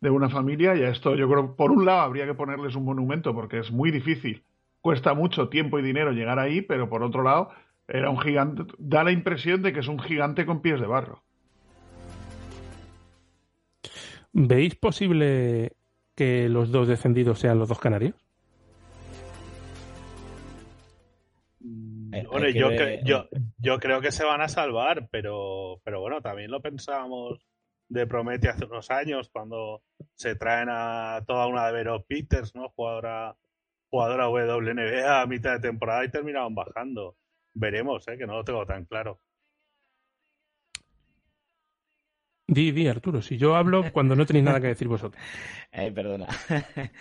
de 0.00 0.10
una 0.10 0.30
familia 0.30 0.74
y 0.74 0.82
a 0.82 0.88
esto 0.88 1.14
yo 1.16 1.28
creo 1.28 1.54
por 1.56 1.70
un 1.70 1.84
lado 1.84 2.00
habría 2.00 2.24
que 2.26 2.34
ponerles 2.34 2.74
un 2.76 2.84
monumento 2.84 3.34
porque 3.34 3.58
es 3.58 3.70
muy 3.70 3.90
difícil, 3.90 4.42
cuesta 4.80 5.12
mucho 5.14 5.48
tiempo 5.48 5.78
y 5.78 5.82
dinero 5.82 6.12
llegar 6.12 6.38
ahí, 6.38 6.62
pero 6.62 6.88
por 6.88 7.02
otro 7.02 7.22
lado 7.22 7.50
era 7.86 8.08
un 8.10 8.18
gigante, 8.20 8.64
da 8.78 9.04
la 9.04 9.12
impresión 9.12 9.62
de 9.62 9.72
que 9.72 9.80
es 9.80 9.88
un 9.88 9.98
gigante 9.98 10.46
con 10.46 10.62
pies 10.62 10.80
de 10.80 10.86
barro. 10.86 11.22
¿Veis 14.32 14.74
posible 14.76 15.72
que 16.18 16.48
los 16.48 16.72
dos 16.72 16.88
descendidos 16.88 17.38
sean 17.38 17.60
los 17.60 17.68
dos 17.68 17.78
canarios? 17.78 18.12
Eh, 22.12 22.26
Bueno, 22.28 22.48
yo, 22.48 22.68
ver- 22.70 23.04
yo, 23.04 23.28
yo 23.58 23.78
creo 23.78 24.00
que 24.00 24.10
se 24.10 24.24
van 24.24 24.40
a 24.40 24.48
salvar, 24.48 25.08
pero, 25.12 25.80
pero 25.84 26.00
bueno, 26.00 26.20
también 26.20 26.50
lo 26.50 26.60
pensábamos 26.60 27.46
de 27.88 28.06
Promete 28.08 28.48
hace 28.48 28.64
unos 28.64 28.90
años, 28.90 29.30
cuando 29.32 29.82
se 30.14 30.34
traen 30.34 30.68
a 30.70 31.22
toda 31.26 31.46
una 31.46 31.66
de 31.68 31.72
Vero 31.72 32.04
Peters, 32.06 32.52
¿no? 32.56 32.70
Jugadora, 32.70 33.36
jugadora 33.88 34.28
WNBA 34.28 35.22
a 35.22 35.26
mitad 35.26 35.52
de 35.52 35.60
temporada 35.60 36.04
y 36.04 36.10
terminaban 36.10 36.54
bajando. 36.54 37.16
Veremos, 37.54 38.06
¿eh? 38.08 38.18
que 38.18 38.26
no 38.26 38.34
lo 38.34 38.44
tengo 38.44 38.66
tan 38.66 38.84
claro. 38.86 39.20
Di, 42.50 42.72
di, 42.72 42.88
Arturo, 42.88 43.20
si 43.20 43.36
yo 43.36 43.56
hablo 43.56 43.82
cuando 43.92 44.16
no 44.16 44.24
tenéis 44.24 44.46
nada 44.46 44.60
que 44.60 44.68
decir 44.68 44.88
vosotros. 44.88 45.22
Eh, 45.70 45.92
perdona. 45.92 46.26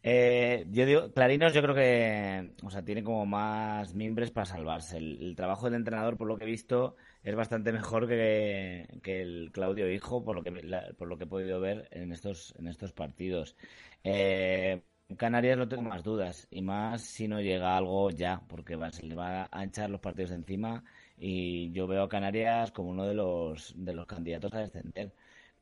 Eh, 0.00 0.64
yo 0.70 0.86
digo, 0.86 1.12
Clarinos 1.12 1.52
yo 1.52 1.60
creo 1.60 1.74
que, 1.74 2.52
o 2.62 2.70
sea, 2.70 2.84
tiene 2.84 3.02
como 3.02 3.26
más 3.26 3.94
mimbres 3.94 4.30
para 4.30 4.46
salvarse. 4.46 4.96
El, 4.96 5.34
trabajo 5.36 5.66
del 5.66 5.74
entrenador, 5.74 6.16
por 6.16 6.28
lo 6.28 6.38
que 6.38 6.44
he 6.44 6.46
visto, 6.46 6.94
es 7.24 7.34
bastante 7.34 7.72
mejor 7.72 8.06
que, 8.06 8.86
el 9.04 9.50
Claudio 9.52 9.92
Hijo, 9.92 10.24
por 10.24 10.36
lo 10.36 10.44
que 10.44 10.52
por 10.96 11.08
lo 11.08 11.18
que 11.18 11.24
he 11.24 11.26
podido 11.26 11.60
ver 11.60 11.88
en 11.90 12.12
estos 12.12 12.54
en 12.58 12.68
estos 12.68 12.92
partidos. 12.92 13.56
Eh, 14.04 14.82
Canarias 15.16 15.58
no 15.58 15.68
tengo 15.68 15.82
más 15.82 16.04
dudas 16.04 16.46
y 16.50 16.62
más 16.62 17.02
si 17.02 17.26
no 17.26 17.40
llega 17.40 17.76
algo 17.76 18.10
ya, 18.10 18.40
porque 18.48 18.76
va, 18.76 18.92
se 18.92 19.04
le 19.04 19.16
va 19.16 19.48
a 19.50 19.64
echar 19.64 19.90
los 19.90 20.00
partidos 20.00 20.30
encima 20.30 20.84
y 21.18 21.72
yo 21.72 21.86
veo 21.86 22.04
a 22.04 22.08
Canarias 22.08 22.70
como 22.72 22.90
uno 22.90 23.06
de 23.06 23.14
los 23.14 23.74
de 23.76 23.92
los 23.94 24.06
candidatos 24.06 24.52
a 24.54 24.60
descender 24.60 25.12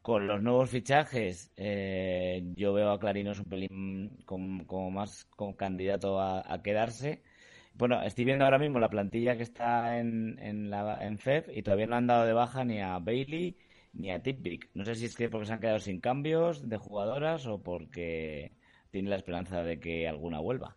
con 0.07 0.29
los 0.29 0.41
nuevos 0.41 0.71
fichajes, 0.71 1.51
eh, 1.57 2.41
yo 2.55 2.73
veo 2.73 2.93
a 2.93 3.01
Clarinos 3.01 3.41
un 3.41 3.47
pelín 3.47 4.17
como, 4.25 4.91
más 4.93 5.25
con 5.37 5.55
candidato 5.55 6.21
a, 6.21 6.63
quedarse. 6.63 7.25
Bueno, 7.75 8.01
estoy 8.03 8.25
viendo 8.25 8.45
ahora 8.45 8.61
mismo 8.61 8.79
la 8.79 8.89
plantilla 8.89 9.37
que 9.37 9.43
está 9.43 9.99
en, 9.99 10.39
en, 10.39 10.71
la, 10.71 11.05
en 11.05 11.19
FEF 11.19 11.49
y 11.53 11.63
todavía 11.63 11.89
no 11.89 11.97
han 11.97 12.07
dado 12.07 12.25
de 12.25 12.35
baja 12.35 12.65
ni 12.65 12.81
a 12.81 13.01
Bailey 13.01 13.57
ni 13.95 14.13
a 14.13 14.23
Tippic. 14.23 14.71
No 14.75 14.85
sé 14.85 14.95
si 14.95 15.07
es 15.07 15.17
que 15.17 15.29
porque 15.29 15.47
se 15.47 15.55
han 15.55 15.61
quedado 15.61 15.81
sin 15.81 16.01
cambios 16.01 16.69
de 16.69 16.77
jugadoras 16.77 17.47
o 17.47 17.61
porque 17.63 18.53
tiene 18.93 19.11
la 19.11 19.17
esperanza 19.17 19.65
de 19.65 19.81
que 19.81 20.07
alguna 20.07 20.39
vuelva. 20.39 20.77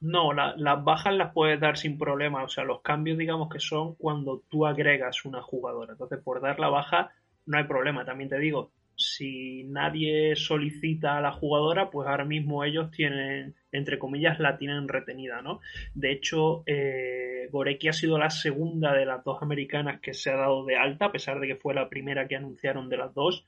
No, 0.00 0.32
las 0.32 0.84
bajas 0.84 1.14
las 1.14 1.32
puedes 1.32 1.58
dar 1.58 1.76
sin 1.76 1.98
problema. 1.98 2.44
O 2.44 2.48
sea, 2.48 2.64
los 2.64 2.82
cambios, 2.82 3.18
digamos 3.18 3.48
que 3.48 3.58
son 3.58 3.94
cuando 3.96 4.42
tú 4.48 4.66
agregas 4.66 5.24
una 5.24 5.42
jugadora. 5.42 5.92
Entonces, 5.92 6.20
por 6.22 6.40
dar 6.40 6.60
la 6.60 6.68
baja, 6.68 7.10
no 7.46 7.58
hay 7.58 7.64
problema. 7.64 8.04
También 8.04 8.30
te 8.30 8.38
digo, 8.38 8.70
si 8.94 9.64
nadie 9.64 10.36
solicita 10.36 11.16
a 11.16 11.20
la 11.20 11.32
jugadora, 11.32 11.90
pues 11.90 12.08
ahora 12.08 12.24
mismo 12.24 12.64
ellos 12.64 12.90
tienen, 12.92 13.56
entre 13.72 13.98
comillas, 13.98 14.38
la 14.38 14.56
tienen 14.56 14.86
retenida, 14.86 15.42
¿no? 15.42 15.60
De 15.94 16.12
hecho, 16.12 16.62
eh, 16.66 17.48
Goreki 17.50 17.88
ha 17.88 17.92
sido 17.92 18.18
la 18.18 18.30
segunda 18.30 18.92
de 18.94 19.04
las 19.04 19.24
dos 19.24 19.42
americanas 19.42 20.00
que 20.00 20.14
se 20.14 20.30
ha 20.30 20.36
dado 20.36 20.64
de 20.64 20.76
alta, 20.76 21.06
a 21.06 21.12
pesar 21.12 21.40
de 21.40 21.48
que 21.48 21.56
fue 21.56 21.74
la 21.74 21.88
primera 21.88 22.28
que 22.28 22.36
anunciaron 22.36 22.88
de 22.88 22.98
las 22.98 23.14
dos. 23.14 23.46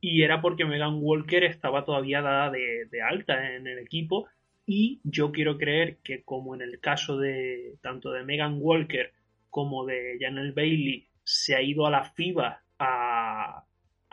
Y 0.00 0.22
era 0.22 0.42
porque 0.42 0.64
Megan 0.66 0.98
Walker 1.00 1.44
estaba 1.44 1.84
todavía 1.84 2.20
dada 2.20 2.50
de 2.50 3.02
alta 3.02 3.56
en 3.56 3.66
el 3.66 3.78
equipo. 3.78 4.28
Y 4.70 5.00
yo 5.02 5.32
quiero 5.32 5.56
creer 5.56 5.96
que 6.04 6.22
como 6.24 6.54
en 6.54 6.60
el 6.60 6.78
caso 6.78 7.16
de 7.16 7.78
tanto 7.80 8.12
de 8.12 8.22
Megan 8.22 8.58
Walker 8.60 9.14
como 9.48 9.86
de 9.86 10.18
Janelle 10.20 10.52
Bailey 10.52 11.08
se 11.24 11.56
ha 11.56 11.62
ido 11.62 11.86
a 11.86 11.90
la 11.90 12.04
FIBA 12.04 12.62
a, 12.78 13.64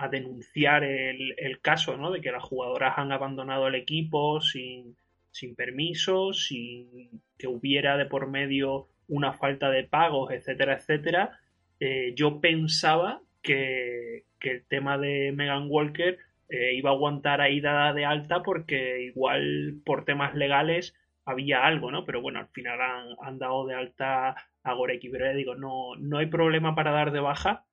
denunciar 0.10 0.86
el, 0.86 1.60
caso, 1.62 1.97
¿no? 1.97 2.10
De 2.10 2.22
que 2.22 2.32
las 2.32 2.43
jugadoras 2.43 2.97
han 2.97 3.12
abandonado 3.12 3.68
el 3.68 3.76
equipo 3.76 4.39
sin, 4.39 4.95
sin 5.30 5.56
permiso, 5.56 6.32
sin 6.32 7.22
que 7.38 7.47
hubiera 7.47 7.97
de 7.97 8.06
por 8.06 8.28
medio 8.28 8.88
una 9.10 9.34
falta 9.34 9.70
de 9.70 9.84
pagos, 9.84 10.32
etcétera, 10.32 10.76
etcétera. 10.78 11.39
Eh, 11.82 12.14
yo 12.16 12.39
pensaba 12.39 13.22
que, 13.41 14.24
el 14.39 14.64
tema 14.68 14.97
de 14.99 15.34
Megan 15.34 15.66
Walker 15.68 16.20
eh, 16.50 16.74
iba 16.76 16.91
a 16.91 16.93
aguantar 16.93 17.41
ahí 17.41 17.62
dada 17.62 17.93
de 17.93 18.06
alta 18.06 18.43
porque 18.43 19.04
igual 19.04 19.82
por 19.86 20.06
temas 20.06 20.36
legales 20.36 20.96
había 21.26 21.66
algo, 21.66 21.91
¿no? 21.91 22.06
Pero 22.06 22.22
bueno, 22.22 22.39
al 22.39 22.48
final 22.50 22.80
han, 22.82 23.08
han 23.22 23.39
dado 23.39 23.66
de 23.66 23.76
alta 23.76 24.36
a 24.64 24.74
Goreki. 24.74 25.10
Pero 25.10 25.34
digo, 25.34 25.56
no, 25.56 25.96
no 25.98 26.18
hay 26.18 26.28
problema 26.28 26.76
para 26.76 26.91
dar 26.91 27.12
de 27.12 27.20
baja 27.20 27.66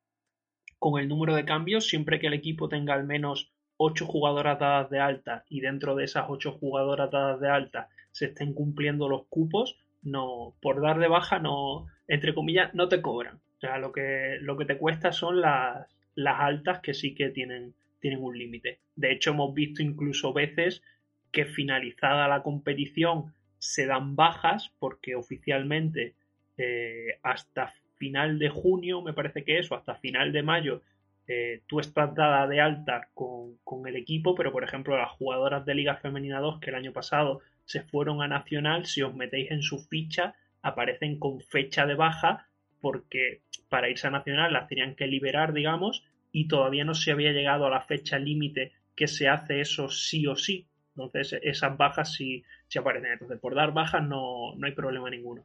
con 0.78 1.00
el 1.00 1.08
número 1.08 1.34
de 1.34 1.44
cambios 1.44 1.86
siempre 1.86 2.18
que 2.18 2.26
el 2.26 2.34
equipo 2.34 2.68
tenga 2.68 2.94
al 2.94 3.04
menos 3.04 3.52
8 3.76 4.04
jugadoras 4.06 4.58
dadas 4.58 4.90
de 4.90 4.98
alta 4.98 5.44
y 5.48 5.60
dentro 5.60 5.94
de 5.94 6.04
esas 6.04 6.24
8 6.28 6.52
jugadoras 6.52 7.10
dadas 7.10 7.40
de 7.40 7.48
alta 7.48 7.88
se 8.10 8.26
estén 8.26 8.52
cumpliendo 8.52 9.08
los 9.08 9.26
cupos, 9.28 9.78
no, 10.02 10.54
por 10.60 10.82
dar 10.82 10.98
de 10.98 11.08
baja 11.08 11.38
no, 11.38 11.86
entre 12.08 12.34
comillas, 12.34 12.74
no 12.74 12.88
te 12.88 13.00
cobran. 13.00 13.36
O 13.36 13.60
sea, 13.60 13.78
lo 13.78 13.92
que, 13.92 14.38
lo 14.40 14.56
que 14.56 14.64
te 14.64 14.76
cuesta 14.76 15.12
son 15.12 15.40
las, 15.40 15.86
las 16.16 16.40
altas 16.40 16.80
que 16.80 16.94
sí 16.94 17.14
que 17.14 17.30
tienen, 17.30 17.74
tienen 18.02 18.22
un 18.22 18.36
límite. 18.36 18.80
De 18.96 19.12
hecho, 19.12 19.30
hemos 19.30 19.54
visto 19.54 19.82
incluso 19.82 20.34
veces 20.34 20.82
que 21.30 21.46
finalizada 21.46 22.28
la 22.28 22.42
competición 22.42 23.32
se 23.58 23.86
dan 23.86 24.16
bajas 24.16 24.72
porque 24.78 25.14
oficialmente 25.14 26.14
eh, 26.58 27.18
hasta 27.22 27.72
final 27.96 28.38
de 28.38 28.50
junio, 28.50 29.00
me 29.00 29.14
parece 29.14 29.44
que 29.44 29.58
eso, 29.58 29.76
hasta 29.76 29.94
final 29.94 30.32
de 30.32 30.42
mayo, 30.42 30.82
eh, 31.28 31.62
tú 31.68 31.78
estás 31.78 32.14
dada 32.14 32.46
de 32.48 32.60
alta 32.60 33.08
con, 33.14 33.56
el 33.86 33.96
equipo, 33.96 34.34
pero 34.34 34.52
por 34.52 34.64
ejemplo 34.64 34.96
las 34.98 35.12
jugadoras 35.12 35.64
de 35.64 35.74
Liga 35.74 35.96
Femenina 35.96 36.40
2 36.40 36.60
que 36.60 36.70
el 36.70 36.76
año 36.76 36.92
pasado 36.92 37.40
se 37.64 37.82
fueron 37.82 38.20
a 38.20 38.28
Nacional, 38.28 38.86
si 38.86 39.02
os 39.02 39.14
metéis 39.14 39.50
en 39.50 39.62
su 39.62 39.78
ficha, 39.78 40.34
aparecen 40.60 41.18
con 41.18 41.40
fecha 41.40 41.86
de 41.86 41.94
baja 41.94 42.48
porque 42.80 43.40
para 43.68 43.88
irse 43.88 44.08
a 44.08 44.10
Nacional 44.10 44.52
las 44.52 44.68
tenían 44.68 44.94
que 44.94 45.06
liberar, 45.06 45.52
digamos, 45.52 46.04
y 46.32 46.48
todavía 46.48 46.84
no 46.84 46.94
se 46.94 47.12
había 47.12 47.32
llegado 47.32 47.66
a 47.66 47.70
la 47.70 47.82
fecha 47.82 48.18
límite 48.18 48.72
que 48.96 49.06
se 49.06 49.28
hace 49.28 49.60
eso 49.60 49.88
sí 49.88 50.26
o 50.26 50.34
sí. 50.34 50.66
Entonces 50.96 51.38
esas 51.42 51.76
bajas 51.76 52.12
sí, 52.14 52.42
sí 52.68 52.78
aparecen. 52.78 53.12
Entonces 53.12 53.38
por 53.38 53.54
dar 53.54 53.72
bajas 53.72 54.02
no, 54.02 54.54
no 54.56 54.66
hay 54.66 54.72
problema 54.72 55.10
ninguno. 55.10 55.44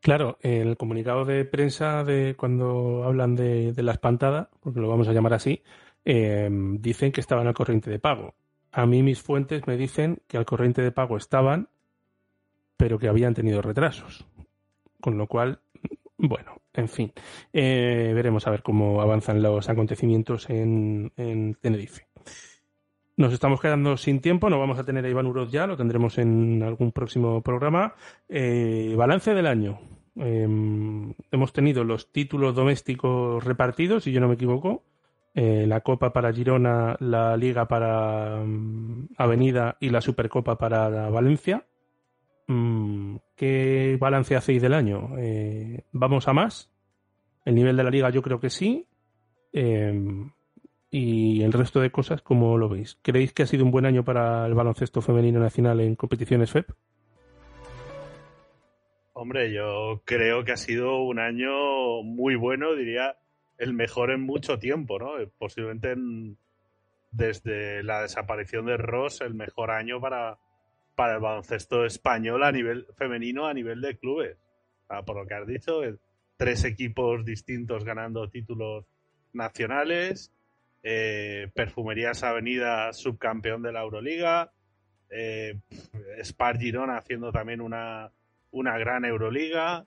Claro, 0.00 0.38
el 0.40 0.76
comunicado 0.76 1.24
de 1.24 1.44
prensa 1.44 2.04
de 2.04 2.34
cuando 2.36 3.04
hablan 3.04 3.34
de, 3.34 3.74
la 3.76 3.92
espantada, 3.92 4.48
porque 4.60 4.80
lo 4.80 4.88
vamos 4.88 5.08
a 5.08 5.12
llamar 5.12 5.34
así, 5.34 5.62
em, 6.04 6.80
dicen 6.80 7.12
que 7.12 7.20
estaban 7.20 7.46
al 7.46 7.54
corriente 7.54 7.90
de 7.90 7.98
pago. 7.98 8.34
A 8.70 8.86
mí 8.86 9.02
mis 9.02 9.20
fuentes 9.20 9.66
me 9.66 9.76
dicen 9.76 10.22
que 10.28 10.36
al 10.36 10.46
corriente 10.46 10.82
de 10.82 10.92
pago 10.92 11.16
estaban, 11.16 11.68
pero 12.76 12.98
que 12.98 13.08
habían 13.08 13.34
tenido 13.34 13.60
retrasos. 13.60 14.24
Con 15.00 15.18
lo 15.18 15.26
cual, 15.26 15.60
bueno, 16.18 16.56
en 16.72 16.88
fin, 16.88 17.12
eh, 17.52 18.12
veremos 18.14 18.46
a 18.46 18.50
ver 18.50 18.62
cómo 18.62 19.00
avanzan 19.00 19.40
los 19.40 19.68
acontecimientos 19.68 20.50
en, 20.50 21.12
Tenerife. 21.60 22.08
Nos 23.16 23.32
estamos 23.32 23.60
quedando 23.60 23.96
sin 23.96 24.20
tiempo, 24.20 24.50
no 24.50 24.58
vamos 24.58 24.78
a 24.78 24.84
tener 24.84 25.04
a 25.04 25.08
Iván 25.08 25.26
Uroz 25.26 25.50
ya, 25.50 25.66
lo 25.66 25.76
tendremos 25.76 26.18
en 26.18 26.62
algún 26.62 26.92
próximo 26.92 27.42
programa. 27.42 27.94
Eh, 28.28 28.94
balance 28.96 29.34
del 29.34 29.46
año. 29.46 29.80
Em, 30.16 31.14
hemos 31.30 31.52
tenido 31.52 31.84
los 31.84 32.12
títulos 32.12 32.54
domésticos 32.54 33.42
repartidos, 33.44 34.04
si 34.04 34.12
yo 34.12 34.20
no 34.20 34.28
me 34.28 34.34
equivoco. 34.34 34.84
Eh, 35.34 35.66
la 35.68 35.82
Copa 35.82 36.12
para 36.12 36.32
Girona, 36.32 36.96
la 36.98 37.36
Liga 37.36 37.68
para 37.68 38.42
mm, 38.44 39.10
Avenida 39.16 39.76
y 39.78 39.90
la 39.90 40.00
Supercopa 40.00 40.58
para 40.58 40.88
Valencia. 41.10 41.67
Mm, 42.48 43.16
¿Qué 43.36 43.96
balance 44.00 44.34
hacéis 44.34 44.60
del 44.60 44.74
año? 44.74 45.10
Eh, 45.18 45.84
¿Vamos 45.92 46.26
a 46.28 46.32
más? 46.32 46.70
El 47.44 47.54
nivel 47.54 47.76
de 47.76 47.84
la 47.84 47.90
Liga 47.90 48.10
yo 48.10 48.22
creo 48.22 48.40
que 48.40 48.50
sí. 48.50 48.86
Em, 49.52 50.30
y 50.90 51.42
el 51.42 51.52
resto 51.52 51.80
de 51.80 51.90
cosas, 51.90 52.22
¿cómo 52.22 52.56
lo 52.56 52.68
veis? 52.68 52.98
¿Creéis 53.02 53.32
que 53.32 53.42
ha 53.42 53.46
sido 53.46 53.64
un 53.64 53.70
buen 53.70 53.84
año 53.86 54.02
para 54.04 54.46
el 54.46 54.54
baloncesto 54.54 55.02
femenino 55.02 55.38
nacional 55.38 55.80
en 55.80 55.94
competiciones 55.94 56.50
FEP? 56.50 56.70
Hombre, 59.12 59.52
yo 59.52 60.00
creo 60.04 60.44
que 60.44 60.52
ha 60.52 60.56
sido 60.56 61.02
un 61.02 61.18
año 61.18 62.02
muy 62.02 62.36
bueno, 62.36 62.74
diría 62.74 63.16
el 63.58 63.74
mejor 63.74 64.10
en 64.10 64.22
mucho 64.22 64.58
tiempo, 64.58 64.98
¿no? 64.98 65.12
Posiblemente 65.38 65.94
desde 67.10 67.82
la 67.82 68.02
desaparición 68.02 68.66
de 68.66 68.76
Ross, 68.76 69.20
el 69.20 69.34
mejor 69.34 69.70
año 69.70 70.00
para, 70.00 70.38
para 70.98 71.14
el 71.14 71.20
baloncesto 71.20 71.84
español 71.84 72.42
a 72.42 72.50
nivel 72.50 72.84
femenino, 72.96 73.46
a 73.46 73.54
nivel 73.54 73.80
de 73.80 73.96
clubes. 73.96 74.36
por 75.06 75.14
lo 75.14 75.28
que 75.28 75.34
has 75.34 75.46
dicho, 75.46 75.80
tres 76.36 76.64
equipos 76.64 77.24
distintos 77.24 77.84
ganando 77.84 78.28
títulos 78.28 78.84
nacionales, 79.32 80.32
eh, 80.82 81.52
Perfumerías 81.54 82.24
Avenida 82.24 82.92
subcampeón 82.92 83.62
de 83.62 83.70
la 83.70 83.82
Euroliga, 83.82 84.50
eh, 85.08 85.60
Spar 86.24 86.58
Girona 86.58 86.96
haciendo 86.96 87.30
también 87.30 87.60
una, 87.60 88.10
una 88.50 88.76
gran 88.76 89.04
Euroliga, 89.04 89.86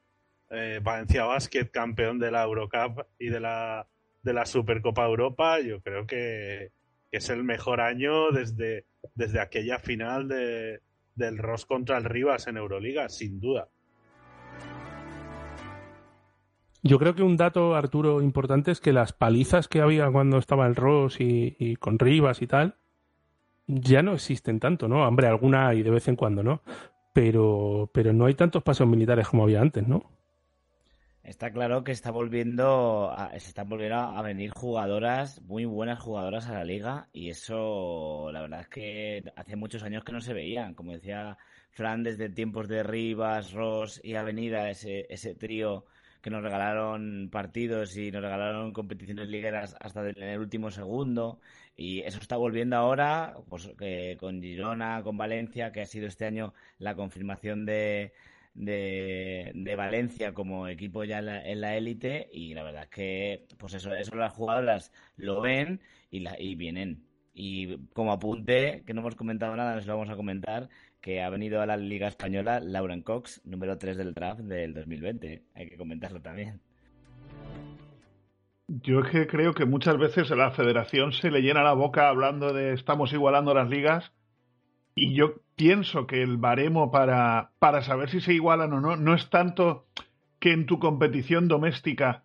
eh, 0.50 0.80
Valencia 0.82 1.26
Basket 1.26 1.66
campeón 1.72 2.20
de 2.20 2.32
la 2.32 2.44
Eurocup 2.44 3.06
y 3.20 3.28
de 3.28 3.42
la, 3.42 3.86
de 4.24 4.32
la 4.32 4.46
Supercopa 4.46 5.06
Europa, 5.06 5.60
yo 5.60 5.82
creo 5.82 6.08
que, 6.08 6.72
es 7.12 7.30
el 7.30 7.44
mejor 7.44 7.82
año 7.82 8.32
desde, 8.32 8.86
desde 9.16 9.42
aquella 9.42 9.78
final 9.78 10.30
de, 10.30 10.80
del 11.16 11.38
Ross 11.38 11.66
contra 11.66 11.98
el 11.98 12.06
Rivas 12.06 12.48
en 12.48 12.58
Euroliga, 12.58 13.10
sin 13.10 13.40
duda. 13.40 13.70
Yo 16.84 16.98
creo 16.98 17.14
que 17.14 17.22
un 17.22 17.38
dato, 17.38 17.76
Arturo, 17.76 18.22
importante 18.22 18.72
es 18.72 18.80
que 18.80 18.92
las 18.92 19.14
palizas 19.14 19.68
que 19.68 19.82
había 19.82 20.10
cuando 20.10 20.38
estaba 20.38 20.66
el 20.66 20.76
Ross 20.76 21.18
y, 21.20 21.76
con 21.76 22.00
Rivas 22.00 22.42
y 22.42 22.48
tal, 22.48 22.76
ya 23.68 24.02
no 24.02 24.14
existen 24.14 24.60
tanto, 24.60 24.88
¿no? 24.88 25.08
Hombre, 25.08 25.28
alguna 25.28 25.68
hay 25.68 25.84
de 25.84 25.92
vez 25.92 26.08
en 26.08 26.16
cuando, 26.16 26.42
¿no? 26.42 26.62
Pero, 27.14 27.92
pero 27.94 28.14
no 28.14 28.26
hay 28.26 28.34
tantos 28.34 28.64
pasos 28.64 28.88
militares 28.88 29.28
como 29.28 29.44
había 29.44 29.62
antes, 29.62 29.88
¿no? 29.88 30.10
Está 31.24 31.52
claro 31.52 31.84
que 31.84 31.92
está 31.92 32.10
volviendo 32.10 33.12
a, 33.12 33.30
se 33.40 33.50
están 33.50 33.70
volviendo 33.70 33.96
a 33.98 34.22
venir 34.24 34.50
jugadoras, 34.52 35.40
muy 35.44 35.66
buenas 35.66 36.00
jugadoras 36.00 36.48
a 36.48 36.54
la 36.54 36.66
liga 36.66 37.10
y 37.14 37.30
eso 37.30 38.32
la 38.32 38.42
verdad 38.42 38.62
es 38.62 38.68
que 38.70 39.24
hace 39.36 39.56
muchos 39.56 39.84
años 39.84 40.04
que 40.04 40.14
no 40.14 40.22
se 40.22 40.34
veían. 40.34 40.74
Como 40.74 40.94
decía 40.94 41.38
Fran, 41.70 42.04
desde 42.04 42.30
tiempos 42.30 42.68
de 42.68 42.82
Rivas, 42.82 43.54
Ross 43.54 44.02
y 44.04 44.16
Avenida, 44.16 44.70
ese, 44.72 45.06
ese 45.10 45.36
trío 45.36 45.86
que 46.22 46.32
nos 46.32 46.42
regalaron 46.44 47.30
partidos 47.32 47.96
y 47.98 48.12
nos 48.12 48.22
regalaron 48.24 48.74
competiciones 48.74 49.30
ligueras 49.30 49.76
hasta 49.80 50.08
en 50.10 50.24
el 50.24 50.40
último 50.40 50.72
segundo. 50.72 51.40
Y 51.76 52.02
eso 52.02 52.20
está 52.20 52.38
volviendo 52.38 52.78
ahora, 52.78 53.38
pues 53.48 53.72
con 54.20 54.42
Girona, 54.42 55.02
con 55.04 55.18
Valencia, 55.18 55.72
que 55.72 55.82
ha 55.82 55.86
sido 55.86 56.08
este 56.08 56.26
año 56.26 56.54
la 56.80 56.96
confirmación 56.96 57.66
de, 57.66 58.14
de, 58.54 59.74
Valencia 59.78 60.34
como 60.34 60.68
equipo 60.68 61.04
ya 61.04 61.20
en 61.20 61.62
la 61.62 61.78
élite. 61.78 62.30
Y 62.32 62.54
la 62.54 62.64
verdad 62.64 62.84
es 62.84 62.90
que, 62.90 63.46
pues 63.58 63.74
eso, 63.74 63.94
eso 63.94 64.16
las 64.16 64.34
jugadoras 64.34 64.92
lo 65.18 65.42
ven 65.42 65.82
y, 66.10 66.24
y 66.40 66.56
vienen. 66.56 67.04
Y 67.34 67.78
como 67.94 68.12
apunte, 68.12 68.84
que 68.86 68.94
no 68.94 69.02
hemos 69.02 69.16
comentado 69.16 69.56
nada, 69.56 69.76
nos 69.76 69.88
lo 69.88 69.94
vamos 69.94 70.10
a 70.10 70.16
comentar, 70.16 70.70
que 71.00 71.22
ha 71.22 71.30
venido 71.30 71.62
a 71.62 71.66
la 71.66 71.78
Liga 71.78 72.08
Española 72.08 72.60
Lauren 72.60 73.02
Cox, 73.02 73.42
número 73.46 73.78
3 73.78 73.98
del 73.98 74.14
draft 74.14 74.42
del 74.42 74.74
2020. 74.74 75.44
Hay 75.56 75.70
que 75.70 75.78
comentarlo 75.78 76.22
también. 76.22 76.60
Yo 78.68 79.02
es 79.02 79.10
que 79.10 79.28
creo 79.28 79.54
que 79.54 79.66
muchas 79.66 79.98
veces 79.98 80.32
a 80.32 80.36
la 80.36 80.52
federación 80.52 81.12
se 81.12 81.30
le 81.30 81.42
llena 81.42 81.64
la 81.64 81.74
boca 81.74 82.08
hablando 82.08 82.54
de 82.54 82.74
estamos 82.74 83.12
igualando 83.12 83.54
las 83.54 83.70
ligas 83.70 84.14
y 84.96 85.14
yo 85.14 85.36
pienso 85.56 86.08
que 86.08 86.22
el 86.22 86.38
baremo 86.38 86.92
para, 86.92 87.52
para 87.60 87.84
saber 87.84 88.10
si 88.10 88.22
se 88.22 88.34
igualan 88.34 88.74
o 88.74 88.82
no 88.82 88.96
no 88.98 89.14
es 89.14 89.30
tanto 89.30 89.86
que 90.40 90.52
en 90.52 90.66
tu 90.66 90.80
competición 90.80 91.48
doméstica 91.48 92.24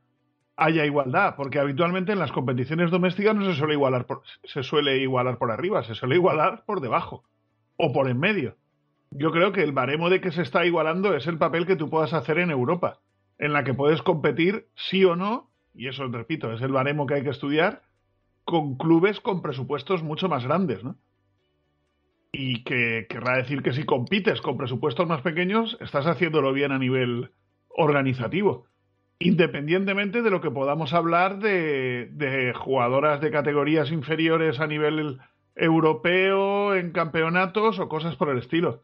haya 0.56 0.86
igualdad, 0.86 1.34
porque 1.36 1.58
habitualmente 1.58 2.12
en 2.12 2.18
las 2.18 2.32
competiciones 2.32 2.90
domésticas 2.90 3.36
no 3.36 3.44
se 3.44 3.58
suele 3.58 3.74
igualar 3.74 4.06
por, 4.06 4.22
se 4.44 4.62
suele 4.62 4.98
igualar 4.98 5.36
por 5.36 5.50
arriba, 5.50 5.84
se 5.84 5.94
suele 5.94 6.16
igualar 6.16 6.64
por 6.64 6.80
debajo 6.80 7.24
o 7.76 7.92
por 7.92 8.08
en 8.08 8.18
medio. 8.18 8.56
Yo 9.10 9.30
creo 9.30 9.52
que 9.52 9.62
el 9.62 9.72
baremo 9.72 10.08
de 10.08 10.20
que 10.20 10.32
se 10.32 10.42
está 10.42 10.64
igualando 10.64 11.14
es 11.14 11.26
el 11.26 11.38
papel 11.38 11.66
que 11.66 11.76
tú 11.76 11.90
puedas 11.90 12.14
hacer 12.14 12.38
en 12.38 12.50
Europa, 12.50 13.00
en 13.38 13.52
la 13.52 13.64
que 13.64 13.74
puedes 13.74 14.00
competir 14.00 14.66
sí 14.74 15.04
o 15.04 15.14
no, 15.14 15.50
y 15.74 15.88
eso 15.88 16.08
repito, 16.08 16.50
es 16.52 16.62
el 16.62 16.72
baremo 16.72 17.06
que 17.06 17.14
hay 17.14 17.22
que 17.22 17.30
estudiar, 17.30 17.82
con 18.44 18.76
clubes 18.76 19.20
con 19.20 19.42
presupuestos 19.42 20.02
mucho 20.02 20.28
más 20.28 20.44
grandes, 20.44 20.82
¿no? 20.82 20.96
Y 22.38 22.64
que 22.64 23.06
querrá 23.08 23.38
decir 23.38 23.62
que 23.62 23.72
si 23.72 23.84
compites 23.84 24.42
con 24.42 24.58
presupuestos 24.58 25.08
más 25.08 25.22
pequeños, 25.22 25.78
estás 25.80 26.06
haciéndolo 26.06 26.52
bien 26.52 26.70
a 26.70 26.78
nivel 26.78 27.30
organizativo. 27.68 28.66
Independientemente 29.18 30.20
de 30.20 30.30
lo 30.30 30.42
que 30.42 30.50
podamos 30.50 30.92
hablar 30.92 31.38
de, 31.38 32.10
de 32.12 32.52
jugadoras 32.52 33.22
de 33.22 33.30
categorías 33.30 33.90
inferiores 33.90 34.60
a 34.60 34.66
nivel 34.66 35.18
europeo 35.54 36.74
en 36.74 36.92
campeonatos 36.92 37.78
o 37.78 37.88
cosas 37.88 38.16
por 38.16 38.28
el 38.28 38.36
estilo. 38.36 38.82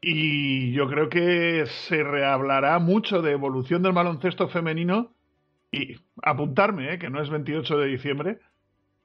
Y 0.00 0.72
yo 0.72 0.88
creo 0.88 1.08
que 1.08 1.66
se 1.66 2.02
rehablará 2.02 2.80
mucho 2.80 3.22
de 3.22 3.30
evolución 3.30 3.84
del 3.84 3.92
baloncesto 3.92 4.48
femenino 4.48 5.12
y 5.70 5.96
apuntarme, 6.20 6.94
¿eh? 6.94 6.98
que 6.98 7.10
no 7.10 7.22
es 7.22 7.30
28 7.30 7.78
de 7.78 7.86
diciembre, 7.86 8.38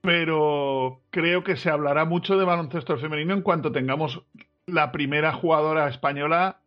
pero 0.02 1.02
creo 1.10 1.44
que 1.44 1.56
se 1.56 1.70
hablará 1.70 2.06
mucho 2.06 2.38
de 2.38 2.46
baloncesto 2.46 2.98
femenino 2.98 3.34
en 3.34 3.42
cuanto 3.42 3.72
tengamos 3.72 4.24
la 4.66 4.92
primera 4.92 5.34
jugadora 5.34 5.88
española 5.88 6.60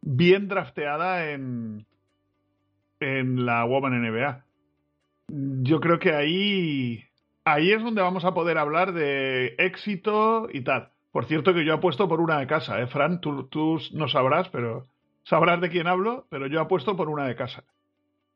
bien 0.00 0.48
drafteada 0.48 1.30
en, 1.30 1.86
en 3.00 3.46
la 3.46 3.64
Woman 3.64 4.00
NBA. 4.02 4.44
Yo 5.28 5.80
creo 5.80 5.98
que 5.98 6.14
ahí 6.14 7.04
ahí 7.52 7.72
es 7.72 7.82
donde 7.82 8.02
vamos 8.02 8.24
a 8.24 8.34
poder 8.34 8.58
hablar 8.58 8.92
de 8.92 9.54
éxito 9.58 10.48
y 10.52 10.62
tal. 10.62 10.90
Por 11.12 11.26
cierto 11.26 11.54
que 11.54 11.64
yo 11.64 11.74
apuesto 11.74 12.08
por 12.08 12.20
una 12.20 12.38
de 12.38 12.46
casa, 12.46 12.80
¿eh, 12.80 12.86
Fran? 12.86 13.20
Tú, 13.20 13.48
no 13.92 14.08
sabrás, 14.08 14.48
pero 14.50 14.86
sabrás 15.24 15.60
de 15.60 15.70
quién 15.70 15.86
hablo, 15.86 16.26
pero 16.28 16.46
yo 16.46 16.60
apuesto 16.60 16.96
por 16.96 17.08
una 17.08 17.26
de 17.26 17.36
casa. 17.36 17.64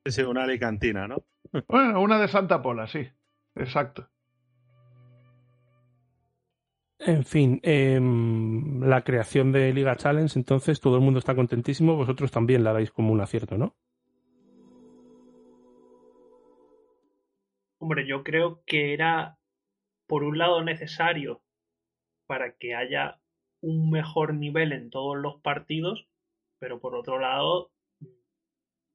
Sí, 0.05 0.22
una 0.22 0.44
alicantina, 0.44 1.07
¿no? 1.07 1.22
Bueno, 1.68 2.00
una 2.00 2.18
de 2.18 2.28
Santa 2.28 2.62
Pola, 2.62 2.86
sí. 2.86 3.09
Exacto. 3.55 4.09
En 7.05 7.24
fin, 7.24 7.59
em, 7.64 8.80
la 8.80 9.03
creación 9.03 9.50
de 9.50 9.72
Liga 9.72 9.96
Challenge, 9.96 10.38
entonces 10.38 10.80
todo 10.80 10.94
el 10.94 11.03
mundo 11.03 11.18
está 11.18 11.34
contentísimo, 11.34 11.96
vosotros 11.96 12.30
también 12.30 12.62
la 12.62 12.72
dais 12.72 12.92
como 12.92 13.12
un 13.12 13.20
acierto, 13.20 13.59
¿no? 13.59 13.74
Hombre, 17.80 18.07
yo 18.07 18.22
creo 18.22 18.62
que 18.64 18.94
era, 18.94 19.36
por 20.07 20.22
un 20.22 20.38
lado, 20.38 20.62
necesario 20.62 21.42
para 22.28 22.57
que 22.57 22.76
haya 22.76 23.20
un 23.61 23.90
mejor 23.90 24.34
nivel 24.34 24.72
en 24.72 24.88
todos 24.88 25.16
los 25.16 25.40
partidos, 25.40 26.07
pero 26.61 26.78
por 26.78 26.94
otro 26.94 27.18
lado, 27.18 27.72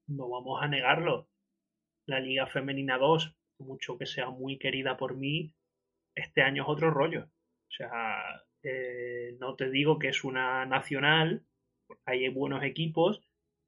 no 0.07 0.29
vamos 0.29 0.63
a 0.63 0.69
negarlo. 0.69 1.27
La 2.05 2.21
Liga 2.21 2.47
Femenina 2.47 2.97
2, 2.97 3.35
mucho 3.59 3.97
que 3.97 4.05
sea 4.05 4.29
muy 4.29 4.57
querida 4.57 4.95
por 4.95 5.17
mí, 5.17 5.53
este 6.15 6.41
año 6.41 6.63
es 6.63 6.69
otro 6.69 6.89
rollo. 6.89 7.27
O 7.69 7.71
sea, 7.71 8.43
eh, 8.63 9.35
no 9.39 9.55
te 9.55 9.69
digo 9.69 9.99
que 9.99 10.09
es 10.09 10.23
una 10.23 10.65
nacional, 10.65 11.43
hay 12.05 12.27
buenos 12.29 12.63
equipos, 12.63 13.21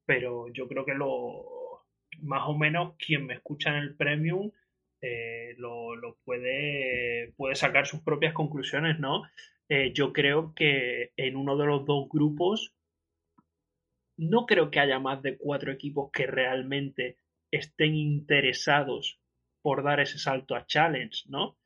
pero 0.05 0.47
yo 0.53 0.67
creo 0.67 0.85
que 0.85 0.93
lo 0.93 1.85
más 2.21 2.43
o 2.47 2.57
menos 2.57 2.95
quien 2.97 3.25
me 3.25 3.35
escucha 3.35 3.69
en 3.69 3.75
el 3.77 3.95
premium 3.95 4.51
eh, 5.01 5.55
lo, 5.57 6.17
puede, 6.25 7.33
puede 7.37 7.55
sacar 7.55 7.87
sus 7.87 8.01
propias 8.01 8.33
conclusiones, 8.33 8.99
¿no? 8.99 9.23
Eh, 9.69 9.93
yo 9.93 10.11
creo 10.11 10.53
que 10.55 11.11
en 11.15 11.35
uno 11.35 11.55
de 11.57 11.65
los 11.65 11.85
dos 11.85 12.09
grupos 12.09 12.73
no 14.17 14.45
creo 14.45 14.69
que 14.71 14.79
haya 14.79 14.99
más 14.99 15.21
de 15.21 15.37
cuatro 15.37 15.71
equipos 15.71 16.11
que 16.11 16.27
realmente 16.27 17.17
estén 17.51 17.95
interesados 17.95 19.19
por 19.61 19.83
dar 19.83 19.99
ese 19.99 20.19
salto 20.19 20.55
a 20.55 20.65
Challenge, 20.65 21.23
¿no? 21.29 21.57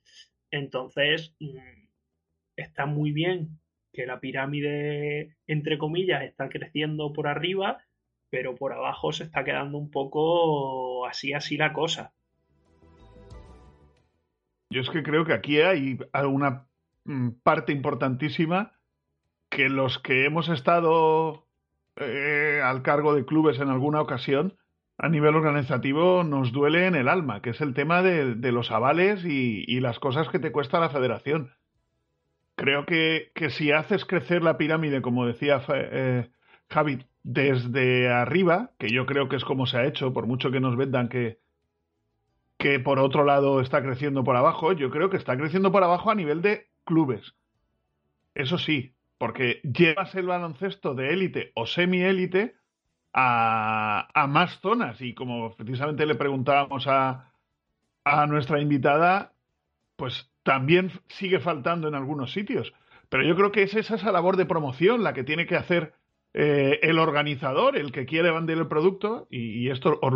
Entonces, 0.51 1.35
mm, 1.39 1.82
está 2.55 2.85
muy 2.85 3.11
bien 3.11 3.59
que 3.91 4.05
la 4.05 4.19
pirámide, 4.19 5.35
entre 5.47 5.77
comillas, 5.77 6.23
está 6.23 6.49
creciendo 6.49 7.13
por 7.13 7.27
arriba, 7.27 7.77
pero 8.29 8.55
por 8.55 8.73
abajo 8.73 9.11
se 9.11 9.23
está 9.23 9.43
quedando 9.43 9.77
un 9.77 9.91
poco 9.91 11.05
así, 11.05 11.33
así 11.33 11.57
la 11.57 11.73
cosa. 11.73 12.13
Yo 14.69 14.81
es 14.81 14.89
que 14.89 15.03
creo 15.03 15.25
que 15.25 15.33
aquí 15.33 15.61
hay 15.61 15.99
una 16.25 16.65
mm, 17.05 17.29
parte 17.43 17.71
importantísima 17.71 18.73
que 19.49 19.69
los 19.69 19.99
que 19.99 20.25
hemos 20.25 20.49
estado 20.49 21.45
eh, 21.95 22.59
al 22.63 22.81
cargo 22.81 23.13
de 23.13 23.25
clubes 23.25 23.59
en 23.59 23.69
alguna 23.69 24.01
ocasión, 24.01 24.57
a 24.97 25.09
nivel 25.09 25.35
organizativo, 25.35 26.23
nos 26.23 26.51
duele 26.51 26.87
en 26.87 26.95
el 26.95 27.07
alma, 27.07 27.41
que 27.41 27.51
es 27.51 27.61
el 27.61 27.75
tema 27.75 28.01
de, 28.01 28.51
los 28.51 28.71
avales 28.71 29.23
y, 29.25 29.79
las 29.79 29.99
cosas 29.99 30.29
que 30.29 30.39
te 30.39 30.51
cuesta 30.51 30.79
la 30.79 30.89
federación. 30.89 31.51
Creo 32.55 32.85
que, 32.85 33.31
si 33.49 33.71
haces 33.71 34.05
crecer 34.05 34.43
la 34.43 34.57
pirámide, 34.57 35.01
como 35.01 35.25
decía 35.25 35.61
eh, 35.73 36.29
Javi, 36.69 37.05
desde 37.23 38.09
arriba, 38.11 38.71
que 38.77 38.89
yo 38.89 39.05
creo 39.05 39.27
que 39.27 39.37
es 39.37 39.43
como 39.43 39.65
se 39.65 39.77
ha 39.77 39.85
hecho, 39.85 40.13
por 40.13 40.27
mucho 40.27 40.51
que 40.51 40.59
nos 40.59 40.77
vendan 40.77 41.09
que, 41.09 41.39
que 42.57 42.79
por 42.79 42.99
otro 42.99 43.23
lado 43.23 43.59
está 43.59 43.81
creciendo 43.81 44.23
por 44.23 44.35
abajo, 44.35 44.73
yo 44.73 44.89
creo 44.89 45.09
que 45.09 45.17
está 45.17 45.35
creciendo 45.35 45.71
por 45.71 45.83
abajo 45.83 46.11
a 46.11 46.15
nivel 46.15 46.41
de 46.41 46.67
clubes. 46.85 47.33
Eso 48.35 48.57
sí, 48.57 48.95
porque 49.17 49.61
llevas 49.63 50.13
el 50.15 50.27
baloncesto 50.27 50.95
de 50.95 51.13
élite 51.13 51.51
o 51.55 51.65
semi-élite 51.65 52.55
a, 53.13 54.07
a, 54.13 54.27
más 54.27 54.59
zonas. 54.59 55.01
Y 55.01 55.13
como 55.13 55.55
precisamente 55.55 56.05
le 56.05 56.15
preguntábamos 56.15 56.87
a, 56.87 57.31
a 58.03 58.27
nuestra 58.27 58.59
invitada, 58.59 59.32
pues 60.03 60.29
también 60.43 60.91
sigue 61.07 61.39
faltando 61.39 61.87
en 61.87 61.95
algunos 61.95 62.33
sitios. 62.33 62.73
Pero 63.07 63.23
yo 63.23 63.37
creo 63.37 63.53
que 63.53 63.63
es 63.63 63.73
esa, 63.73 63.95
esa 63.95 64.11
labor 64.11 64.35
de 64.35 64.45
promoción 64.45 65.01
la 65.01 65.13
que 65.13 65.23
tiene 65.23 65.45
que 65.45 65.55
hacer 65.55 65.93
eh, 66.33 66.77
el 66.81 66.99
organizador, 66.99 67.77
el 67.77 67.93
que 67.93 68.05
quiere 68.05 68.29
vender 68.29 68.57
el 68.57 68.67
producto, 68.67 69.29
y, 69.31 69.69
esto 69.69 69.97
os 70.01 70.11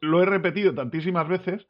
lo, 0.00 0.22
he 0.22 0.24
repetido 0.24 0.72
tantísimas 0.72 1.26
veces, 1.26 1.66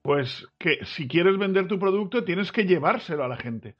pues 0.00 0.48
que 0.58 0.78
si 0.86 1.06
quieres 1.06 1.36
vender 1.36 1.68
tu 1.68 1.78
producto 1.78 2.24
tienes 2.24 2.50
que 2.50 2.64
llevárselo 2.64 3.24
a 3.24 3.28
la 3.28 3.36
gente. 3.36 3.76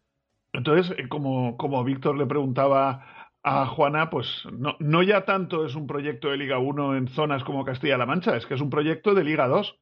Entonces, 0.53 0.95
eh, 0.99 1.09
como, 1.09 1.57
como 1.57 1.83
Víctor 1.85 2.19
le 2.19 2.27
preguntaba 2.27 3.31
a 3.43 3.65
Juana, 3.65 4.11
pues 4.11 4.47
no, 4.53 4.77
no 4.79 5.03
ya 5.03 5.25
tanto 5.25 5.65
es 5.65 5.75
un 5.75 5.87
proyecto 5.87 6.29
de 6.29 6.37
Liga 6.37 6.59
1 6.59 6.97
en 6.97 7.09
zonas 7.09 7.43
como 7.45 7.65
Castilla-La 7.65 8.05
Mancha, 8.05 8.37
es 8.37 8.45
que 8.45 8.57
es 8.57 8.61
un 8.61 8.69
proyecto 8.69 9.15
de 9.15 9.25
Liga 9.25 9.49
2. 9.49 9.75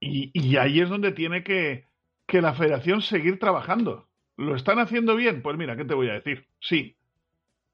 Y, 0.00 0.30
y 0.32 0.56
ahí 0.56 0.80
es 0.80 0.88
donde 0.88 1.12
tiene 1.12 1.44
que, 1.44 1.92
que 2.26 2.40
la 2.40 2.54
federación 2.54 3.02
seguir 3.02 3.38
trabajando. 3.38 4.08
¿Lo 4.36 4.56
están 4.56 4.78
haciendo 4.78 5.16
bien? 5.16 5.42
Pues 5.42 5.56
mira, 5.56 5.76
¿qué 5.76 5.84
te 5.84 5.94
voy 5.94 6.08
a 6.08 6.14
decir? 6.14 6.46
Sí. 6.60 6.96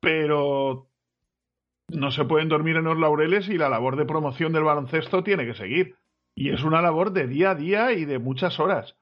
Pero 0.01 0.89
no 1.89 2.11
se 2.11 2.25
pueden 2.25 2.49
dormir 2.49 2.77
en 2.77 2.85
los 2.85 2.99
laureles 2.99 3.49
y 3.49 3.59
la 3.59 3.69
labor 3.69 3.97
de 3.97 4.05
promoción 4.05 4.53
del 4.53 4.65
baloncesto 4.65 5.23
tiene 5.23 5.47
que 5.47 5.55
seguir. 5.55 5.97
Y 6.35 6.51
es 6.51 6.63
una 6.63 6.83
labor 6.83 7.13
de 7.13 7.27
día 7.27 7.51
a 7.51 7.55
día 7.55 7.93
y 7.93 8.05
de 8.05 8.19
muchas 8.19 8.61
horas. 8.61 8.97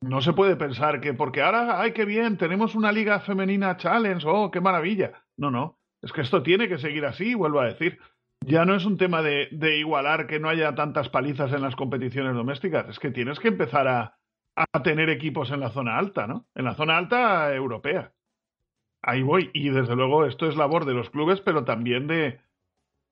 No 0.00 0.20
se 0.20 0.32
puede 0.32 0.56
pensar 0.56 1.00
que 1.00 1.14
porque 1.14 1.40
ahora, 1.40 1.80
ay, 1.80 1.92
qué 1.92 2.04
bien, 2.04 2.36
tenemos 2.36 2.74
una 2.74 2.92
liga 2.92 3.20
femenina 3.20 3.76
challenge, 3.76 4.26
oh, 4.28 4.50
qué 4.50 4.60
maravilla. 4.60 5.24
No, 5.36 5.50
no, 5.50 5.78
es 6.02 6.12
que 6.12 6.20
esto 6.20 6.42
tiene 6.42 6.68
que 6.68 6.78
seguir 6.78 7.06
así, 7.06 7.34
vuelvo 7.34 7.60
a 7.60 7.66
decir. 7.66 7.98
Ya 8.40 8.66
no 8.66 8.74
es 8.74 8.84
un 8.84 8.98
tema 8.98 9.22
de, 9.22 9.48
de 9.52 9.78
igualar 9.78 10.26
que 10.26 10.38
no 10.38 10.50
haya 10.50 10.74
tantas 10.74 11.08
palizas 11.08 11.52
en 11.52 11.62
las 11.62 11.76
competiciones 11.76 12.34
domésticas, 12.34 12.86
es 12.90 12.98
que 12.98 13.10
tienes 13.10 13.40
que 13.40 13.48
empezar 13.48 13.88
a, 13.88 14.18
a 14.56 14.82
tener 14.82 15.10
equipos 15.10 15.50
en 15.50 15.60
la 15.60 15.70
zona 15.70 15.98
alta, 15.98 16.26
¿no? 16.26 16.46
En 16.54 16.64
la 16.64 16.74
zona 16.74 16.96
alta 16.96 17.52
europea. 17.54 18.12
Ahí 19.02 19.22
voy. 19.22 19.50
Y 19.52 19.70
desde 19.70 19.96
luego 19.96 20.24
esto 20.24 20.46
es 20.46 20.56
labor 20.56 20.84
de 20.84 20.94
los 20.94 21.10
clubes, 21.10 21.40
pero 21.40 21.64
también 21.64 22.06
de, 22.06 22.40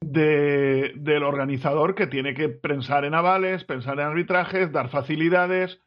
de, 0.01 0.93
del 0.97 1.23
organizador 1.23 1.95
que 1.95 2.07
tiene 2.07 2.35
que 2.35 2.49
pensar 2.49 3.05
en 3.05 3.15
avales, 3.15 3.65
pensar 3.65 3.99
en 3.99 4.07
arbitrajes, 4.07 4.73
dar 4.73 4.89
facilidades. 4.89 5.81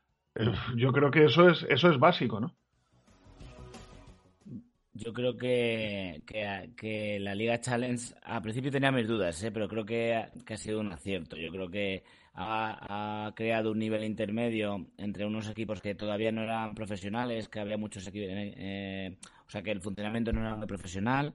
Yo 0.75 0.91
creo 0.91 1.11
que 1.11 1.25
eso 1.25 1.49
es, 1.49 1.65
eso 1.69 1.89
es 1.89 1.97
básico, 1.97 2.39
¿no? 2.39 2.53
Yo 4.93 5.11
creo 5.11 5.35
que, 5.35 6.21
que, 6.77 7.19
la 7.19 7.35
Liga 7.35 7.59
Challenge, 7.59 8.13
a 8.23 8.41
principio 8.41 8.71
tenía 8.71 8.93
mis 8.93 9.07
dudas, 9.07 9.43
¿eh? 9.43 9.51
pero 9.51 9.67
creo 9.67 9.85
que 9.85 10.13
ha 10.13 10.57
sido 10.57 10.79
un 10.79 10.91
acierto. 10.91 11.35
Yo 11.35 11.51
creo 11.51 11.69
que 11.69 12.03
ha, 12.35 13.31
creado 13.35 13.71
un 13.71 13.79
nivel 13.79 14.03
intermedio 14.03 14.87
entre 14.97 15.25
unos 15.25 15.49
equipos 15.49 15.81
que 15.81 15.95
todavía 15.95 16.31
no 16.31 16.43
eran 16.43 16.75
profesionales, 16.75 17.47
que 17.47 17.59
había 17.59 17.77
muchos 17.77 18.05
equipos, 18.07 18.29
eh, 18.31 19.17
o 19.47 19.49
sea 19.49 19.61
que 19.63 19.71
el 19.71 19.81
funcionamiento 19.81 20.33
no 20.33 20.41
era 20.41 20.55
muy 20.55 20.67
profesional, 20.67 21.33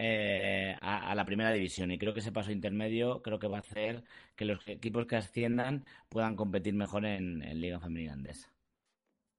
eh, 0.00 0.76
a, 0.80 1.14
la 1.14 1.24
primera 1.24 1.52
división. 1.52 1.90
Y 1.90 1.98
creo 1.98 2.14
que 2.14 2.20
ese 2.20 2.32
paso 2.32 2.52
intermedio 2.52 3.20
creo 3.20 3.38
que 3.38 3.48
va 3.48 3.56
a 3.56 3.60
hacer 3.60 4.04
que 4.36 4.44
los 4.44 4.66
equipos 4.68 5.06
que 5.06 5.16
asciendan 5.16 5.84
puedan 6.08 6.36
competir 6.36 6.74
mejor 6.74 7.04
en, 7.04 7.40
Liga 7.60 7.80
Femenina 7.80 8.12
Andesa. 8.12 8.48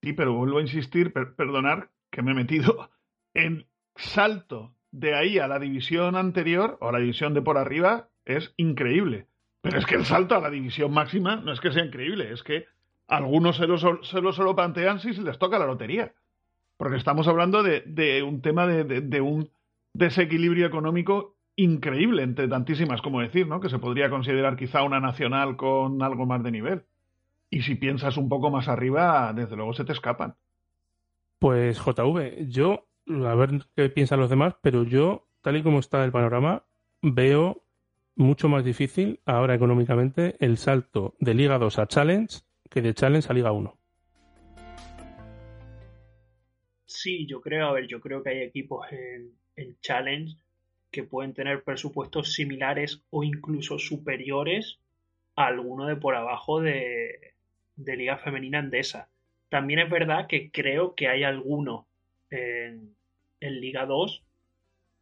Sí, 0.02 0.14
pero 0.14 0.34
vuelvo 0.34 0.60
a 0.60 0.62
insistir, 0.62 1.14
perdonar 1.14 1.90
que 2.12 2.22
me 2.22 2.32
he 2.32 2.36
metido 2.36 2.90
en 3.34 3.68
salto 3.96 4.76
de 4.92 5.16
ahí 5.16 5.40
a 5.40 5.48
la 5.48 5.60
división 5.60 6.16
anterior 6.16 6.78
o 6.82 6.90
a 6.90 6.92
la 6.92 7.00
división 7.00 7.34
de 7.34 7.42
por 7.42 7.58
arriba 7.58 8.10
es 8.26 8.54
increíble. 8.58 9.28
Pero 9.62 9.78
es 9.78 9.86
que 9.86 9.96
el 9.96 10.06
salto 10.06 10.36
a 10.36 10.42
la 10.42 10.50
división 10.50 10.94
máxima 10.94 11.36
no 11.38 11.52
es 11.52 11.60
que 11.60 11.72
sea 11.72 11.84
increíble, 11.84 12.32
es 12.32 12.44
que 12.44 12.66
algunos 13.08 13.58
se 13.58 13.68
lo, 13.68 13.78
se 13.78 14.22
lo 14.22 14.56
plantean 14.56 15.00
si 15.00 15.14
se 15.14 15.22
les 15.22 15.38
toca 15.38 15.60
la 15.60 15.66
lotería. 15.66 16.14
Porque 16.80 16.96
estamos 16.96 17.28
hablando 17.28 17.62
de, 17.62 17.82
de 17.86 18.24
un 18.24 18.42
tema 18.42 18.66
de, 18.66 18.86
de, 19.02 19.22
un 19.22 19.50
desequilibrio 19.94 20.66
económico 20.66 21.36
increíble 21.58 22.24
entre 22.24 22.48
tantísimas, 22.48 23.02
como 23.02 23.20
decir, 23.20 23.48
¿no? 23.48 23.60
Que 23.60 23.68
se 23.68 23.80
podría 23.80 24.10
considerar 24.10 24.56
quizá 24.56 24.84
una 24.84 25.02
nacional 25.02 25.58
con 25.58 26.02
algo 26.02 26.26
más 26.26 26.42
de 26.42 26.52
nivel. 26.52 26.86
Y 27.50 27.64
si 27.64 27.76
piensas 27.76 28.16
un 28.16 28.30
poco 28.30 28.50
más 28.50 28.70
arriba, 28.70 29.34
desde 29.34 29.58
luego 29.58 29.74
se 29.74 29.84
te 29.84 29.92
escapan. 29.92 30.36
Pues 31.40 31.80
JV, 31.80 32.48
yo, 32.48 32.88
a 33.10 33.36
ver 33.36 33.66
qué 33.76 33.90
piensan 33.90 34.22
los 34.22 34.30
demás, 34.30 34.56
pero 34.62 34.84
yo, 34.84 35.28
tal 35.42 35.58
y 35.58 35.64
como 35.64 35.80
está 35.80 36.06
el 36.06 36.14
panorama, 36.14 36.64
veo 37.02 37.62
mucho 38.20 38.50
más 38.50 38.66
difícil 38.66 39.22
ahora 39.26 39.56
económicamente 39.56 40.36
el 40.40 40.58
salto 40.58 41.16
de 41.20 41.34
Liga 41.34 41.58
2 41.58 41.80
a 41.80 41.88
Challenge 41.88 42.40
que 42.70 42.82
de 42.82 42.94
Challenge 42.94 43.26
a 43.30 43.34
Liga 43.34 43.52
1. 43.54 43.78
Sí, 46.86 47.26
yo 47.26 47.40
creo, 47.40 47.68
a 47.68 47.72
ver, 47.72 47.88
yo 47.88 48.02
creo 48.02 48.22
que 48.22 48.30
hay 48.30 48.40
equipos 48.42 48.86
en, 48.92 49.32
Challenge 49.82 50.36
que 50.92 51.04
pueden 51.04 51.34
tener 51.34 51.64
presupuestos 51.64 52.34
similares 52.34 53.02
o 53.10 53.24
incluso 53.24 53.78
superiores 53.78 54.80
a 55.36 55.48
alguno 55.48 55.86
de 55.86 55.96
por 55.96 56.16
abajo 56.16 56.62
de, 56.62 57.34
Liga 57.78 58.18
Femenina 58.18 58.60
Andesa. 58.60 59.10
También 59.50 59.80
es 59.80 59.90
verdad 59.90 60.28
que 60.28 60.52
creo 60.52 60.96
que 60.96 61.08
hay 61.08 61.24
alguno 61.24 61.88
en, 62.30 62.96
en 63.40 63.62
Liga 63.62 63.86
2 63.86 64.24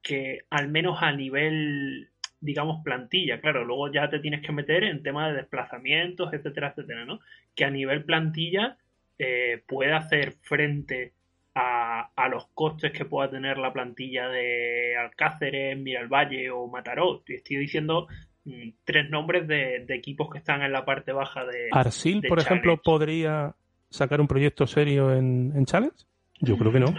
que 0.04 0.42
al 0.50 0.70
menos 0.70 1.00
a 1.02 1.12
nivel 1.12 2.10
digamos, 2.40 2.84
plantilla. 2.84 3.40
Claro, 3.42 3.66
luego 3.66 3.92
ya 3.92 4.10
te 4.10 4.20
tienes 4.20 4.42
que 4.42 4.52
meter 4.52 4.84
en 4.84 5.04
temas 5.04 5.32
de 5.32 5.38
desplazamientos, 5.38 6.34
etcétera, 6.34 6.70
etcétera, 6.70 7.06
¿no? 7.06 7.20
Que 7.56 7.66
a 7.66 7.70
nivel 7.70 8.04
plantilla 8.04 8.78
eh, 9.18 9.64
puede 9.68 9.94
hacer 9.94 10.34
frente 10.42 11.14
a, 11.56 12.12
a, 12.16 12.30
los 12.30 12.48
costes 12.54 12.92
que 12.92 13.06
pueda 13.06 13.32
tener 13.32 13.58
la 13.58 13.74
plantilla 13.74 14.28
de 14.30 14.96
Alcáceres, 14.96 15.78
Miralvalle 15.78 16.52
o 16.52 16.68
Mataró. 16.68 17.24
Estoy 17.26 17.58
diciendo 17.58 18.08
mm, 18.46 18.70
tres 18.84 19.10
nombres 19.10 19.48
de, 19.48 19.86
equipos 19.90 20.30
que 20.30 20.38
están 20.38 20.62
en 20.62 20.72
la 20.72 20.86
parte 20.86 21.12
baja 21.12 21.46
de. 21.46 21.70
¿Arsil, 21.72 22.22
por 22.28 22.40
ejemplo, 22.40 22.78
podría 22.78 23.56
sacar 23.90 24.22
un 24.22 24.28
proyecto 24.28 24.68
serio 24.68 25.14
en, 25.14 25.52
en 25.56 25.66
Challenge? 25.66 25.98
Yo 26.40 26.58
creo 26.58 26.72
que 26.72 26.80
no. 26.80 26.94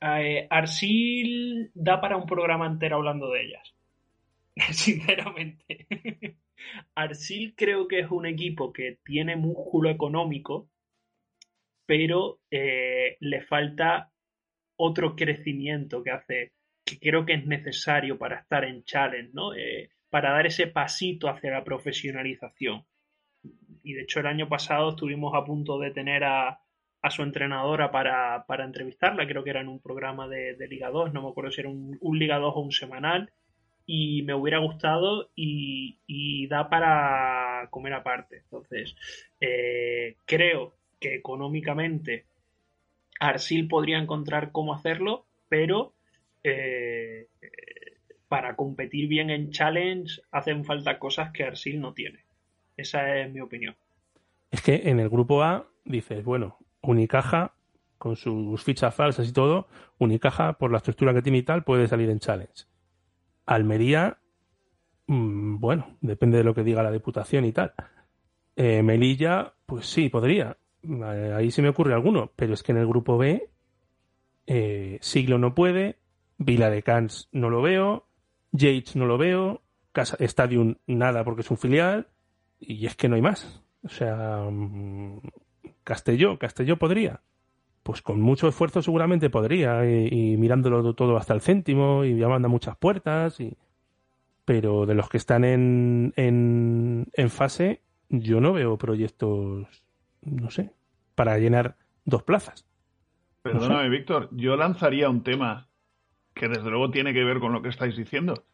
Eh, 0.00 0.46
Arsil 0.50 1.70
da 1.74 2.00
para 2.00 2.16
un 2.16 2.26
programa 2.26 2.66
entero 2.66 2.96
hablando 2.96 3.30
de 3.30 3.42
ellas. 3.42 3.74
sinceramente. 4.72 6.36
Arsil 6.94 7.54
creo 7.56 7.88
que 7.88 8.00
es 8.00 8.10
un 8.10 8.26
equipo 8.26 8.72
que 8.72 8.98
tiene 9.04 9.36
músculo 9.36 9.90
económico, 9.90 10.70
pero 11.86 12.40
eh, 12.50 13.16
le 13.20 13.42
falta 13.42 14.12
otro 14.76 15.16
crecimiento 15.16 16.02
que 16.02 16.10
hace, 16.10 16.52
que 16.84 16.98
creo 16.98 17.24
que 17.24 17.34
es 17.34 17.46
necesario 17.46 18.18
para 18.18 18.40
estar 18.40 18.64
en 18.64 18.84
Challenge, 18.84 19.30
¿no? 19.32 19.54
Eh, 19.54 19.90
para 20.10 20.32
dar 20.32 20.46
ese 20.46 20.66
pasito 20.66 21.28
hacia 21.28 21.50
la 21.50 21.64
profesionalización. 21.64 22.84
Y 23.82 23.94
de 23.94 24.02
hecho 24.02 24.20
el 24.20 24.26
año 24.26 24.48
pasado 24.48 24.90
estuvimos 24.90 25.34
a 25.34 25.44
punto 25.44 25.78
de 25.78 25.90
tener 25.90 26.24
a, 26.24 26.60
su 27.10 27.22
entrenadora 27.22 27.90
para, 27.90 28.44
entrevistarla, 28.64 29.26
creo 29.26 29.42
que 29.42 29.50
era 29.50 29.62
en 29.62 29.68
un 29.68 29.80
programa 29.80 30.28
de, 30.28 30.56
Liga 30.68 30.90
2, 30.90 31.14
no 31.14 31.22
me 31.22 31.28
acuerdo 31.30 31.50
si 31.50 31.62
era 31.62 31.70
un, 31.70 31.96
un 32.00 32.18
Liga 32.18 32.38
2 32.38 32.52
o 32.54 32.60
un 32.60 32.72
semanal, 32.72 33.32
y 33.90 34.22
me 34.22 34.34
hubiera 34.34 34.58
gustado 34.58 35.30
y, 35.34 36.46
da 36.48 36.68
para 36.68 37.68
comer 37.70 37.94
aparte. 37.94 38.42
Entonces, 38.44 38.94
eh, 39.40 40.16
creo 40.26 40.74
que 41.00 41.14
económicamente 41.14 42.26
Arsil 43.18 43.66
podría 43.66 43.98
encontrar 43.98 44.52
cómo 44.52 44.74
hacerlo, 44.74 45.24
pero 45.48 45.94
eh, 46.44 47.28
para 48.28 48.56
competir 48.56 49.08
bien 49.08 49.30
en 49.30 49.50
Challenge 49.52 50.20
hacen 50.32 50.66
falta 50.66 50.98
cosas 50.98 51.32
que 51.32 51.44
Arsil 51.44 51.80
no 51.80 51.94
tiene. 51.94 52.24
Esa 52.76 53.18
es 53.18 53.32
mi 53.32 53.40
opinión. 53.40 53.74
Es 54.50 54.60
que 54.60 54.82
en 54.84 55.00
el 55.00 55.08
grupo 55.08 55.42
A 55.42 55.66
dices, 55.86 56.22
bueno, 56.24 56.58
Unicaja 56.82 57.54
con 57.96 58.16
sus 58.16 58.62
fichas 58.62 58.94
falsas 58.94 59.26
y 59.28 59.32
todo, 59.32 59.66
Unicaja 59.96 60.58
por 60.58 60.70
la 60.70 60.76
estructura 60.76 61.14
que 61.14 61.22
tiene 61.22 61.38
y 61.38 61.42
tal 61.42 61.64
puede 61.64 61.88
salir 61.88 62.10
en 62.10 62.18
Challenge 62.18 62.68
Almería, 63.48 64.18
mm, 65.06 65.58
bueno, 65.58 65.96
depende 66.02 66.38
de 66.38 66.44
lo 66.44 66.54
que 66.54 66.62
diga 66.62 66.82
la 66.82 66.92
Diputación 66.92 67.46
y 67.46 67.52
tal. 67.52 67.72
Eh, 68.56 68.82
Melilla, 68.82 69.54
pues 69.64 69.86
sí, 69.86 70.10
podría. 70.10 70.58
Eh, 70.82 71.32
ahí 71.34 71.50
se 71.50 71.62
me 71.62 71.70
ocurre 71.70 71.94
alguno, 71.94 72.30
pero 72.36 72.52
es 72.52 72.62
que 72.62 72.72
en 72.72 72.78
el 72.78 72.86
grupo 72.86 73.16
B, 73.16 73.48
eh, 74.46 74.98
Siglo 75.00 75.38
no 75.38 75.54
puede, 75.54 75.98
Vila 76.36 76.68
de 76.68 76.82
Cans 76.82 77.28
no 77.32 77.48
lo 77.48 77.62
veo, 77.62 78.06
Yates 78.52 78.96
no 78.96 79.06
lo 79.06 79.16
veo, 79.16 79.62
Casa, 79.92 80.16
Stadium 80.20 80.76
nada 80.86 81.24
porque 81.24 81.40
es 81.40 81.50
un 81.50 81.56
filial, 81.56 82.08
y 82.60 82.84
es 82.86 82.96
que 82.96 83.08
no 83.08 83.16
hay 83.16 83.22
más. 83.22 83.62
O 83.82 83.88
sea, 83.88 84.46
mm, 84.50 85.20
Castelló, 85.84 86.38
Castelló 86.38 86.78
podría 86.78 87.22
pues 87.88 88.02
con 88.02 88.20
mucho 88.20 88.48
esfuerzo 88.48 88.82
seguramente 88.82 89.30
podría, 89.30 89.82
y, 89.90 90.36
mirándolo 90.36 90.92
todo 90.92 91.16
hasta 91.16 91.32
el 91.32 91.40
céntimo, 91.40 92.04
y 92.04 92.18
llamando 92.18 92.46
a 92.46 92.50
muchas 92.50 92.76
puertas, 92.76 93.40
y... 93.40 93.56
pero 94.44 94.84
de 94.84 94.94
los 94.94 95.08
que 95.08 95.16
están 95.16 95.42
en, 95.42 96.12
en, 96.16 97.06
en 97.14 97.30
fase, 97.30 97.80
yo 98.10 98.42
no 98.42 98.52
veo 98.52 98.76
proyectos, 98.76 99.66
no 100.20 100.50
sé, 100.50 100.70
para 101.14 101.38
llenar 101.38 101.76
dos 102.04 102.22
plazas. 102.24 102.66
Perdóname, 103.40 103.88
Víctor, 103.88 104.28
yo 104.32 104.58
lanzaría 104.58 105.08
un 105.08 105.22
tema 105.22 105.68
que 106.34 106.48
desde 106.48 106.68
luego 106.68 106.90
tiene 106.90 107.14
que 107.14 107.24
ver 107.24 107.40
con 107.40 107.54
lo 107.54 107.62
que 107.62 107.70
estáis 107.70 107.96
diciendo. 107.96 108.44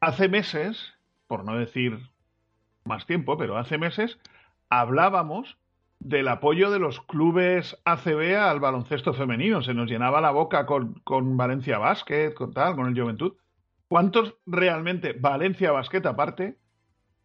Hace 0.00 0.30
meses, 0.30 0.94
por 1.26 1.44
no 1.44 1.58
decir 1.58 1.98
más 2.86 3.04
tiempo, 3.04 3.36
pero 3.36 3.58
hace 3.58 3.76
meses, 3.76 4.18
hablábamos 4.70 5.58
del 6.00 6.28
apoyo 6.28 6.70
de 6.70 6.78
los 6.78 7.00
clubes 7.02 7.78
ACB 7.84 8.36
al 8.36 8.58
baloncesto 8.58 9.12
femenino. 9.12 9.62
Se 9.62 9.74
nos 9.74 9.88
llenaba 9.88 10.20
la 10.20 10.30
boca 10.30 10.66
con, 10.66 10.94
con 11.04 11.36
Valencia 11.36 11.78
Basket, 11.78 12.32
con 12.34 12.52
tal, 12.52 12.74
con 12.74 12.88
el 12.88 13.00
Juventud. 13.00 13.34
¿Cuántos 13.86 14.34
realmente, 14.46 15.12
Valencia 15.12 15.72
Basket 15.72 16.04
aparte, 16.06 16.58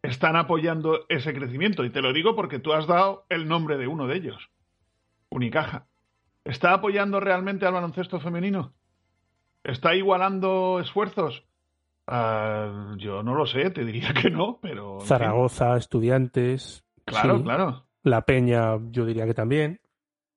están 0.04 0.36
apoyando 0.36 1.06
ese 1.10 1.34
crecimiento? 1.34 1.86
Y 1.86 1.90
te 1.90 2.02
lo 2.02 2.12
digo 2.12 2.36
porque 2.36 2.60
tú 2.60 2.74
has 2.74 2.86
dado 2.86 3.26
el 3.30 3.48
nombre 3.48 3.78
de 3.78 3.88
uno 3.88 4.08
de 4.08 4.18
ellos, 4.18 4.50
Unicaja. 5.30 5.88
¿Está 6.44 6.74
apoyando 6.74 7.20
realmente 7.20 7.66
al 7.66 7.74
baloncesto 7.74 8.20
femenino? 8.20 8.74
¿Está 9.64 9.96
igualando 9.96 10.80
esfuerzos? 10.80 11.44
Ah, 12.08 12.94
yo 12.98 13.24
no 13.24 13.34
lo 13.34 13.48
sé, 13.48 13.72
te 13.72 13.84
diría 13.84 14.14
que 14.14 14.30
no, 14.30 14.60
pero... 14.62 15.00
Zaragoza, 15.02 15.76
estudiantes. 15.78 16.86
Claro, 17.06 17.42
claro. 17.42 17.85
La 18.06 18.22
Peña, 18.22 18.78
yo 18.92 19.04
diría 19.06 19.26
que 19.26 19.34
también, 19.34 19.82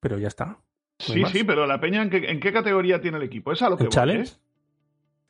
pero 0.00 0.18
ya 0.18 0.28
está. 0.28 0.58
sí, 0.98 1.22
sí, 1.26 1.44
pero 1.44 1.66
la 1.66 1.78
Peña, 1.80 2.02
¿en 2.02 2.08
qué, 2.08 2.16
¿en 2.30 2.40
qué, 2.40 2.50
categoría 2.50 3.00
tiene 3.02 3.18
el 3.18 3.22
equipo? 3.22 3.52
¿Es 3.52 3.60
a 3.60 3.68
lo 3.68 3.76
que 3.76 3.84
voy, 3.84 3.90
challenge? 3.90 4.32
¿eh? 4.32 4.38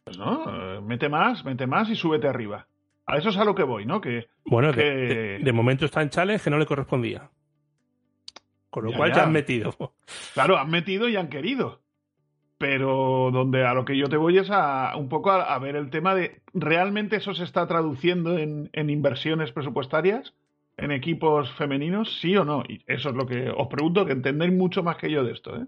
Pues 0.05 0.19
no, 0.19 0.77
eh, 0.77 0.81
mete 0.81 1.09
más, 1.09 1.45
mete 1.45 1.67
más 1.67 1.91
y 1.91 1.97
súbete 1.97 2.29
arriba. 2.29 2.69
A 3.07 3.17
eso 3.19 3.31
es 3.31 3.37
a 3.39 3.45
lo 3.45 3.57
que 3.57 3.65
voy, 3.65 3.87
¿no? 3.87 4.01
Que, 4.01 4.29
bueno, 4.45 4.73
que... 4.73 4.81
de, 4.83 4.95
de, 5.07 5.39
de, 5.41 5.53
momento 5.53 5.85
está 5.85 6.01
en 6.01 6.11
challenge 6.11 6.45
que 6.45 6.51
no 6.51 6.59
le 6.59 6.67
correspondía. 6.67 7.29
Con 8.71 8.85
lo 8.85 8.91
Ya, 8.93 8.97
cual 8.99 9.11
ya. 9.11 9.17
ya 9.17 9.23
han 9.25 9.33
metido. 9.33 9.75
Claro, 10.35 10.59
han 10.59 10.71
metido 10.71 11.09
y 11.09 11.17
han 11.17 11.29
querido. 11.29 11.81
Pero 12.57 13.31
donde 13.33 13.67
a 13.67 13.75
lo 13.75 13.85
que 13.85 13.97
yo 13.97 14.09
te 14.09 14.17
voy 14.17 14.39
es 14.39 14.49
a 14.51 14.95
un 14.97 15.09
poco 15.09 15.33
a, 15.33 15.55
a 15.55 15.59
ver 15.59 15.75
el 15.75 15.91
tema 15.91 16.15
de 16.15 16.41
¿realmente 16.55 17.17
eso 17.17 17.35
se 17.35 17.43
está 17.45 17.67
traduciendo 17.67 18.39
en, 18.39 18.71
en, 18.73 18.91
inversiones 18.91 19.51
presupuestarias 19.53 20.35
en 20.79 20.93
equipos 20.93 21.53
femeninos? 21.53 22.19
¿Sí 22.21 22.37
o 22.37 22.45
no? 22.45 22.63
Y 22.67 22.83
eso 22.87 23.11
es 23.11 23.15
lo 23.15 23.27
que 23.27 23.51
os 23.51 23.67
pregunto, 23.69 24.07
que 24.07 24.13
entendéis 24.13 24.53
mucho 24.53 24.83
más 24.83 24.97
que 24.97 25.11
yo 25.11 25.25
de 25.25 25.33
esto, 25.33 25.57
¿eh? 25.57 25.67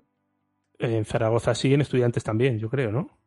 En 0.78 1.04
Zaragoza 1.04 1.54
sí, 1.54 1.74
en 1.74 1.82
estudiantes 1.82 2.24
también, 2.24 2.58
yo 2.58 2.70
creo, 2.70 2.90
¿no? 2.90 3.20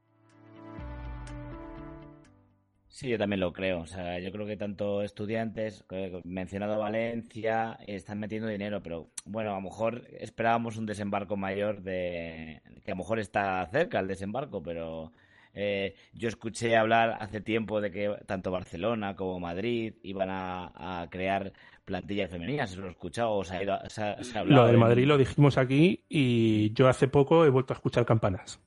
Sí, 2.87 3.09
yo 3.09 3.17
también 3.17 3.39
lo 3.39 3.53
creo. 3.53 3.81
O 3.81 3.85
sea, 3.85 4.19
yo 4.19 4.31
creo 4.31 4.45
que 4.45 4.55
tanto 4.55 5.01
estudiantes, 5.01 5.83
mencionado 6.23 6.79
Valencia, 6.79 7.77
están 7.85 8.19
metiendo 8.19 8.47
dinero, 8.47 8.81
pero 8.81 9.09
bueno, 9.25 9.51
a 9.51 9.55
lo 9.55 9.61
mejor 9.61 10.07
esperábamos 10.19 10.77
un 10.77 10.85
desembarco 10.85 11.35
mayor 11.35 11.81
de 11.81 12.61
que 12.83 12.91
a 12.91 12.95
lo 12.95 12.99
mejor 12.99 13.19
está 13.19 13.65
cerca 13.71 13.99
el 13.99 14.07
desembarco, 14.07 14.61
pero 14.63 15.11
eh, 15.53 15.95
yo 16.13 16.27
escuché 16.27 16.75
hablar 16.75 17.17
hace 17.19 17.41
tiempo 17.41 17.81
de 17.81 17.91
que 17.91 18.15
tanto 18.25 18.51
Barcelona 18.51 19.15
como 19.15 19.39
Madrid 19.39 19.95
iban 20.03 20.29
a, 20.29 21.01
a 21.01 21.09
crear 21.09 21.53
plantillas 21.85 22.29
femeninas. 22.29 22.71
¿Se 22.71 22.77
lo 22.77 22.87
he 22.87 22.91
escuchado 22.91 23.31
o 23.31 23.43
se 23.43 23.55
ha, 23.55 23.63
ido, 23.63 23.79
se 23.87 24.03
ha, 24.03 24.23
se 24.23 24.37
ha 24.37 24.41
hablado? 24.41 24.61
Lo 24.63 24.67
del 24.67 24.77
Madrid 24.77 25.05
lo 25.05 25.17
dijimos 25.17 25.57
aquí 25.57 26.03
y 26.09 26.73
yo 26.73 26.87
hace 26.87 27.07
poco 27.07 27.45
he 27.45 27.49
vuelto 27.49 27.73
a 27.73 27.77
escuchar 27.77 28.05
campanas. 28.05 28.59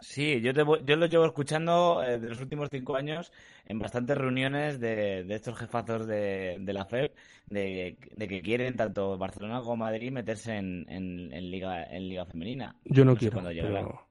Sí, 0.00 0.42
yo, 0.42 0.52
te, 0.52 0.62
yo 0.84 0.96
lo 0.96 1.06
llevo 1.06 1.24
escuchando 1.24 2.02
eh, 2.06 2.18
de 2.18 2.28
los 2.28 2.38
últimos 2.42 2.68
cinco 2.70 2.96
años 2.96 3.32
en 3.64 3.78
bastantes 3.78 4.18
reuniones 4.18 4.78
de, 4.78 5.24
de 5.24 5.34
estos 5.34 5.58
jefazos 5.58 6.06
de, 6.06 6.58
de 6.60 6.72
la 6.74 6.84
FEP 6.84 7.16
de, 7.46 7.96
de, 8.14 8.28
que 8.28 8.42
quieren 8.42 8.76
tanto 8.76 9.16
Barcelona 9.16 9.60
como 9.60 9.78
Madrid 9.78 10.12
meterse 10.12 10.56
en, 10.56 10.84
en, 10.90 11.32
en 11.32 11.50
liga 11.50 11.82
en 11.84 12.10
liga 12.10 12.26
femenina. 12.26 12.76
Yo 12.84 13.06
no, 13.06 13.16
quiero. 13.16 13.40
Pero... 13.42 14.05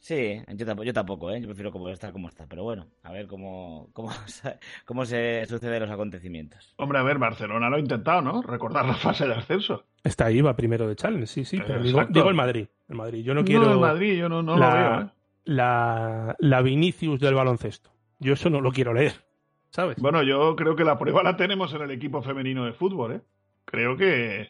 Sí, 0.00 0.42
yo 0.54 0.64
tampoco, 0.64 0.84
yo 0.84 0.94
tampoco, 0.94 1.30
¿eh? 1.30 1.42
yo 1.42 1.46
prefiero 1.46 1.70
como 1.70 1.90
estar 1.90 2.10
como 2.10 2.28
está, 2.28 2.46
pero 2.46 2.64
bueno, 2.64 2.86
a 3.02 3.12
ver 3.12 3.26
cómo, 3.26 3.90
cómo, 3.92 4.10
cómo 4.86 5.04
se 5.04 5.44
suceden 5.44 5.82
los 5.82 5.90
acontecimientos. 5.90 6.72
Hombre, 6.78 6.98
a 6.98 7.02
ver, 7.02 7.18
Barcelona 7.18 7.68
lo 7.68 7.76
ha 7.76 7.80
intentado, 7.80 8.22
¿no? 8.22 8.40
Recordar 8.40 8.86
la 8.86 8.94
fase 8.94 9.28
de 9.28 9.34
ascenso. 9.34 9.84
Está 10.02 10.26
ahí, 10.26 10.40
va 10.40 10.56
primero 10.56 10.88
de 10.88 10.96
Challenge, 10.96 11.26
sí, 11.26 11.44
sí, 11.44 11.60
pero 11.64 11.82
digo, 11.82 12.02
digo, 12.08 12.30
el 12.30 12.34
Madrid. 12.34 12.66
El 12.88 12.96
Madrid, 12.96 13.22
yo 13.22 13.34
no 13.34 13.44
quiero. 13.44 13.66
No, 13.66 13.72
el 13.74 13.78
Madrid, 13.78 14.18
yo 14.18 14.30
no, 14.30 14.42
no 14.42 14.56
la, 14.56 14.68
lo 14.68 14.74
veo, 14.74 15.00
¿eh? 15.02 15.10
La, 15.44 16.36
la 16.38 16.62
Vinicius 16.62 17.20
del 17.20 17.34
baloncesto. 17.34 17.90
Yo 18.20 18.32
eso 18.32 18.48
no 18.48 18.62
lo 18.62 18.72
quiero 18.72 18.94
leer, 18.94 19.12
¿sabes? 19.68 19.98
Bueno, 20.00 20.22
yo 20.22 20.56
creo 20.56 20.76
que 20.76 20.84
la 20.84 20.98
prueba 20.98 21.22
la 21.22 21.36
tenemos 21.36 21.74
en 21.74 21.82
el 21.82 21.90
equipo 21.90 22.22
femenino 22.22 22.64
de 22.64 22.72
fútbol, 22.72 23.12
¿eh? 23.12 23.20
Creo 23.66 23.98
que, 23.98 24.48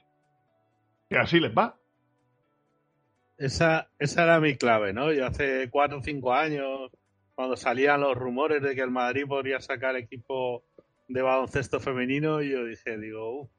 que 1.09 1.18
así 1.18 1.40
les 1.40 1.53
va. 1.53 1.80
Esa, 3.41 3.88
esa 3.99 4.24
era 4.24 4.38
mi 4.38 4.57
clave, 4.57 4.93
¿no? 4.93 5.11
Yo 5.14 5.24
hace 5.24 5.70
cuatro 5.70 5.99
o 5.99 6.03
cinco 6.03 6.34
años, 6.34 6.91
cuando 7.34 7.57
salían 7.57 8.03
los 8.03 8.14
rumores 8.14 8.61
de 8.61 8.74
que 8.74 8.82
el 8.82 8.91
Madrid 8.91 9.24
podría 9.26 9.61
sacar 9.61 9.97
equipo 9.97 10.62
de 11.09 11.22
baloncesto 11.22 11.80
femenino, 11.80 12.43
yo 12.43 12.66
dije, 12.66 12.99
digo, 12.99 13.41
uh, 13.41 13.51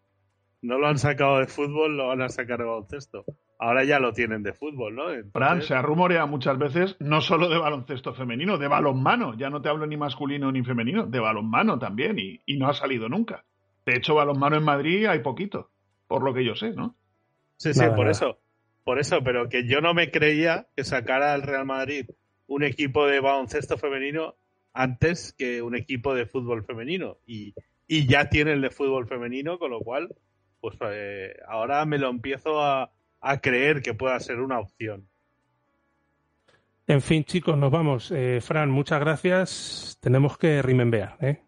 no 0.62 0.78
lo 0.78 0.86
han 0.86 1.00
sacado 1.00 1.40
de 1.40 1.48
fútbol, 1.48 1.98
lo 1.98 2.10
van 2.10 2.22
a 2.22 2.30
sacar 2.30 2.60
de 2.60 2.66
baloncesto. 2.66 3.26
Ahora 3.58 3.84
ya 3.84 4.00
lo 4.00 4.14
tienen 4.14 4.44
de 4.44 4.54
fútbol, 4.54 4.94
¿no? 4.96 5.10
Entonces... 5.10 5.32
Fran, 5.34 5.62
se 5.64 5.74
ha 5.74 5.82
rumoreado 5.82 6.28
muchas 6.28 6.60
veces, 6.60 6.96
no 7.00 7.22
solo 7.22 7.50
de 7.50 7.58
baloncesto 7.58 8.14
femenino, 8.14 8.60
de 8.60 8.68
balonmano. 8.68 9.36
Ya 9.36 9.50
no 9.50 9.64
te 9.64 9.70
hablo 9.70 9.88
ni 9.88 9.98
masculino 9.98 10.52
ni 10.52 10.64
femenino, 10.64 11.08
de 11.08 11.20
balonmano 11.20 11.80
también, 11.80 12.20
y, 12.20 12.40
y 12.46 12.58
no 12.58 12.70
ha 12.70 12.76
salido 12.76 13.10
nunca. 13.10 13.46
De 13.88 13.96
hecho, 13.96 14.14
balonmano 14.14 14.58
en 14.58 14.64
Madrid 14.64 15.08
hay 15.08 15.20
poquito, 15.20 15.72
por 16.08 16.22
lo 16.22 16.36
que 16.36 16.46
yo 16.46 16.54
sé, 16.54 16.70
¿no? 16.72 16.96
Sí, 17.58 17.74
sí, 17.74 17.80
nada, 17.80 17.96
por 17.96 18.06
nada. 18.06 18.12
eso. 18.12 18.38
Por 18.84 19.00
eso, 19.00 19.24
pero 19.24 19.50
que 19.50 19.68
yo 19.68 19.82
no 19.82 19.94
me 19.94 20.12
creía 20.12 20.68
que 20.76 20.84
sacara 20.84 21.34
al 21.34 21.44
Real 21.44 21.66
Madrid 21.66 22.10
un 22.48 22.64
equipo 22.64 23.06
de 23.08 23.20
baloncesto 23.20 23.78
femenino 23.78 24.36
antes 24.74 25.34
que 25.34 25.62
un 25.62 25.76
equipo 25.76 26.14
de 26.14 26.26
fútbol 26.26 26.64
femenino. 26.64 27.18
Y, 27.26 27.54
y 27.88 28.08
ya 28.08 28.30
tiene 28.30 28.54
el 28.54 28.62
de 28.62 28.70
fútbol 28.70 29.08
femenino, 29.08 29.60
con 29.60 29.72
lo 29.72 29.80
cual, 29.82 30.16
pues 30.60 30.78
eh, 30.82 31.36
ahora 31.48 31.86
me 31.86 31.98
lo 31.98 32.10
empiezo 32.10 32.62
a, 32.62 32.92
a, 33.20 33.42
creer 33.42 33.82
que 33.82 33.94
pueda 33.94 34.20
ser 34.20 34.40
una 34.40 34.60
opción. 34.60 35.08
En 36.88 37.02
fin, 37.02 37.24
chicos, 37.24 37.58
nos 37.58 37.72
vamos. 37.72 38.12
Eh, 38.12 38.40
Fran, 38.42 38.70
muchas 38.70 39.00
gracias. 39.00 39.98
Tenemos 40.02 40.38
que 40.38 40.62
remembear, 40.62 41.18
¿eh? 41.22 41.42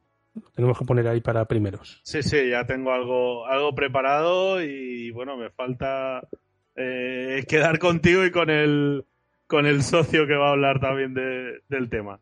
Tenemos 0.55 0.79
que 0.79 0.85
poner 0.85 1.07
ahí 1.07 1.21
para 1.21 1.45
primeros. 1.45 2.01
Sí, 2.03 2.23
sí, 2.23 2.49
ya 2.49 2.65
tengo 2.65 2.91
algo, 2.91 3.45
algo 3.45 3.75
preparado 3.75 4.63
y 4.63 5.11
bueno, 5.11 5.37
me 5.37 5.49
falta 5.49 6.27
eh, 6.75 7.45
quedar 7.47 7.79
contigo 7.79 8.25
y 8.25 8.31
con 8.31 8.49
el, 8.49 9.05
con 9.47 9.65
el 9.65 9.83
socio 9.83 10.27
que 10.27 10.35
va 10.35 10.49
a 10.49 10.51
hablar 10.51 10.79
también 10.79 11.13
de, 11.13 11.61
del 11.69 11.89
tema. 11.89 12.19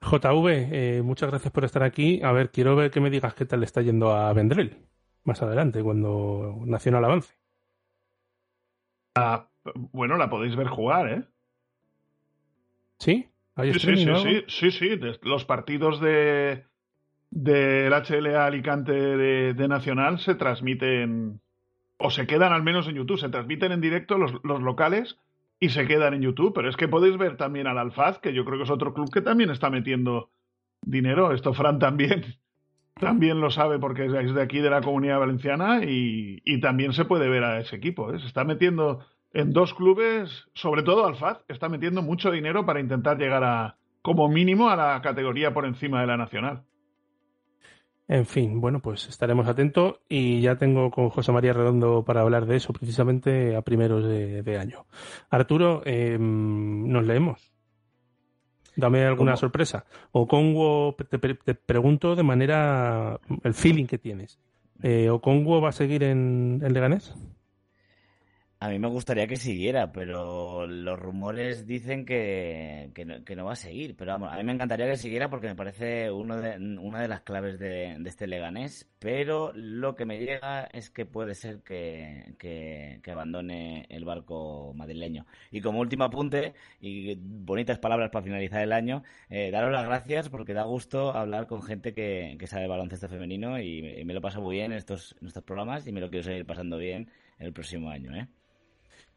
JV, 0.00 0.48
eh, 0.48 1.02
muchas 1.02 1.30
gracias 1.30 1.52
por 1.52 1.64
estar 1.64 1.82
aquí. 1.82 2.20
A 2.22 2.32
ver, 2.32 2.50
quiero 2.50 2.76
ver 2.76 2.90
que 2.90 3.00
me 3.00 3.10
digas 3.10 3.34
qué 3.34 3.46
tal 3.46 3.60
le 3.60 3.66
está 3.66 3.80
yendo 3.80 4.12
a 4.12 4.32
Vendrell 4.32 4.76
más 5.24 5.42
adelante, 5.42 5.82
cuando 5.82 6.60
Nacional 6.66 7.04
avance. 7.04 7.34
Ah, 9.14 9.48
bueno, 9.92 10.16
la 10.16 10.28
podéis 10.28 10.56
ver 10.56 10.68
jugar, 10.68 11.08
¿eh? 11.08 11.24
¿Sí? 12.98 13.28
¿Hay 13.56 13.72
sí, 13.72 13.80
sí, 13.80 13.96
sí, 13.96 14.44
sí, 14.48 14.70
sí, 14.70 14.70
sí, 14.70 15.00
Los 15.22 15.44
partidos 15.44 16.00
de 16.00 16.64
del 17.30 17.92
HLA 17.92 18.46
Alicante 18.46 18.92
de, 18.92 19.54
de 19.54 19.68
Nacional 19.68 20.20
se 20.20 20.36
transmiten 20.36 21.40
o 21.98 22.10
se 22.10 22.26
quedan 22.26 22.52
al 22.52 22.62
menos 22.62 22.88
en 22.88 22.96
YouTube, 22.96 23.18
se 23.18 23.28
transmiten 23.28 23.72
en 23.72 23.80
directo 23.80 24.18
los, 24.18 24.32
los, 24.42 24.60
locales 24.60 25.18
y 25.60 25.70
se 25.70 25.86
quedan 25.86 26.14
en 26.14 26.22
YouTube, 26.22 26.52
pero 26.54 26.68
es 26.68 26.76
que 26.76 26.88
podéis 26.88 27.16
ver 27.16 27.36
también 27.36 27.66
al 27.66 27.78
Alfaz, 27.78 28.18
que 28.18 28.32
yo 28.32 28.44
creo 28.44 28.58
que 28.58 28.64
es 28.64 28.70
otro 28.70 28.92
club 28.92 29.10
que 29.12 29.20
también 29.20 29.50
está 29.50 29.70
metiendo 29.70 30.30
dinero, 30.82 31.32
esto 31.32 31.54
Fran 31.54 31.78
también, 31.78 32.36
también 33.00 33.40
lo 33.40 33.50
sabe 33.50 33.78
porque 33.78 34.06
es 34.06 34.34
de 34.34 34.42
aquí 34.42 34.60
de 34.60 34.70
la 34.70 34.80
comunidad 34.80 35.20
valenciana 35.20 35.84
y, 35.84 36.42
y 36.44 36.60
también 36.60 36.92
se 36.92 37.04
puede 37.04 37.28
ver 37.28 37.44
a 37.44 37.60
ese 37.60 37.76
equipo, 37.76 38.12
¿eh? 38.12 38.18
se 38.18 38.26
está 38.26 38.44
metiendo 38.44 39.06
en 39.32 39.52
dos 39.52 39.74
clubes, 39.74 40.48
sobre 40.54 40.82
todo 40.82 41.06
Alfaz, 41.06 41.44
está 41.48 41.68
metiendo 41.68 42.02
mucho 42.02 42.30
dinero 42.30 42.64
para 42.64 42.80
intentar 42.80 43.18
llegar 43.18 43.42
a, 43.42 43.76
como 44.00 44.28
mínimo, 44.28 44.68
a 44.68 44.76
la 44.76 45.00
categoría 45.02 45.54
por 45.54 45.64
encima 45.64 46.00
de 46.00 46.06
la 46.06 46.16
nacional. 46.16 46.64
En 48.06 48.26
fin, 48.26 48.60
bueno, 48.60 48.80
pues 48.80 49.08
estaremos 49.08 49.48
atentos 49.48 50.00
y 50.08 50.42
ya 50.42 50.56
tengo 50.56 50.90
con 50.90 51.08
José 51.08 51.32
María 51.32 51.54
Redondo 51.54 52.04
para 52.04 52.20
hablar 52.20 52.44
de 52.44 52.56
eso 52.56 52.72
precisamente 52.72 53.56
a 53.56 53.62
primeros 53.62 54.04
de, 54.04 54.42
de 54.42 54.58
año. 54.58 54.84
Arturo, 55.30 55.82
eh, 55.86 56.18
nos 56.20 57.06
leemos. 57.06 57.54
Dame 58.76 59.04
alguna 59.04 59.32
¿Cómo? 59.32 59.38
sorpresa. 59.38 59.86
O 60.12 60.26
Congo, 60.26 60.94
te, 60.96 61.18
te, 61.18 61.54
pregunto 61.54 62.16
de 62.16 62.24
manera 62.24 63.20
el 63.42 63.54
feeling 63.54 63.86
que 63.86 63.98
tienes. 63.98 64.38
Eh, 64.82 65.08
¿O 65.08 65.20
Congo 65.20 65.60
va 65.60 65.70
a 65.70 65.72
seguir 65.72 66.02
en, 66.02 66.60
en 66.62 66.72
Leganés? 66.74 67.14
A 68.64 68.70
mí 68.70 68.78
me 68.78 68.88
gustaría 68.88 69.26
que 69.26 69.36
siguiera, 69.36 69.92
pero 69.92 70.66
los 70.66 70.98
rumores 70.98 71.66
dicen 71.66 72.06
que, 72.06 72.90
no, 73.36 73.44
va 73.44 73.52
a 73.52 73.56
seguir. 73.56 73.94
Pero 73.94 74.12
vamos, 74.12 74.32
a 74.32 74.38
mí 74.38 74.42
me 74.42 74.52
encantaría 74.52 74.86
que 74.86 74.96
siguiera 74.96 75.28
porque 75.28 75.48
me 75.48 75.54
parece 75.54 76.10
uno 76.10 76.40
de, 76.40 76.56
una 76.78 77.02
de 77.02 77.08
las 77.08 77.20
claves 77.20 77.58
de, 77.58 78.02
este 78.06 78.26
Leganés. 78.26 78.88
Pero 78.98 79.52
lo 79.54 79.94
que 79.94 80.06
me 80.06 80.18
llega 80.18 80.64
es 80.72 80.88
que 80.88 81.04
puede 81.04 81.34
ser 81.34 81.60
que, 81.62 83.02
abandone 83.06 83.84
el 83.90 84.06
barco 84.06 84.72
madrileño. 84.74 85.26
Y 85.50 85.60
como 85.60 85.80
último 85.80 86.04
apunte, 86.04 86.54
y 86.80 87.16
bonitas 87.16 87.78
palabras 87.78 88.08
para 88.08 88.24
finalizar 88.24 88.62
el 88.62 88.72
año, 88.72 89.02
eh, 89.28 89.50
daros 89.50 89.72
las 89.72 89.84
gracias 89.84 90.30
porque 90.30 90.54
da 90.54 90.62
gusto 90.62 91.14
hablar 91.14 91.48
con 91.48 91.62
gente 91.62 91.92
que, 91.92 92.38
sabe 92.46 92.66
baloncesto 92.66 93.10
femenino 93.10 93.60
y, 93.60 94.02
me 94.06 94.14
lo 94.14 94.22
paso 94.22 94.40
muy 94.40 94.56
bien 94.56 94.72
en 94.72 94.78
estos, 94.78 95.16
en 95.20 95.26
estos 95.26 95.42
programas 95.42 95.86
y 95.86 95.92
me 95.92 96.00
lo 96.00 96.08
quiero 96.08 96.24
seguir 96.24 96.46
pasando 96.46 96.78
bien 96.78 97.10
el 97.38 97.52
próximo 97.52 97.90
año. 97.90 98.16
¿eh? 98.16 98.26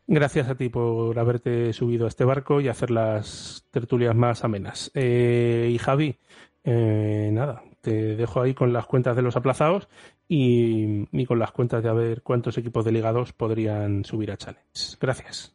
Gracias 0.09 0.47
a 0.47 0.55
ti 0.55 0.69
por 0.69 1.19
haberte 1.19 1.73
subido 1.73 2.05
a 2.05 2.07
este 2.07 2.23
barco 2.23 2.61
y 2.61 2.69
hacer 2.69 2.91
las 2.91 3.67
tertulias 3.71 4.15
más 4.15 4.45
amenas. 4.45 4.89
Eh, 4.95 5.69
y 5.69 5.77
Javi, 5.77 6.15
eh, 6.63 7.29
nada, 7.33 7.61
te 7.81 8.15
dejo 8.15 8.41
ahí 8.41 8.53
con 8.53 8.71
las 8.71 8.85
cuentas 8.85 9.17
de 9.17 9.21
los 9.21 9.35
aplazados 9.35 9.89
y, 10.29 11.25
con 11.25 11.39
las 11.39 11.51
cuentas 11.51 11.83
de 11.83 11.89
a 11.89 11.93
ver 11.93 12.21
cuántos 12.21 12.57
equipos 12.57 12.85
delegados 12.85 13.33
podrían 13.33 14.05
subir 14.05 14.31
a 14.31 14.37
Challenge. 14.37 14.97
Gracias. 15.01 15.53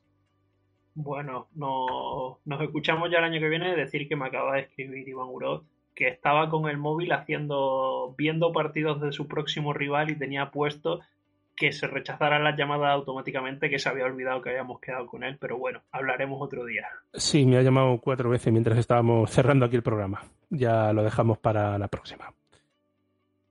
Bueno, 0.94 1.48
no, 1.54 2.40
nos 2.44 2.60
escuchamos 2.60 3.10
ya 3.10 3.18
el 3.18 3.24
año 3.24 3.40
que 3.40 3.48
viene 3.48 3.74
decir 3.74 4.06
que 4.06 4.16
me 4.16 4.26
acaba 4.26 4.56
de 4.56 4.60
escribir 4.62 5.08
Iván 5.08 5.28
Urot 5.30 5.64
que 5.94 6.08
estaba 6.08 6.48
con 6.48 6.68
el 6.68 6.78
móvil 6.78 7.12
haciendo 7.12 8.14
viendo 8.16 8.52
partidos 8.52 9.00
de 9.00 9.12
su 9.12 9.28
próximo 9.28 9.72
rival 9.72 10.10
y 10.10 10.18
tenía 10.18 10.50
puesto 10.50 11.00
que 11.62 11.70
se 11.70 11.86
rechazaran 11.86 12.42
las 12.42 12.58
llamadas 12.58 12.90
automáticamente, 12.90 13.70
que 13.70 13.78
se 13.78 13.88
había 13.88 14.04
olvidado 14.04 14.42
que 14.42 14.50
habíamos 14.50 14.80
quedado 14.80 15.06
con 15.06 15.22
él, 15.22 15.36
pero 15.38 15.58
bueno, 15.58 15.80
hablaremos 15.92 16.42
otro 16.42 16.64
día. 16.64 16.88
Sí, 17.14 17.46
me 17.46 17.56
ha 17.56 17.62
llamado 17.62 17.98
cuatro 17.98 18.28
veces 18.30 18.52
mientras 18.52 18.76
estábamos 18.78 19.30
cerrando 19.30 19.64
aquí 19.64 19.76
el 19.76 19.82
programa. 19.84 20.24
Ya 20.50 20.92
lo 20.92 21.04
dejamos 21.04 21.38
para 21.38 21.78
la 21.78 21.86
próxima. 21.86 22.34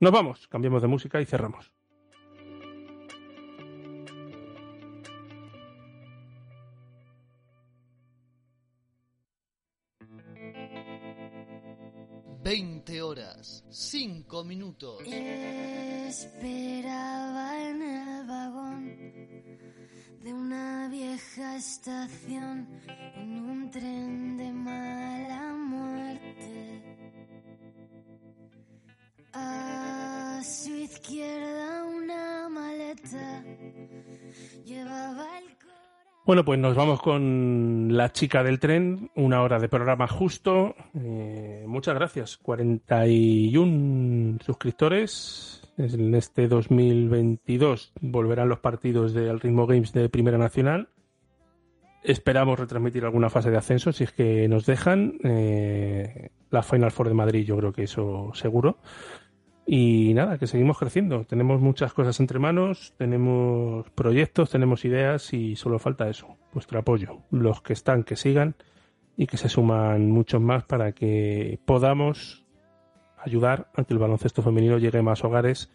Nos 0.02 0.12
vamos, 0.12 0.46
cambiamos 0.50 0.82
de 0.82 0.90
música 0.90 1.22
y 1.22 1.26
cerramos. 1.26 1.72
Veinte 12.44 13.04
horas, 13.04 13.64
cinco 13.70 14.44
minutos. 14.44 15.04
Esperaba 15.06 16.10
en 17.70 17.82
el 17.84 18.26
vagón 18.26 18.96
de 20.24 20.34
una 20.34 20.90
vieja 20.90 21.58
estación 21.58 22.68
en 23.16 23.46
un 23.48 23.70
tren 23.70 24.38
de 24.38 24.52
mala 24.52 25.54
muerte. 25.54 26.82
A 29.34 30.42
su 30.44 30.74
izquierda 30.74 31.86
una 31.86 32.50
maleta 32.50 33.44
llevaba 34.66 35.38
el 35.38 35.58
bueno, 36.32 36.46
pues 36.46 36.60
nos 36.60 36.78
vamos 36.78 37.02
con 37.02 37.90
la 37.92 38.14
chica 38.14 38.42
del 38.42 38.62
tren, 38.62 39.12
una 39.16 39.42
hora 39.42 39.60
de 39.60 39.68
programa 39.68 40.08
justo. 40.08 40.76
Eh, 40.98 41.66
muchas 41.68 41.94
gracias. 41.94 42.38
41 42.38 44.38
suscriptores. 44.42 45.62
En 45.78 46.16
este 46.16 46.48
2022 46.48 47.92
volverán 48.00 48.48
los 48.48 48.60
partidos 48.60 49.14
del 49.14 49.42
Ritmo 49.42 49.68
Games 49.68 49.92
de 49.92 50.08
Primera 50.08 50.38
Nacional. 50.38 50.88
Esperamos 52.02 52.58
retransmitir 52.58 53.04
alguna 53.04 53.30
fase 53.30 53.52
de 53.52 53.58
ascenso 53.58 53.92
si 53.92 54.06
es 54.06 54.14
que 54.14 54.48
nos 54.48 54.66
dejan. 54.66 55.16
Eh, 55.26 56.30
la 56.50 56.64
Final 56.64 56.92
Four 56.92 57.10
de 57.10 57.14
Madrid, 57.14 57.46
yo 57.46 57.58
creo 57.58 57.74
que 57.74 57.84
eso 57.84 58.32
seguro. 58.36 58.78
Y 59.66 60.14
nada, 60.14 60.38
que 60.38 60.48
seguimos 60.48 60.78
creciendo. 60.78 61.24
Tenemos 61.24 61.62
muchas 61.62 61.94
cosas 61.94 62.20
entre 62.20 62.40
manos, 62.40 62.94
tenemos 62.98 63.90
proyectos, 63.92 64.50
tenemos 64.50 64.86
ideas 64.86 65.34
y 65.34 65.56
solo 65.56 65.80
falta 65.80 66.10
eso, 66.10 66.38
vuestro 66.54 66.80
apoyo. 66.80 67.20
Los 67.30 67.62
que 67.62 67.74
están, 67.74 68.04
que 68.04 68.16
sigan 68.16 68.56
y 69.16 69.28
que 69.28 69.38
se 69.38 69.50
suman 69.50 70.10
muchos 70.10 70.42
más 70.42 70.64
para 70.64 70.94
que 70.94 71.60
podamos 71.66 72.44
ayudar 73.24 73.70
a 73.76 73.84
que 73.84 73.94
el 73.94 74.00
baloncesto 74.00 74.42
femenino 74.42 74.78
llegue 74.78 74.98
a 74.98 75.04
más 75.04 75.24
hogares 75.24 75.72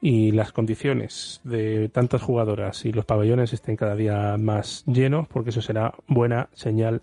y 0.00 0.32
las 0.32 0.52
condiciones 0.52 1.40
de 1.44 1.88
tantas 1.88 2.20
jugadoras 2.20 2.84
y 2.84 2.92
los 2.92 3.06
pabellones 3.06 3.54
estén 3.54 3.76
cada 3.76 3.96
día 3.96 4.36
más 4.38 4.84
llenos, 4.86 5.26
porque 5.28 5.48
eso 5.48 5.62
será 5.62 5.94
buena 6.06 6.50
señal 6.52 7.00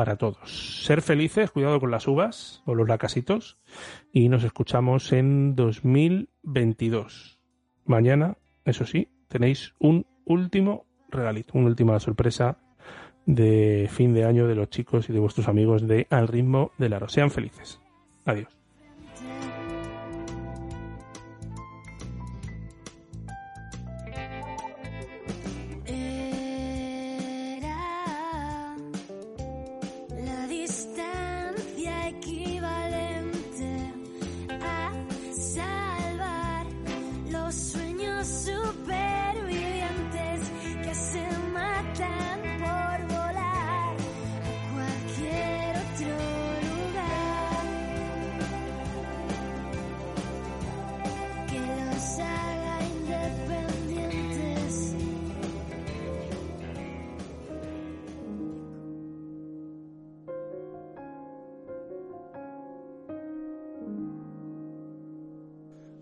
para 0.00 0.16
todos. 0.16 0.82
Ser 0.82 1.02
felices, 1.02 1.50
cuidado 1.50 1.78
con 1.78 1.90
las 1.90 2.08
uvas 2.08 2.62
o 2.64 2.74
los 2.74 2.88
lacasitos 2.88 3.58
y 4.14 4.30
nos 4.30 4.44
escuchamos 4.44 5.12
en 5.12 5.54
2022. 5.54 7.38
Mañana, 7.84 8.38
eso 8.64 8.86
sí, 8.86 9.08
tenéis 9.28 9.74
un 9.78 10.06
último 10.24 10.86
regalito, 11.10 11.52
una 11.58 11.66
última 11.66 12.00
sorpresa 12.00 12.56
de 13.26 13.90
fin 13.92 14.14
de 14.14 14.24
año 14.24 14.46
de 14.46 14.54
los 14.54 14.70
chicos 14.70 15.10
y 15.10 15.12
de 15.12 15.20
vuestros 15.20 15.48
amigos 15.48 15.86
de 15.86 16.06
Al 16.08 16.28
ritmo 16.28 16.72
del 16.78 16.94
aro. 16.94 17.10
Sean 17.10 17.30
felices. 17.30 17.78
Adiós. 18.24 18.56